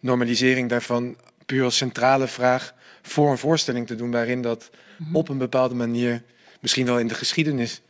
[0.00, 5.16] normalisering daarvan puur als centrale vraag voor een voorstelling te doen waarin dat mm-hmm.
[5.16, 6.22] op een bepaalde manier,
[6.60, 7.80] misschien wel in de geschiedenis,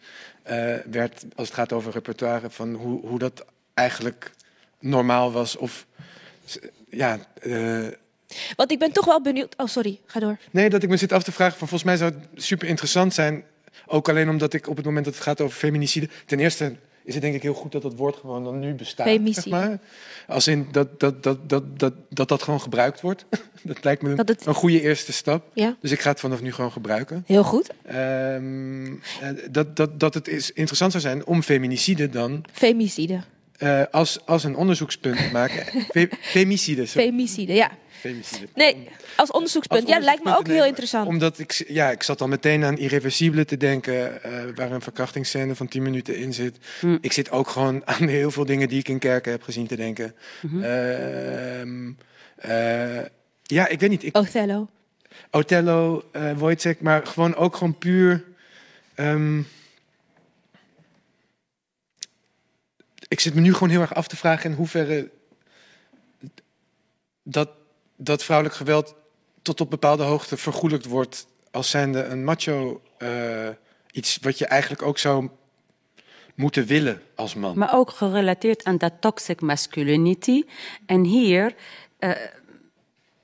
[0.50, 4.30] uh, werd als het gaat over repertoire, van hoe, hoe dat eigenlijk
[4.78, 5.56] normaal was.
[5.56, 5.86] Of
[6.88, 7.18] ja.
[7.42, 7.88] Uh,
[8.56, 9.54] Want ik ben toch wel benieuwd.
[9.56, 10.38] Oh, sorry, ga door.
[10.50, 11.58] Nee, dat ik me zit af te vragen.
[11.58, 13.44] Van, volgens mij zou het super interessant zijn.
[13.86, 16.08] Ook alleen omdat ik op het moment dat het gaat over feminicide.
[16.26, 16.76] Ten eerste
[17.10, 19.20] is het denk ik heel goed dat dat woord gewoon dan nu bestaat.
[19.24, 19.78] Zeg maar.
[20.26, 23.24] Als in dat dat, dat, dat, dat, dat dat gewoon gebruikt wordt.
[23.62, 24.46] dat lijkt me een, het...
[24.46, 25.50] een goede eerste stap.
[25.52, 25.76] Ja.
[25.80, 27.24] Dus ik ga het vanaf nu gewoon gebruiken.
[27.26, 27.70] Heel goed.
[27.94, 29.00] Um,
[29.50, 32.44] dat, dat, dat het is interessant zou zijn om feminicide dan.
[32.52, 33.20] Femicide.
[33.62, 35.66] Uh, als, als een onderzoekspunt maken.
[35.94, 36.86] Fe, femicide.
[36.86, 37.08] Sorry.
[37.08, 37.70] Femicide, ja.
[37.88, 38.48] Femicide.
[38.54, 39.82] Nee, als onderzoekspunt.
[39.82, 41.06] Als ja, lijkt me ook heel interessant.
[41.06, 45.54] Omdat ik, ja, ik zat al meteen aan Irreversibele te denken, uh, waar een verkrachtingsscène
[45.54, 46.58] van 10 minuten in zit.
[46.80, 46.98] Hm.
[47.00, 49.76] Ik zit ook gewoon aan heel veel dingen die ik in kerken heb gezien te
[49.76, 50.14] denken.
[50.40, 50.56] Mhm.
[51.64, 51.96] Mm
[52.48, 53.00] uh,
[53.42, 54.04] ja, ik weet niet.
[54.04, 54.68] Ik, Othello.
[55.30, 56.04] Othello,
[56.36, 58.24] Wojciech, maar gewoon ook gewoon puur.
[58.96, 59.46] Um,
[63.10, 65.10] ik zit me nu gewoon heel erg af te vragen in hoeverre
[67.22, 67.50] dat,
[67.96, 68.94] dat vrouwelijk geweld
[69.42, 73.48] tot op bepaalde hoogte vergoelijkt wordt als zijnde een macho uh,
[73.92, 75.28] iets wat je eigenlijk ook zou
[76.34, 77.58] moeten willen als man.
[77.58, 80.44] Maar ook gerelateerd aan dat toxic masculinity.
[80.86, 81.54] En hier,
[82.00, 82.10] uh,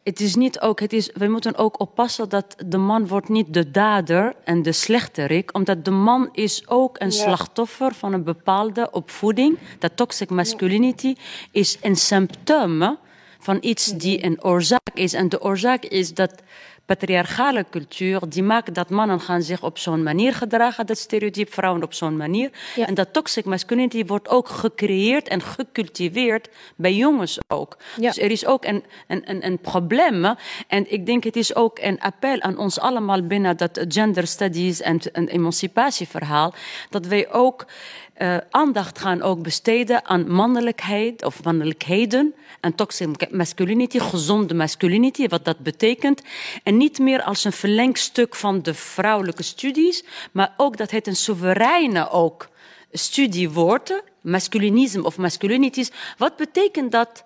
[0.06, 3.54] het is niet ook, het is, we moeten ook oppassen dat de man wordt niet
[3.54, 7.22] de dader en de slechterik, omdat de man is ook een Ja.
[7.22, 9.58] slachtoffer van een bepaalde opvoeding.
[9.78, 11.14] Dat toxic masculinity
[11.50, 12.98] is een symptoom
[13.38, 15.12] van iets die een oorzaak is.
[15.12, 16.34] En de oorzaak is dat
[16.86, 21.82] patriarchale cultuur die maakt dat mannen gaan zich op zo'n manier gedragen, dat stereotype vrouwen
[21.82, 22.50] op zo'n manier.
[22.74, 22.86] Ja.
[22.86, 27.76] En dat toxic masculinity wordt ook gecreëerd en gecultiveerd bij jongens ook.
[27.96, 28.08] Ja.
[28.08, 30.34] Dus er is ook een, een, een, een probleem.
[30.68, 34.80] En ik denk het is ook een appel aan ons allemaal binnen dat gender studies
[34.80, 36.54] en een emancipatieverhaal,
[36.90, 37.66] dat wij ook
[38.16, 45.44] eh, aandacht gaan ook besteden aan mannelijkheid of mannelijkheden en toxic masculinity, gezonde masculinity, wat
[45.44, 46.22] dat betekent.
[46.62, 51.16] En niet meer als een verlengstuk van de vrouwelijke studies, maar ook dat het een
[51.16, 52.48] soevereine ook
[52.92, 55.90] studie wordt, masculinisme of masculinities.
[56.18, 57.24] Wat betekent dat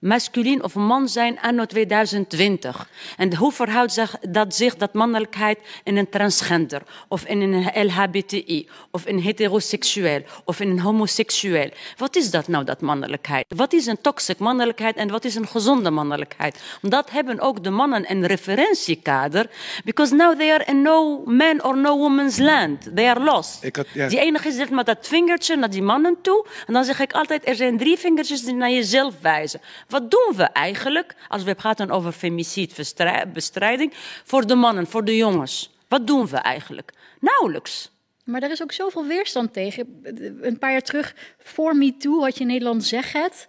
[0.00, 2.88] masculin of man zijn anno 2020?
[3.16, 8.68] En hoe verhoudt zich dat zich dat mannelijkheid in een transgender of in een LHBTI
[8.90, 11.70] of in heteroseksueel of in een homoseksueel?
[11.96, 13.44] Wat is dat nou, dat mannelijkheid?
[13.48, 16.58] Wat is een toxic mannelijkheid en wat is een gezonde mannelijkheid?
[16.82, 19.50] Dat hebben ook de mannen een referentiekader.
[19.84, 22.90] Because now they are in no man or no woman's land.
[22.94, 23.64] They are lost.
[23.64, 26.46] Ik had, ja, Die enige zegt maar dat vingertje naar die mannen toe.
[26.66, 29.60] En dan zeg ik altijd, er zijn drie vingertjes die naar jezelf wijzen.
[29.90, 33.92] Wat doen we eigenlijk, als we praten over femicidebestrijding,
[34.24, 35.70] voor de mannen, voor de jongens?
[35.88, 36.92] Wat doen we eigenlijk?
[37.20, 37.90] Nauwelijks.
[38.24, 40.00] Maar er is ook zoveel weerstand tegen.
[40.40, 43.46] Een paar jaar terug, voor MeToo, had je in Nederland Zeg Het.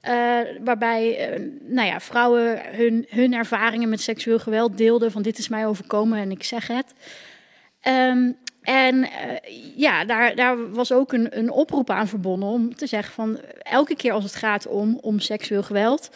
[0.00, 5.10] eh, waarbij eh, nou ja, vrouwen hun, hun ervaringen met seksueel geweld deelden.
[5.12, 6.92] Van dit is mij overkomen en ik zeg het.
[7.80, 9.36] Ehm, en eh,
[9.76, 13.96] ja, daar, daar was ook een, een oproep aan verbonden om te zeggen van elke
[13.96, 16.10] keer als het gaat om, om seksueel geweld,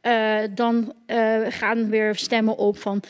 [0.00, 3.02] eh, dan eh, gaan weer stemmen op van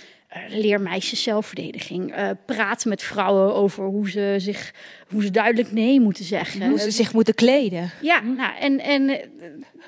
[0.49, 2.15] leer meisjes zelfverdediging.
[2.47, 4.75] praat met vrouwen over hoe ze, zich,
[5.09, 6.69] hoe ze duidelijk nee moeten zeggen.
[6.69, 7.91] Hoe ze zich moeten kleden.
[8.01, 9.21] Ja, nou, en, en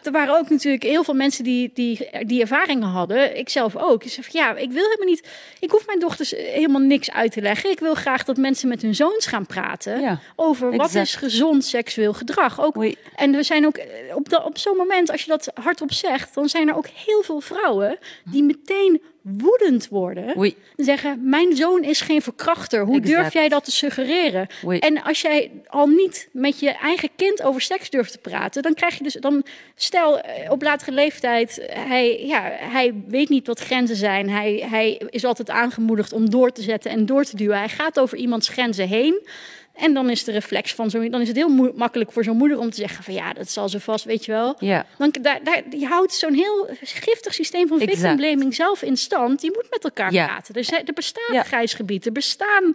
[0.07, 3.39] er waren ook natuurlijk heel veel mensen die, die, die ervaringen hadden.
[3.39, 4.03] Ik zelf ook.
[4.07, 5.29] Van, ja, ik wil helemaal niet...
[5.61, 7.71] Ik hoef mijn dochters helemaal niks uit te leggen.
[7.71, 10.01] Ik wil graag dat mensen met hun zoons gaan praten...
[10.01, 11.07] Ja, over wat exact.
[11.07, 12.63] is gezond seksueel gedrag.
[12.63, 12.85] Ook,
[13.15, 16.35] En we zijn ook eh, op, op zo'n moment, als je dat hardop zegt...
[16.35, 20.33] dan zijn er ook heel veel vrouwen die meteen woedend worden.
[20.39, 20.57] Oui.
[20.77, 22.85] En zeggen, mijn zoon is geen verkrachter.
[22.85, 24.47] Hoe durf jij dat te suggereren?
[24.63, 24.79] Oui.
[24.79, 28.75] En als jij al niet met je eigen kind over seks durft te praten, dan
[28.75, 29.45] krijg je dus dan
[29.75, 34.31] stel eh, op latere leeftijd hij ja hij weet niet wat grenzen zijn.
[34.31, 37.59] Hij hij is altijd aangemoedigd om door te zetten en door te duwen.
[37.59, 39.27] Hij gaat over iemands grenzen heen.
[39.75, 42.59] En dan is de reflex van zo, dan is het heel makkelijk voor zo'n moeder
[42.59, 44.57] om te zeggen van ja, dat zal ze vast, weet je wel.
[44.59, 44.87] Ja.
[44.99, 47.99] Dan, daar, daar, je houdt zo'n heel giftig systeem van Exact.
[47.99, 49.43] victim blaming zelf in stand.
[49.43, 50.27] Je moet met elkaar Ja.
[50.27, 50.55] praten.
[50.55, 52.75] Er, zijn, er bestaat een grijs gebied, er bestaan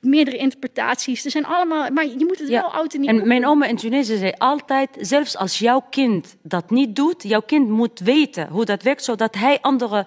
[0.00, 1.24] meerdere interpretaties.
[1.24, 3.76] Er zijn allemaal, maar je moet het wel oud en nieuw En mijn oma in
[3.76, 8.64] Tunesië zei altijd, zelfs als jouw kind dat niet doet, jouw kind moet weten hoe
[8.64, 10.06] dat werkt, zodat hij andere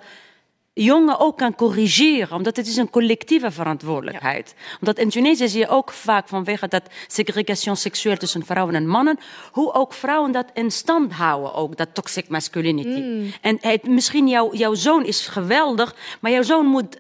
[0.73, 2.37] jongen ook kan corrigeren.
[2.37, 4.55] Omdat het is een collectieve verantwoordelijkheid.
[4.79, 9.19] Omdat in Tunesië zie je ook vaak vanwege dat segregation seksueel tussen vrouwen en mannen,
[9.51, 13.31] hoe ook vrouwen dat in stand houden, ook dat toxic masculinity.
[13.41, 16.99] En het, misschien jouw, jouw zoon is geweldig, maar jouw zoon moet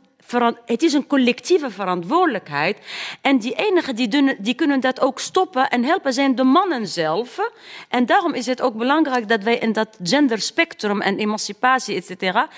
[0.65, 2.77] het is een collectieve verantwoordelijkheid.
[3.21, 6.87] En die enigen die, doen- die kunnen dat ook stoppen en helpen zijn de mannen
[6.87, 7.49] zelf.
[7.89, 12.49] En daarom is het ook belangrijk dat wij in dat genderspectrum en emancipatie, et cetera,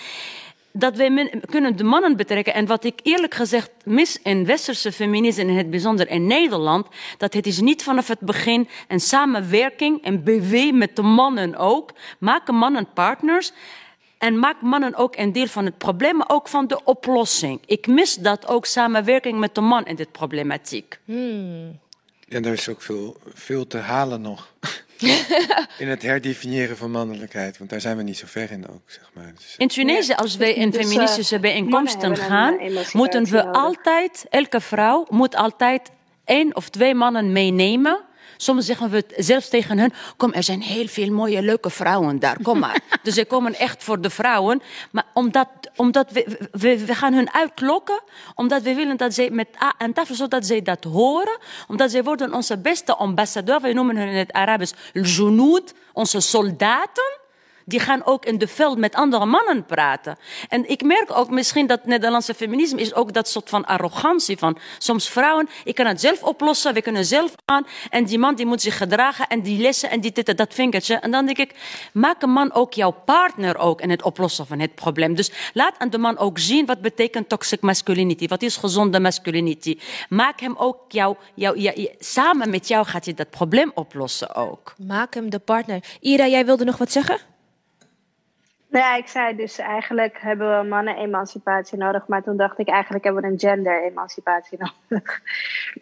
[0.74, 2.54] dat wij men- kunnen de mannen betrekken.
[2.54, 6.88] En wat ik eerlijk gezegd mis in westerse feminisme, en in het bijzonder in Nederland,
[7.18, 11.92] dat het is niet vanaf het begin een samenwerking, een BW met de mannen ook.
[12.20, 13.52] Maken mannen partners.
[14.18, 17.62] En maak mannen ook een deel van het probleem, maar ook van de oplossing.
[17.66, 21.00] Ik mis dat ook samenwerking met de man in dit problematiek.
[22.30, 24.54] En er is ook veel, veel te halen nog.
[25.84, 27.58] in het herdefiniëren van mannelijkheid.
[27.58, 29.32] Want daar zijn we niet zo ver in ook, zeg maar.
[29.36, 34.26] Dus, In Tunesië, als wij in Dus, eh, feministische bijeenkomsten gaan, eh, moeten we altijd,
[34.30, 35.92] elke vrouw moet altijd
[36.26, 38.00] één of twee mannen meenemen.
[38.44, 42.20] Soms zeggen we het zelfs tegen hen: Kom, er zijn heel veel mooie, leuke vrouwen
[42.20, 42.82] daar, kom maar.
[43.04, 44.62] dus ze komen echt voor de vrouwen.
[44.92, 48.02] Maar omdat, omdat we, we, we gaan hun uitlokken,
[48.36, 51.38] omdat we willen dat zij met A aan tafel, zodat zij dat horen.
[51.68, 53.62] Omdat zij worden onze beste ambassadeur.
[53.62, 57.22] Wij noemen hen in het Arabisch al-junoud, onze soldaten.
[57.66, 60.18] Die gaan ook in de veld met andere mannen praten.
[60.50, 64.58] En ik merk ook misschien dat Nederlandse feminisme is ook dat soort van arrogantie van
[64.78, 65.50] soms vrouwen.
[65.64, 67.66] Ik kan het zelf oplossen, we kunnen zelf aan.
[67.90, 70.54] En die man die moet zich gedragen en die lessen en die dit en dat
[70.54, 70.96] vingertje.
[70.96, 71.56] En dan denk ik,
[71.94, 75.16] maak een man ook jouw partner ook in het oplossen van het probleem.
[75.16, 78.28] Dus laat aan de man ook zien wat betekent toxic masculinity.
[78.28, 79.78] Wat is gezonde masculinity.
[80.10, 84.74] Maak hem ook jou, jou, jou- samen met jou gaat hij dat probleem oplossen ook.
[84.88, 85.84] Maak hem de partner.
[86.00, 87.33] Ira, jij wilde nog wat zeggen?
[88.74, 93.04] Nou ja, ik zei dus eigenlijk hebben we mannen-emancipatie nodig, maar toen dacht ik eigenlijk
[93.04, 94.58] hebben we een gender-emancipatie
[94.90, 95.22] nodig.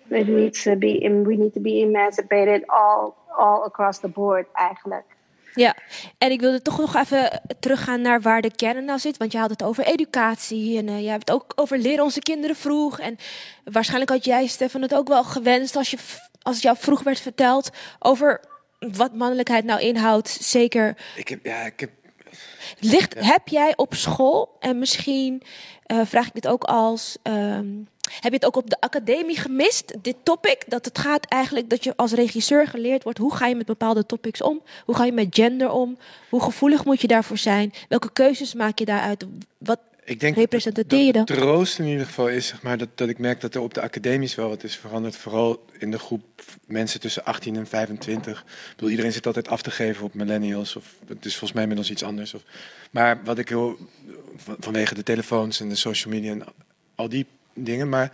[0.10, 5.04] It needs to be, we need to be emancipated all, all across the board eigenlijk.
[5.54, 5.76] Ja,
[6.18, 9.18] en ik wilde toch nog even teruggaan naar waar de kern nou zit.
[9.18, 12.20] Want je had het over educatie en eh, jij hebt het ook over leren onze
[12.20, 13.00] kinderen vroeg.
[13.00, 13.18] En
[13.64, 15.98] waarschijnlijk had jij, Stefan, het ook wel gewenst als, je,
[16.42, 17.70] als het jou vroeg werd verteld
[18.00, 18.42] over
[18.80, 20.30] wat mannelijkheid nou inhoudt.
[20.30, 21.90] Zeker ik heb, ja, ik heb
[22.80, 25.42] Ligt, Heb jij op school, en misschien
[25.86, 27.18] eh, vraag ik dit ook als.
[27.24, 27.68] ehm,
[28.12, 30.64] heb je het ook op de academie gemist, dit topic?
[30.68, 34.06] Dat het gaat eigenlijk dat je als regisseur geleerd wordt hoe ga je met bepaalde
[34.06, 34.62] topics om?
[34.86, 35.98] Hoe ga je met gender om?
[36.30, 37.74] Hoe gevoelig moet je daarvoor zijn?
[37.90, 39.26] Welke keuzes maak je daaruit?
[39.58, 39.80] Wat
[40.12, 41.26] Ik denk representeer je dan?
[41.26, 43.82] troost in ieder geval is zeg maar, dat, dat ik merk dat er op de
[43.82, 45.16] academies wel wat is veranderd.
[45.16, 46.24] Vooral in de groep
[46.68, 48.40] mensen tussen 18 en 25.
[48.40, 50.76] Ik bedoel, iedereen zit altijd af te geven op millennials.
[50.76, 52.34] Of, het is volgens mij inmiddels iets anders.
[52.34, 52.42] Of,
[52.92, 53.78] maar wat ik heel...
[54.36, 56.44] van- Vanwege de telefoons en de social media en
[56.96, 57.90] al die dingen.
[57.90, 58.12] Maar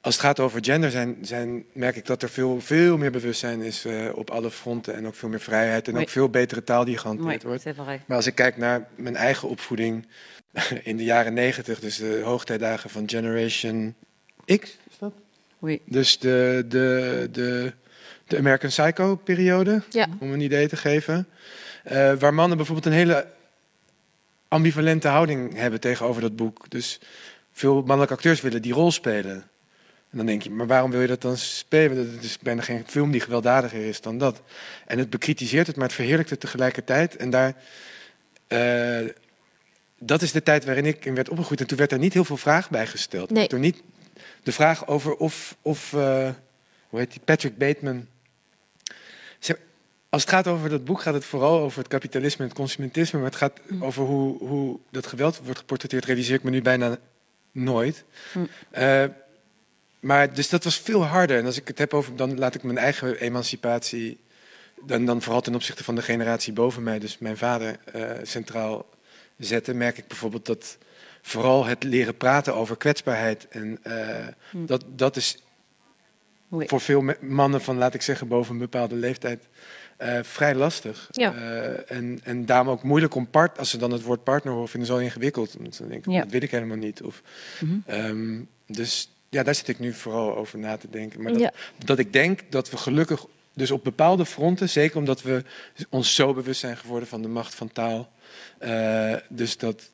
[0.00, 3.60] als het gaat over gender zijn, zijn merk ik dat er veel, veel meer bewustzijn
[3.60, 4.94] is eh, op alle fronten.
[4.94, 5.88] En ook veel meer vrijheid.
[5.88, 6.02] En Oui.
[6.02, 7.86] ook veel betere taal die gehanteerd Oui, wordt.
[8.06, 10.06] Maar als ik kijk naar mijn eigen opvoeding
[10.82, 13.94] in de jaren negentig, dus de hoogtijdagen van Generation
[14.44, 15.12] X, is dat?
[15.58, 15.80] Oui.
[15.84, 17.72] Dus de, de, de,
[18.26, 20.06] de American Psycho-periode, Ja.
[20.18, 21.28] om een idee te geven.
[21.84, 23.26] Eh, waar mannen bijvoorbeeld een hele
[24.48, 26.70] ambivalente houding hebben tegenover dat boek.
[26.70, 26.98] Dus
[27.52, 29.34] veel mannelijke acteurs willen die rol spelen.
[30.10, 31.96] En dan denk je, maar waarom wil je dat dan spelen?
[31.96, 34.42] Het is bijna geen film die gewelddadiger is dan dat.
[34.86, 37.16] En het bekritiseert het, maar het verheerlijkt het tegelijkertijd.
[37.16, 37.54] En daar,
[38.46, 38.98] eh,
[40.06, 41.60] dat is de tijd waarin ik in werd opgegroeid.
[41.60, 43.30] En toen werd er niet heel veel vraag bij gesteld.
[43.30, 43.46] Nee.
[43.46, 43.82] Toen niet
[44.42, 46.30] de vraag over of, of eh,
[46.88, 48.06] hoe heet die, Patrick Bateman.
[50.08, 53.18] Als het gaat over dat boek, gaat het vooral over het kapitalisme en het consumentisme.
[53.18, 56.98] Maar het gaat over hoe, hoe dat geweld wordt geportretteerd, realiseer ik me nu bijna
[57.52, 58.04] nooit.
[58.34, 58.48] Mm.
[58.70, 59.04] Eh,
[60.00, 61.38] maar dus dat was veel harder.
[61.38, 64.20] En als ik het heb over, dan laat ik mijn eigen emancipatie,
[64.82, 68.86] dan, dan vooral ten opzichte van de generatie boven mij, dus mijn vader, eh, centraal
[69.38, 69.76] zetten.
[69.76, 70.78] Merk ik bijvoorbeeld dat
[71.22, 73.48] vooral het leren praten over kwetsbaarheid.
[73.48, 74.66] En eh, Mm.
[74.66, 75.38] dat, dat is
[76.50, 79.48] voor veel mannen van, laat ik zeggen, boven een bepaalde leeftijd
[79.96, 81.08] eh, vrij lastig.
[81.10, 81.34] Ja.
[81.34, 84.68] Eh, en, en daarom ook moeilijk om part, als ze dan het woord partner horen,
[84.68, 85.56] vinden ze al ingewikkeld.
[85.56, 86.20] Omdat ze dan denken, Ja.
[86.22, 87.02] dat wil ik helemaal niet.
[87.02, 87.22] Of,
[87.60, 87.74] Mhm.
[87.86, 91.22] ehm, dus ja, daar zit ik nu vooral over na te denken.
[91.22, 91.52] Maar dat, Ja.
[91.84, 95.44] dat ik denk dat we gelukkig, dus op bepaalde fronten, zeker omdat we
[95.88, 98.12] ons zo bewust zijn geworden van de macht van taal.
[98.58, 99.90] Eh, dus dat,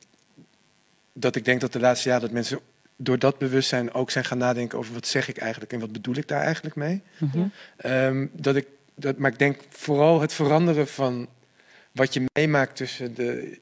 [1.13, 2.59] dat ik denk dat de laatste jaren dat mensen
[2.95, 6.15] door dat bewustzijn ook zijn gaan nadenken over wat zeg ik eigenlijk en wat bedoel
[6.15, 7.01] ik daar eigenlijk mee.
[7.17, 7.45] Mhm.
[7.77, 11.27] Ehm, dat ik, dat, maar ik denk vooral het veranderen van
[11.91, 13.59] wat je meemaakt tussen de,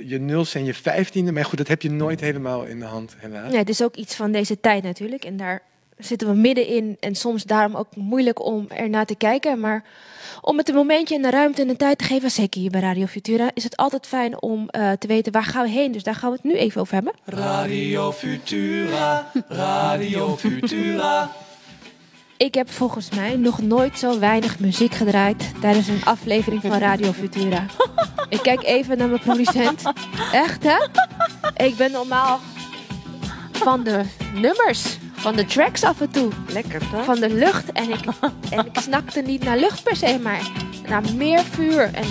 [0.00, 1.32] je nulste en je vijftiende.
[1.32, 3.52] Maar goed, dat heb je nooit helemaal in de hand, helaas.
[3.52, 5.24] Ja, het is ook iets van deze tijd natuurlijk.
[5.24, 5.62] En daar
[5.98, 6.96] zitten we middenin.
[7.00, 9.60] En soms daarom ook moeilijk om ernaar te kijken.
[9.60, 9.84] Maar
[10.40, 12.80] om het een momentje en de ruimte en de tijd te geven, zeker hier bij
[12.80, 15.92] Radio Futura, is het altijd fijn om eh, te weten waar gaan we heen.
[15.92, 17.12] Dus daar gaan we het nu even over hebben.
[17.24, 21.30] Radio Futura, Radio Futura.
[22.36, 27.12] Ik heb volgens mij nog nooit zo weinig muziek gedraaid tijdens een aflevering van Radio
[27.12, 27.66] Futura.
[28.28, 29.82] Ik kijk even naar mijn producent.
[30.32, 30.86] Echt, hè?
[31.66, 32.40] Ik ben normaal
[33.52, 34.02] van de
[34.34, 36.30] nummers, van de tracks af en toe.
[36.48, 37.04] Lekker toch?
[37.04, 37.72] Van de lucht.
[37.72, 38.00] En ik,
[38.56, 40.50] en ik snakte niet naar lucht per se, maar
[40.88, 41.94] naar meer vuur.
[41.94, 42.04] En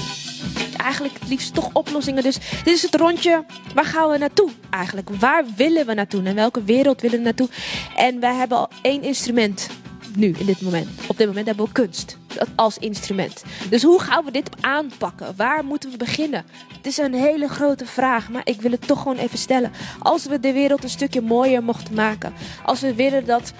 [0.77, 2.23] eigenlijk het liefst toch oplossingen.
[2.23, 3.45] Dus dit is het rondje.
[3.73, 5.09] Waar gaan we naartoe eigenlijk?
[5.09, 6.21] Waar willen we naartoe?
[6.21, 7.49] Naar welke wereld willen we naartoe?
[7.95, 9.69] En wij hebben al één instrument
[10.15, 10.87] nu, in dit moment.
[11.07, 12.17] Op dit moment hebben we kunst
[12.55, 13.43] als instrument.
[13.69, 15.33] Dus hoe gaan we dit aanpakken?
[15.35, 16.45] Waar moeten we beginnen?
[16.77, 19.71] Het is een hele grote vraag, maar ik wil het toch gewoon even stellen.
[19.99, 22.33] Als we de wereld een stukje mooier mochten maken.
[22.65, 23.53] Als we willen dat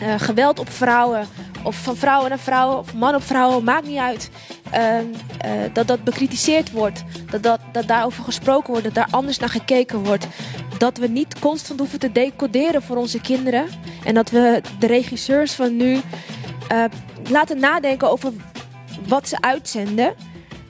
[0.00, 1.26] eh, geweld op vrouwen,
[1.62, 4.30] of van vrouwen naar vrouwen, of man op vrouwen, maakt niet uit.
[4.70, 5.04] eh, eh,
[5.72, 7.04] dat dat bekritiseerd wordt.
[7.30, 8.84] Dat, dat, dat daarover gesproken wordt.
[8.84, 10.26] Dat daar anders naar gekeken wordt.
[10.78, 13.66] Dat we niet constant hoeven te decoderen voor onze kinderen.
[14.04, 16.00] En dat we de regisseurs van nu
[16.68, 16.84] eh,
[17.30, 18.32] laten nadenken over
[19.06, 20.14] wat ze uitzenden.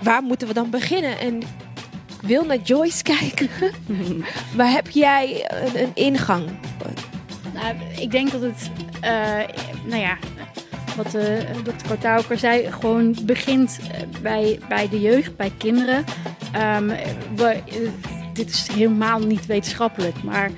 [0.02, 1.18] Waar moeten we dan beginnen?
[1.18, 1.40] En
[2.20, 3.48] ik wil naar Joyce kijken.
[4.56, 6.44] maar heb jij een, ingang?
[7.54, 8.70] Nou, ik denk dat het,
[9.00, 9.38] eh,
[9.84, 10.18] nou ja,
[10.96, 11.22] wat uh,
[11.64, 16.04] dokter Kortau ook al zei, gewoon begint eh, bij, bij de jeugd, bij kinderen.
[16.56, 17.50] Uh,
[18.32, 20.50] dit is helemaal niet wetenschappelijk, maar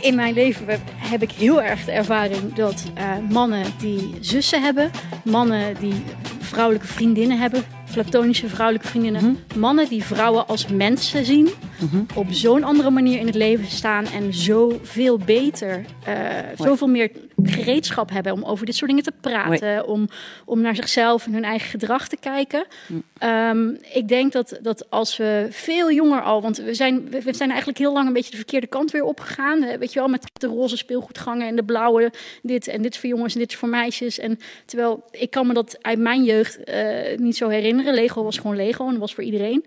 [0.00, 0.66] in mijn leven
[0.96, 4.90] heb ik heel erg de ervaring dat uh, mannen die zussen hebben,
[5.24, 6.02] mannen die
[6.38, 9.60] vrouwelijke vriendinnen hebben, platonische vrouwelijke vriendinnen, mm -hmm.
[9.60, 11.48] mannen die vrouwen als mensen zien,
[11.80, 12.06] mm -hmm.
[12.14, 16.14] op zo'n andere manier in het leven staan en zoveel beter, uh,
[16.58, 17.10] zoveel meer
[17.42, 20.08] gereedschap hebben om over dit soort dingen te praten, om,
[20.44, 22.66] om naar zichzelf en hun eigen gedrag te kijken.
[22.86, 23.02] Mm.
[23.28, 27.48] Um, ik denk dat, dat als we veel jonger al, want we zijn, we zijn
[27.48, 30.46] eigenlijk heel lang een beetje de verkeerde kant weer opgegaan, weet je wel, met de
[30.46, 32.12] roze speelgoedgangen en de blauwe,
[32.42, 34.18] dit en dit is voor jongens en dit is voor meisjes.
[34.18, 37.79] En terwijl ik kan me dat uit mijn jeugd uh, niet zo herinneren.
[37.84, 39.64] Lego was gewoon Lego en dat was voor iedereen.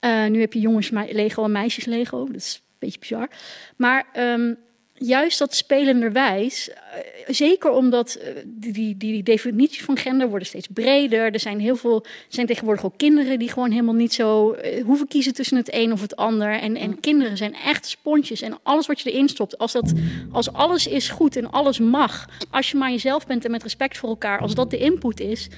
[0.00, 2.26] Eh, nu heb je jongens Lego en meisjes Lego.
[2.26, 3.28] Dat is een beetje bizar.
[3.76, 4.54] Maar ehm,
[4.98, 6.78] juist dat spelenderwijs, eh,
[7.26, 11.32] zeker omdat eh, die, die, die definities van gender worden steeds breder.
[11.32, 14.84] Er zijn heel veel, er zijn tegenwoordig ook kinderen die gewoon helemaal niet zo eh,
[14.84, 16.60] hoeven kiezen tussen het een of het ander.
[16.60, 18.42] En, en kinderen zijn echt sponsjes.
[18.42, 19.92] En alles wat je erin stopt, als, dat,
[20.32, 23.98] als alles is goed en alles mag, als je maar jezelf bent en met respect
[23.98, 25.48] voor elkaar, als dat de input is,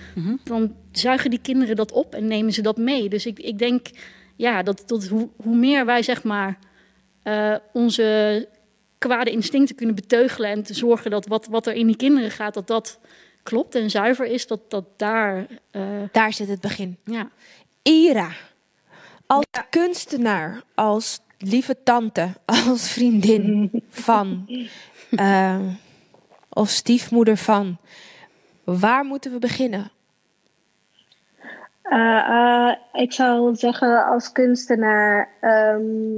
[0.45, 3.09] dan zuigen die kinderen dat op en nemen ze dat mee.
[3.09, 3.87] Dus ik, ik denk
[4.37, 6.59] ja, dat, dat hoe, hoe meer wij zeg maar
[7.73, 8.49] onze
[8.99, 12.55] kwade instincten kunnen beteugelen en te zorgen dat wat, wat er in die kinderen gaat,
[12.55, 12.99] dat dat
[13.43, 15.47] klopt en zuiver is, dat, dat daar...
[15.71, 16.97] eh, Daar zit het begin.
[17.05, 17.29] Ja.
[17.83, 18.31] Ira,
[19.27, 24.49] als kunstenaar, als lieve tante, als vriendin van,
[25.11, 25.59] eh,
[26.49, 27.77] of stiefmoeder van,
[28.65, 29.91] waar moeten we beginnen?
[31.83, 36.17] Eh, eh, ik zou zeggen als kunstenaar, ehm,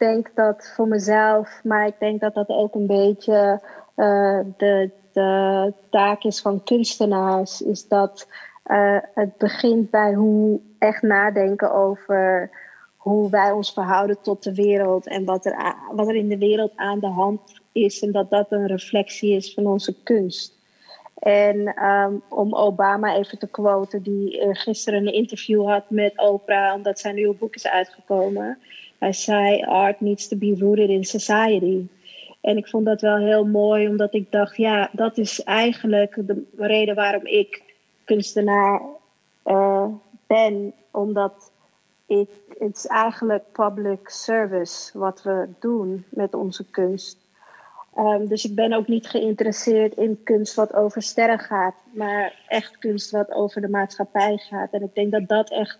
[0.00, 3.60] denk dat voor mezelf, maar ik denk dat dat ook een beetje
[3.94, 8.28] eh, de, de taak is van kunstenaars, is dat
[8.62, 12.50] eh, het begint bij hoe echt nadenken over
[12.96, 16.72] hoe wij ons verhouden tot de wereld en wat er, wat er in de wereld
[16.76, 17.40] aan de hand
[17.72, 20.59] is en dat dat een reflectie is van onze kunst.
[21.20, 26.74] En ehm, om Obama even te quoten, die eh, gisteren een interview had met Oprah,
[26.74, 28.58] omdat zijn nieuwe boek is uitgekomen.
[28.98, 31.86] Hij zei: Art needs to be rooted in society.
[32.40, 36.44] En ik vond dat wel heel mooi, omdat ik dacht: ja, dat is eigenlijk de
[36.56, 37.62] reden waarom ik
[38.04, 38.82] kunstenaar
[39.42, 39.86] eh,
[40.26, 40.72] ben.
[40.90, 41.52] Omdat
[42.06, 42.28] ik,
[42.58, 47.18] het is eigenlijk public service wat we doen met onze kunst.
[47.94, 52.78] Ehm, dus ik ben ook niet geïnteresseerd in kunst wat over sterren gaat, maar echt
[52.78, 54.72] kunst wat over de maatschappij gaat.
[54.72, 55.78] En ik denk dat dat echt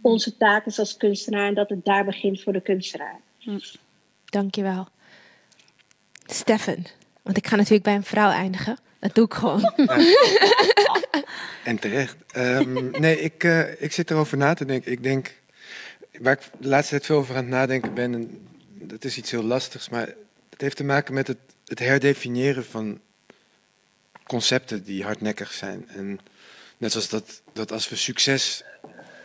[0.00, 3.20] onze taak is als kunstenaar en dat het daar begint voor de kunstenaar.
[4.24, 4.86] Dankjewel.
[6.26, 6.86] Stefan,
[7.22, 8.78] want ik ga natuurlijk bij een vrouw eindigen.
[8.98, 9.72] Dat doe ik gewoon.
[11.64, 12.16] En terecht.
[12.32, 14.92] Ehm, nee, ik, eh, ik zit erover na te denken.
[14.92, 15.34] Ik denk,
[16.18, 19.30] waar ik de laatste tijd veel over aan het nadenken ben, en dat is iets
[19.30, 20.06] heel lastigs, maar
[20.50, 21.38] het heeft te maken met het,
[21.72, 23.00] het herdefiniëren van
[24.26, 25.88] concepten die hardnekkig zijn.
[25.88, 26.20] En
[26.76, 28.62] net zoals dat, dat als we succes,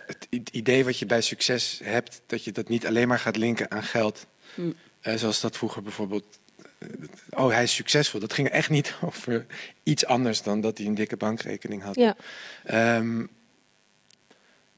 [0.05, 3.71] het idee wat je bij succes hebt, dat je dat niet alleen maar gaat linken
[3.71, 4.25] aan geld.
[4.55, 4.75] Mm.
[4.99, 6.39] Eh, zoals dat vroeger bijvoorbeeld.
[6.77, 6.87] eh,
[7.29, 8.19] Oh, hij is succesvol.
[8.19, 9.45] Dat ging echt niet over
[9.83, 11.95] iets anders dan dat hij een dikke bankrekening had.
[11.95, 12.15] Ja.
[12.63, 13.25] Ehm,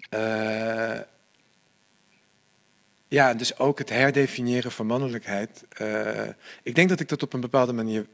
[0.09, 0.99] eh,
[3.10, 5.65] ja, dus ook het herdefiniëren van mannelijkheid.
[5.69, 6.27] Eh,
[6.64, 8.06] ik denk dat ik dat op een bepaalde manier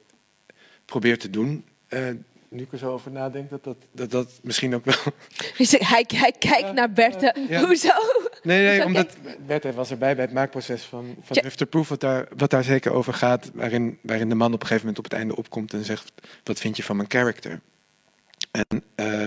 [0.86, 1.66] probeer te doen.
[1.88, 2.08] Eh,
[2.50, 4.96] nu ik er zo over nadenk, dat dat, dat, dat misschien ook wel.
[5.58, 7.36] Hij, hij kijkt naar Berthe.
[7.50, 7.66] ja.
[7.66, 7.90] Hoezo?
[8.44, 11.38] Nee, nee, Hoezo omdat Bert was erbij bij het maakproces van, van.
[11.38, 14.68] Drifter Proof, wat daar, wat daar zeker over gaat, waarin, waarin de man op een
[14.68, 16.12] gegeven moment op het einde opkomt en zegt:
[16.44, 17.62] Wat vind je van mijn character?
[18.52, 19.22] En, eh,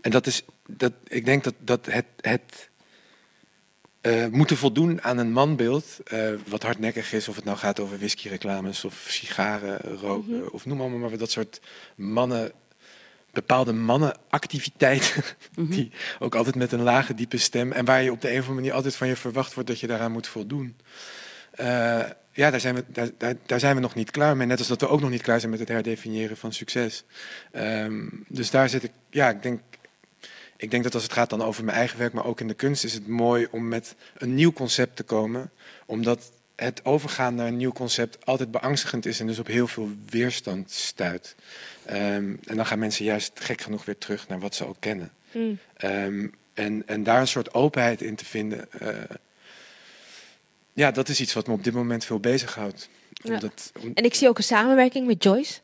[0.00, 2.68] en dat is, dat, ik denk dat, dat het, het
[4.06, 7.98] eh, moeten voldoen aan een manbeeld, eh, wat hardnekkig is, of het nou gaat over
[7.98, 10.46] whiskyreclames of sigaren roken, Mhm.
[10.50, 11.60] of noem allemaal maar dat soort
[11.94, 12.52] mannen,
[13.32, 15.22] bepaalde mannenactiviteiten,
[15.74, 18.40] die ook altijd met een lage, diepe stem, en waar je op de een of
[18.40, 20.76] andere manier altijd van je verwacht wordt dat je daaraan moet voldoen.
[21.50, 22.00] Eh,
[22.32, 24.46] ja, daar zijn, we, daar, daar, daar zijn we nog niet klaar mee.
[24.46, 27.04] Net als dat we ook nog niet klaar zijn met het herdefiniëren van succes.
[27.52, 29.60] Ehm, dus daar zit ik, ja, ik denk,
[30.56, 32.54] ik denk dat als het gaat dan over mijn eigen werk, maar ook in de
[32.54, 35.50] kunst, is het mooi om met een nieuw concept te komen.
[35.86, 39.90] Omdat het overgaan naar een nieuw concept altijd beangstigend is en dus op heel veel
[40.10, 41.34] weerstand stuit.
[41.84, 45.10] Ehm, en dan gaan mensen juist gek genoeg weer terug naar wat ze al kennen.
[45.32, 45.58] Mm.
[45.76, 48.72] Ehm, en, en daar een soort openheid in te vinden.
[48.72, 48.88] eh,
[50.72, 52.88] ja, dat is iets wat me op dit moment veel bezighoudt.
[53.10, 53.32] Ja.
[53.34, 55.58] Omdat, om- En ik zie ook een samenwerking met Joyce.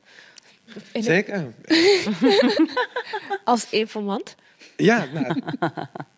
[0.93, 1.53] Zeker.
[3.45, 4.35] Als informant.
[4.77, 5.41] Ja, nou,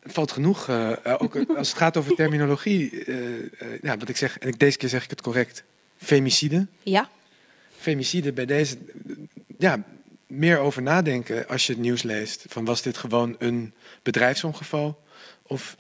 [0.03, 0.69] valt genoeg.
[0.69, 3.05] eh, eh, ook als het gaat over terminologie.
[3.05, 5.65] eh, ja, wat ik zeg, en ik, deze keer zeg ik het correct.
[5.97, 6.67] Femicide.
[6.83, 7.09] Ja.
[7.79, 8.77] Femicide bij deze.
[9.59, 9.83] Ja,
[10.27, 12.45] meer over nadenken als je het nieuws leest.
[12.49, 15.03] Van was dit gewoon een bedrijfsongeval?
[15.43, 15.77] Of,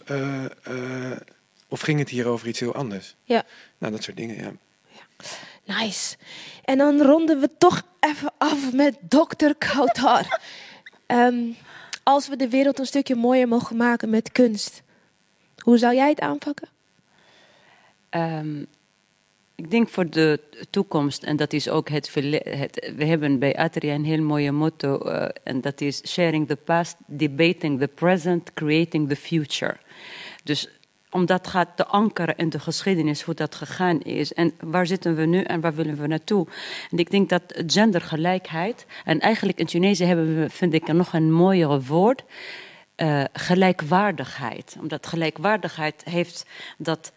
[1.68, 3.14] of ging het hier over iets heel anders?
[3.24, 3.44] Ja.
[3.78, 4.52] Nou, dat soort dingen, ja.
[5.64, 6.16] Nice.
[6.64, 9.51] En dan ronden we toch even af met Dr.
[9.59, 10.26] Kautar.
[11.06, 11.42] Ehm,
[12.05, 14.82] als we de wereld een stukje mooier mogen maken met kunst,
[15.59, 16.68] hoe zou jij het aanpakken?
[18.09, 18.60] Ehm,
[19.55, 20.40] ik denk voor de
[20.70, 24.52] toekomst, en dat is ook het, verle- het we hebben bij Atria een heel mooie
[24.52, 29.76] motto, eh, en dat is sharing the past, debating the present, creating the future.
[30.44, 30.68] Dus
[31.15, 34.32] om dat gaat te ankeren in de geschiedenis, hoe dat gegaan is.
[34.32, 36.47] En waar zitten we nu en waar willen we naartoe?
[36.91, 41.32] En ik denk dat gendergelijkheid, en eigenlijk in Tunesië hebben we, vind ik, nog een
[41.32, 42.24] mooiere woord,
[42.97, 44.77] uh, gelijkwaardigheid.
[44.81, 46.47] Omdat gelijkwaardigheid heeft
[46.78, 47.12] dat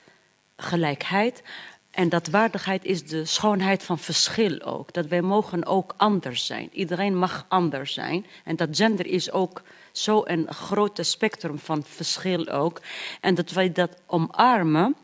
[0.55, 1.43] gelijkheid.
[1.91, 4.93] En dat waardigheid is de schoonheid van verschil ook.
[4.93, 6.69] Dat wij mogen ook anders zijn.
[6.71, 8.25] Iedereen mag anders zijn.
[8.43, 9.61] En dat gender is ook
[9.97, 12.81] zo een grote spectrum van verschil ook.
[13.21, 14.95] En dat wij dat omarmen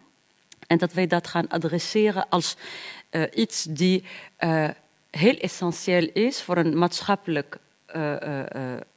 [0.68, 2.56] en dat wij dat gaan adresseren als
[3.12, 4.04] uh, iets die
[4.40, 4.70] uh,
[5.10, 7.58] heel essentieel is voor een maatschappelijk
[7.96, 8.44] uh,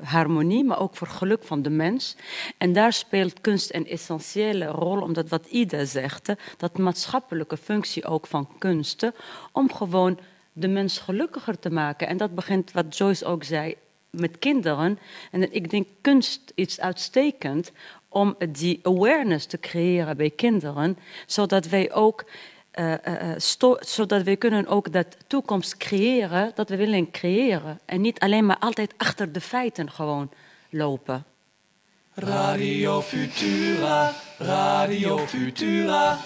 [0.03, 2.17] harmonie, maar ook voor geluk van de mens.
[2.59, 8.27] En daar speelt kunst een essentiële rol, omdat wat Ida zegt, dat maatschappelijke functie ook
[8.27, 9.15] van kunsten,
[9.53, 10.19] om gewoon
[10.53, 12.09] de mens gelukkiger te maken.
[12.09, 13.77] En dat begint, wat Joyce ook zei,
[14.11, 14.99] met kinderen.
[15.31, 17.73] En ik denk kunst is uitstekend
[18.09, 22.25] om die awareness te creëren bij kinderen, zodat wij ook
[22.79, 27.81] uh, uh, zodat we kunnen ook dat toekomst creëren dat we willen creëren.
[27.85, 30.31] En niet alleen maar altijd achter de feiten gewoon
[30.71, 31.25] lopen.
[32.15, 36.19] Radio Futura, Radio Futura.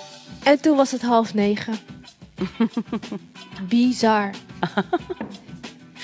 [0.43, 1.79] En toen was het half negen.
[3.69, 4.31] Bizar.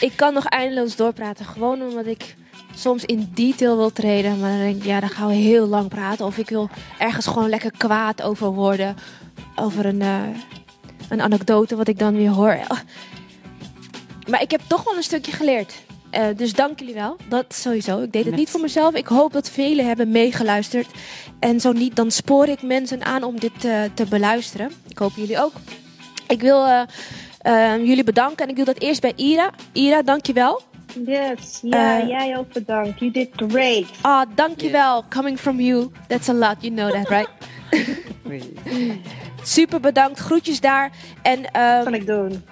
[0.01, 2.37] Ik kan nog eindeloos doorpraten, gewoon omdat ik
[2.75, 4.41] soms in detail wil treden.
[4.41, 6.27] Maar dan denk ik, ja, dan gaan we heel lang praten.
[6.27, 6.69] Of ik wil
[6.99, 8.97] ergens gewoon lekker kwaad over worden
[9.57, 10.23] over een, uh,
[11.09, 12.59] een anekdote wat ik dan weer hoor.
[14.31, 15.75] Maar ik heb toch wel een stukje geleerd.
[16.13, 17.17] Uh, dus dank jullie wel.
[17.29, 18.03] Dat sowieso.
[18.03, 18.95] Ik deed het niet voor mezelf.
[18.95, 20.87] Ik hoop dat velen hebben meegeluisterd.
[21.39, 24.73] En zo niet, dan spoor ik mensen aan om dit uh, te beluisteren.
[24.89, 25.53] Ik hoop jullie ook.
[26.29, 26.87] Ik wil
[27.85, 28.45] jullie bedanken.
[28.45, 29.51] En ik doe dat eerst bij Ira.
[29.73, 30.63] Ira, dankjewel.
[31.05, 32.99] Yes, ja, jij ook bedankt.
[32.99, 33.85] You did great.
[34.01, 35.05] Ah, dankjewel.
[35.09, 36.57] Coming from you, that's a lot.
[36.61, 37.29] You know that, right?
[39.43, 40.19] Super bedankt.
[40.19, 40.91] Groetjes daar.
[41.23, 42.45] En, um, kan ik doen.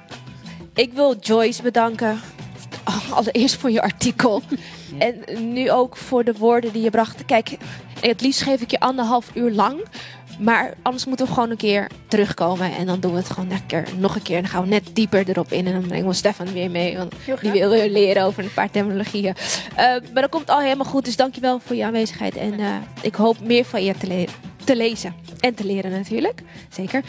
[0.74, 2.20] Ik wil Joyce bedanken.
[3.10, 4.42] Allereerst voor je artikel.
[4.98, 7.24] En nu ook voor de woorden die je bracht.
[7.24, 7.56] Kijk,
[8.00, 9.84] het liefst geef ik je anderhalf uur lang.
[10.38, 12.74] Maar anders moeten we gewoon een keer terugkomen.
[12.74, 14.36] En dan doen we het gewoon lekker nog een keer.
[14.36, 15.66] En dan gaan we net dieper erop in.
[15.66, 16.96] En dan brengen we Stefan weer mee.
[16.96, 19.34] Want die wil weer leren over een paar terminologieën.
[19.70, 21.04] Uh, maar dat komt al helemaal goed.
[21.04, 22.36] Dus dankjewel voor je aanwezigheid.
[22.36, 24.26] En uh, ik hoop meer van je te, le
[24.64, 25.14] te lezen.
[25.40, 26.42] En te leren natuurlijk.
[26.68, 27.02] Zeker.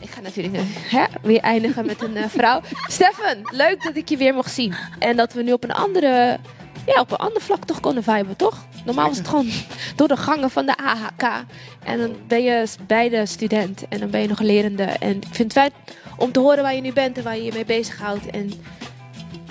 [0.00, 0.56] Ik ga natuurlijk
[0.90, 2.60] hè, weer eindigen met een uh, vrouw.
[2.88, 4.74] Stefan, leuk dat ik je weer mocht zien.
[4.98, 6.38] En dat we nu op een andere
[6.86, 8.66] ja, op een ander vlak toch konden viben, toch?
[8.84, 9.50] Normaal was het gewoon
[9.96, 11.44] door de gangen van de AHK.
[11.84, 14.82] En dan ben je beide student en dan ben je nog lerende.
[14.82, 15.72] En ik vind het fijn
[16.16, 18.26] om te horen waar je nu bent en waar je je mee bezighoudt.
[18.26, 18.52] En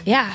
[0.04, 0.28] ja,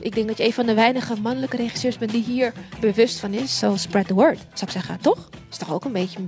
[0.00, 3.32] ik denk dat je een van de weinige mannelijke regisseurs bent die hier bewust van
[3.32, 3.58] is.
[3.58, 5.28] Zo spread the word, zou ik zeggen, toch?
[5.50, 6.18] Is toch ook een beetje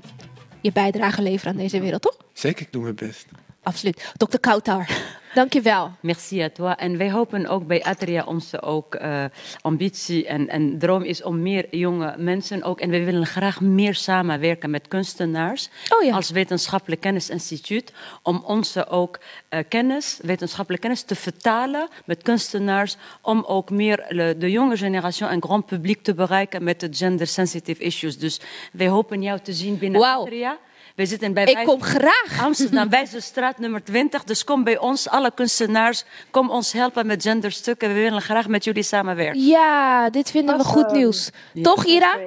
[0.61, 2.17] je bijdrage leveren aan deze wereld, toch?
[2.33, 3.27] Zeker, ik doe mijn best.
[3.63, 4.13] Absoluut.
[4.17, 4.39] Dr.
[4.39, 4.89] Kautar,
[5.35, 5.91] dankjewel.
[6.01, 6.75] Merci à toi.
[6.77, 9.25] En wij hopen ook bij Atria onze ook, uh,
[9.61, 12.81] ambitie en, en droom is om meer jonge mensen ook.
[12.81, 16.15] En we willen graag meer samenwerken met kunstenaars oh ja.
[16.15, 17.93] als wetenschappelijk kennisinstituut.
[18.23, 19.19] Om onze ook
[19.51, 22.97] uh, kennis, wetenschappelijke kennis te vertalen met kunstenaars.
[23.23, 27.27] Om ook meer le, de jonge generatie en grand publiek te bereiken met de gender
[27.27, 28.19] sensitive issues.
[28.19, 28.41] Dus
[28.73, 30.21] wij hopen jou te zien binnen wow.
[30.21, 30.59] Atria.
[30.97, 32.41] We zitten bij ik kom graag.
[32.43, 34.25] Amsterdam, Wijzerstraat nummer 20.
[34.25, 36.05] Dus kom bij ons, alle kunstenaars.
[36.31, 37.89] Kom ons helpen met genderstukken.
[37.89, 39.41] We willen graag met jullie samenwerken.
[39.41, 40.79] Ja, dit vinden awesome.
[40.79, 41.31] we goed nieuws.
[41.53, 41.63] Ja.
[41.63, 42.19] Toch, Ira?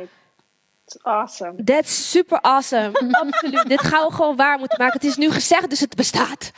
[1.02, 1.64] Awesome.
[1.64, 2.92] That's super awesome.
[3.26, 3.68] Absoluut.
[3.68, 5.00] dit gaan we gewoon waar moeten maken.
[5.00, 6.52] Het is nu gezegd, dus het bestaat.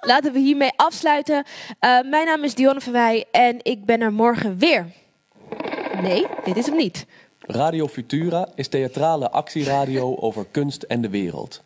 [0.00, 1.44] Laten we hiermee afsluiten.
[1.80, 4.86] Uh, mijn naam is Dionne van Wij en ik ben er morgen weer.
[6.02, 7.06] Nee, dit is hem niet.
[7.50, 11.62] Radio Futura is theatrale actieradio over kunst en de wereld.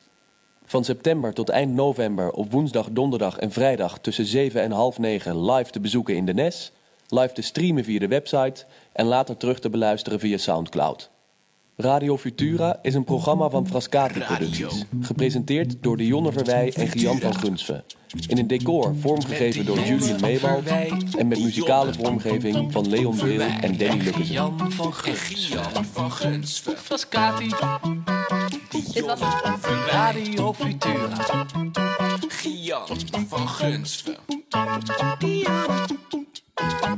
[0.65, 5.51] Van september tot eind november op woensdag, donderdag en vrijdag tussen 7 en half 9
[5.51, 6.73] live te bezoeken in de NES,
[7.09, 11.11] live te streamen via de website en later terug te beluisteren via Soundcloud.
[11.83, 17.35] Radio Futura is een programma van Frascati Producties, gepresenteerd door Dionne Verwij en Gian van
[17.35, 17.85] Gunsven.
[18.27, 20.67] In een decor vormgegeven door Julian Meewald
[21.19, 24.35] en met muzikale vormgeving van Leon Bril en Danny Lukkesen.
[24.35, 26.79] Jan van Gian van Gunsven.
[26.79, 27.49] Frascati.
[28.93, 29.19] Dit was
[29.87, 31.47] Radio Futura.
[32.29, 34.17] Gian van Gunsven.
[35.19, 35.87] Diana.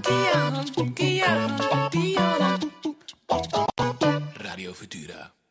[0.01, 0.65] Diana.
[0.95, 1.89] Diana.
[1.89, 2.59] Diana.
[4.65, 5.44] Radio Futura.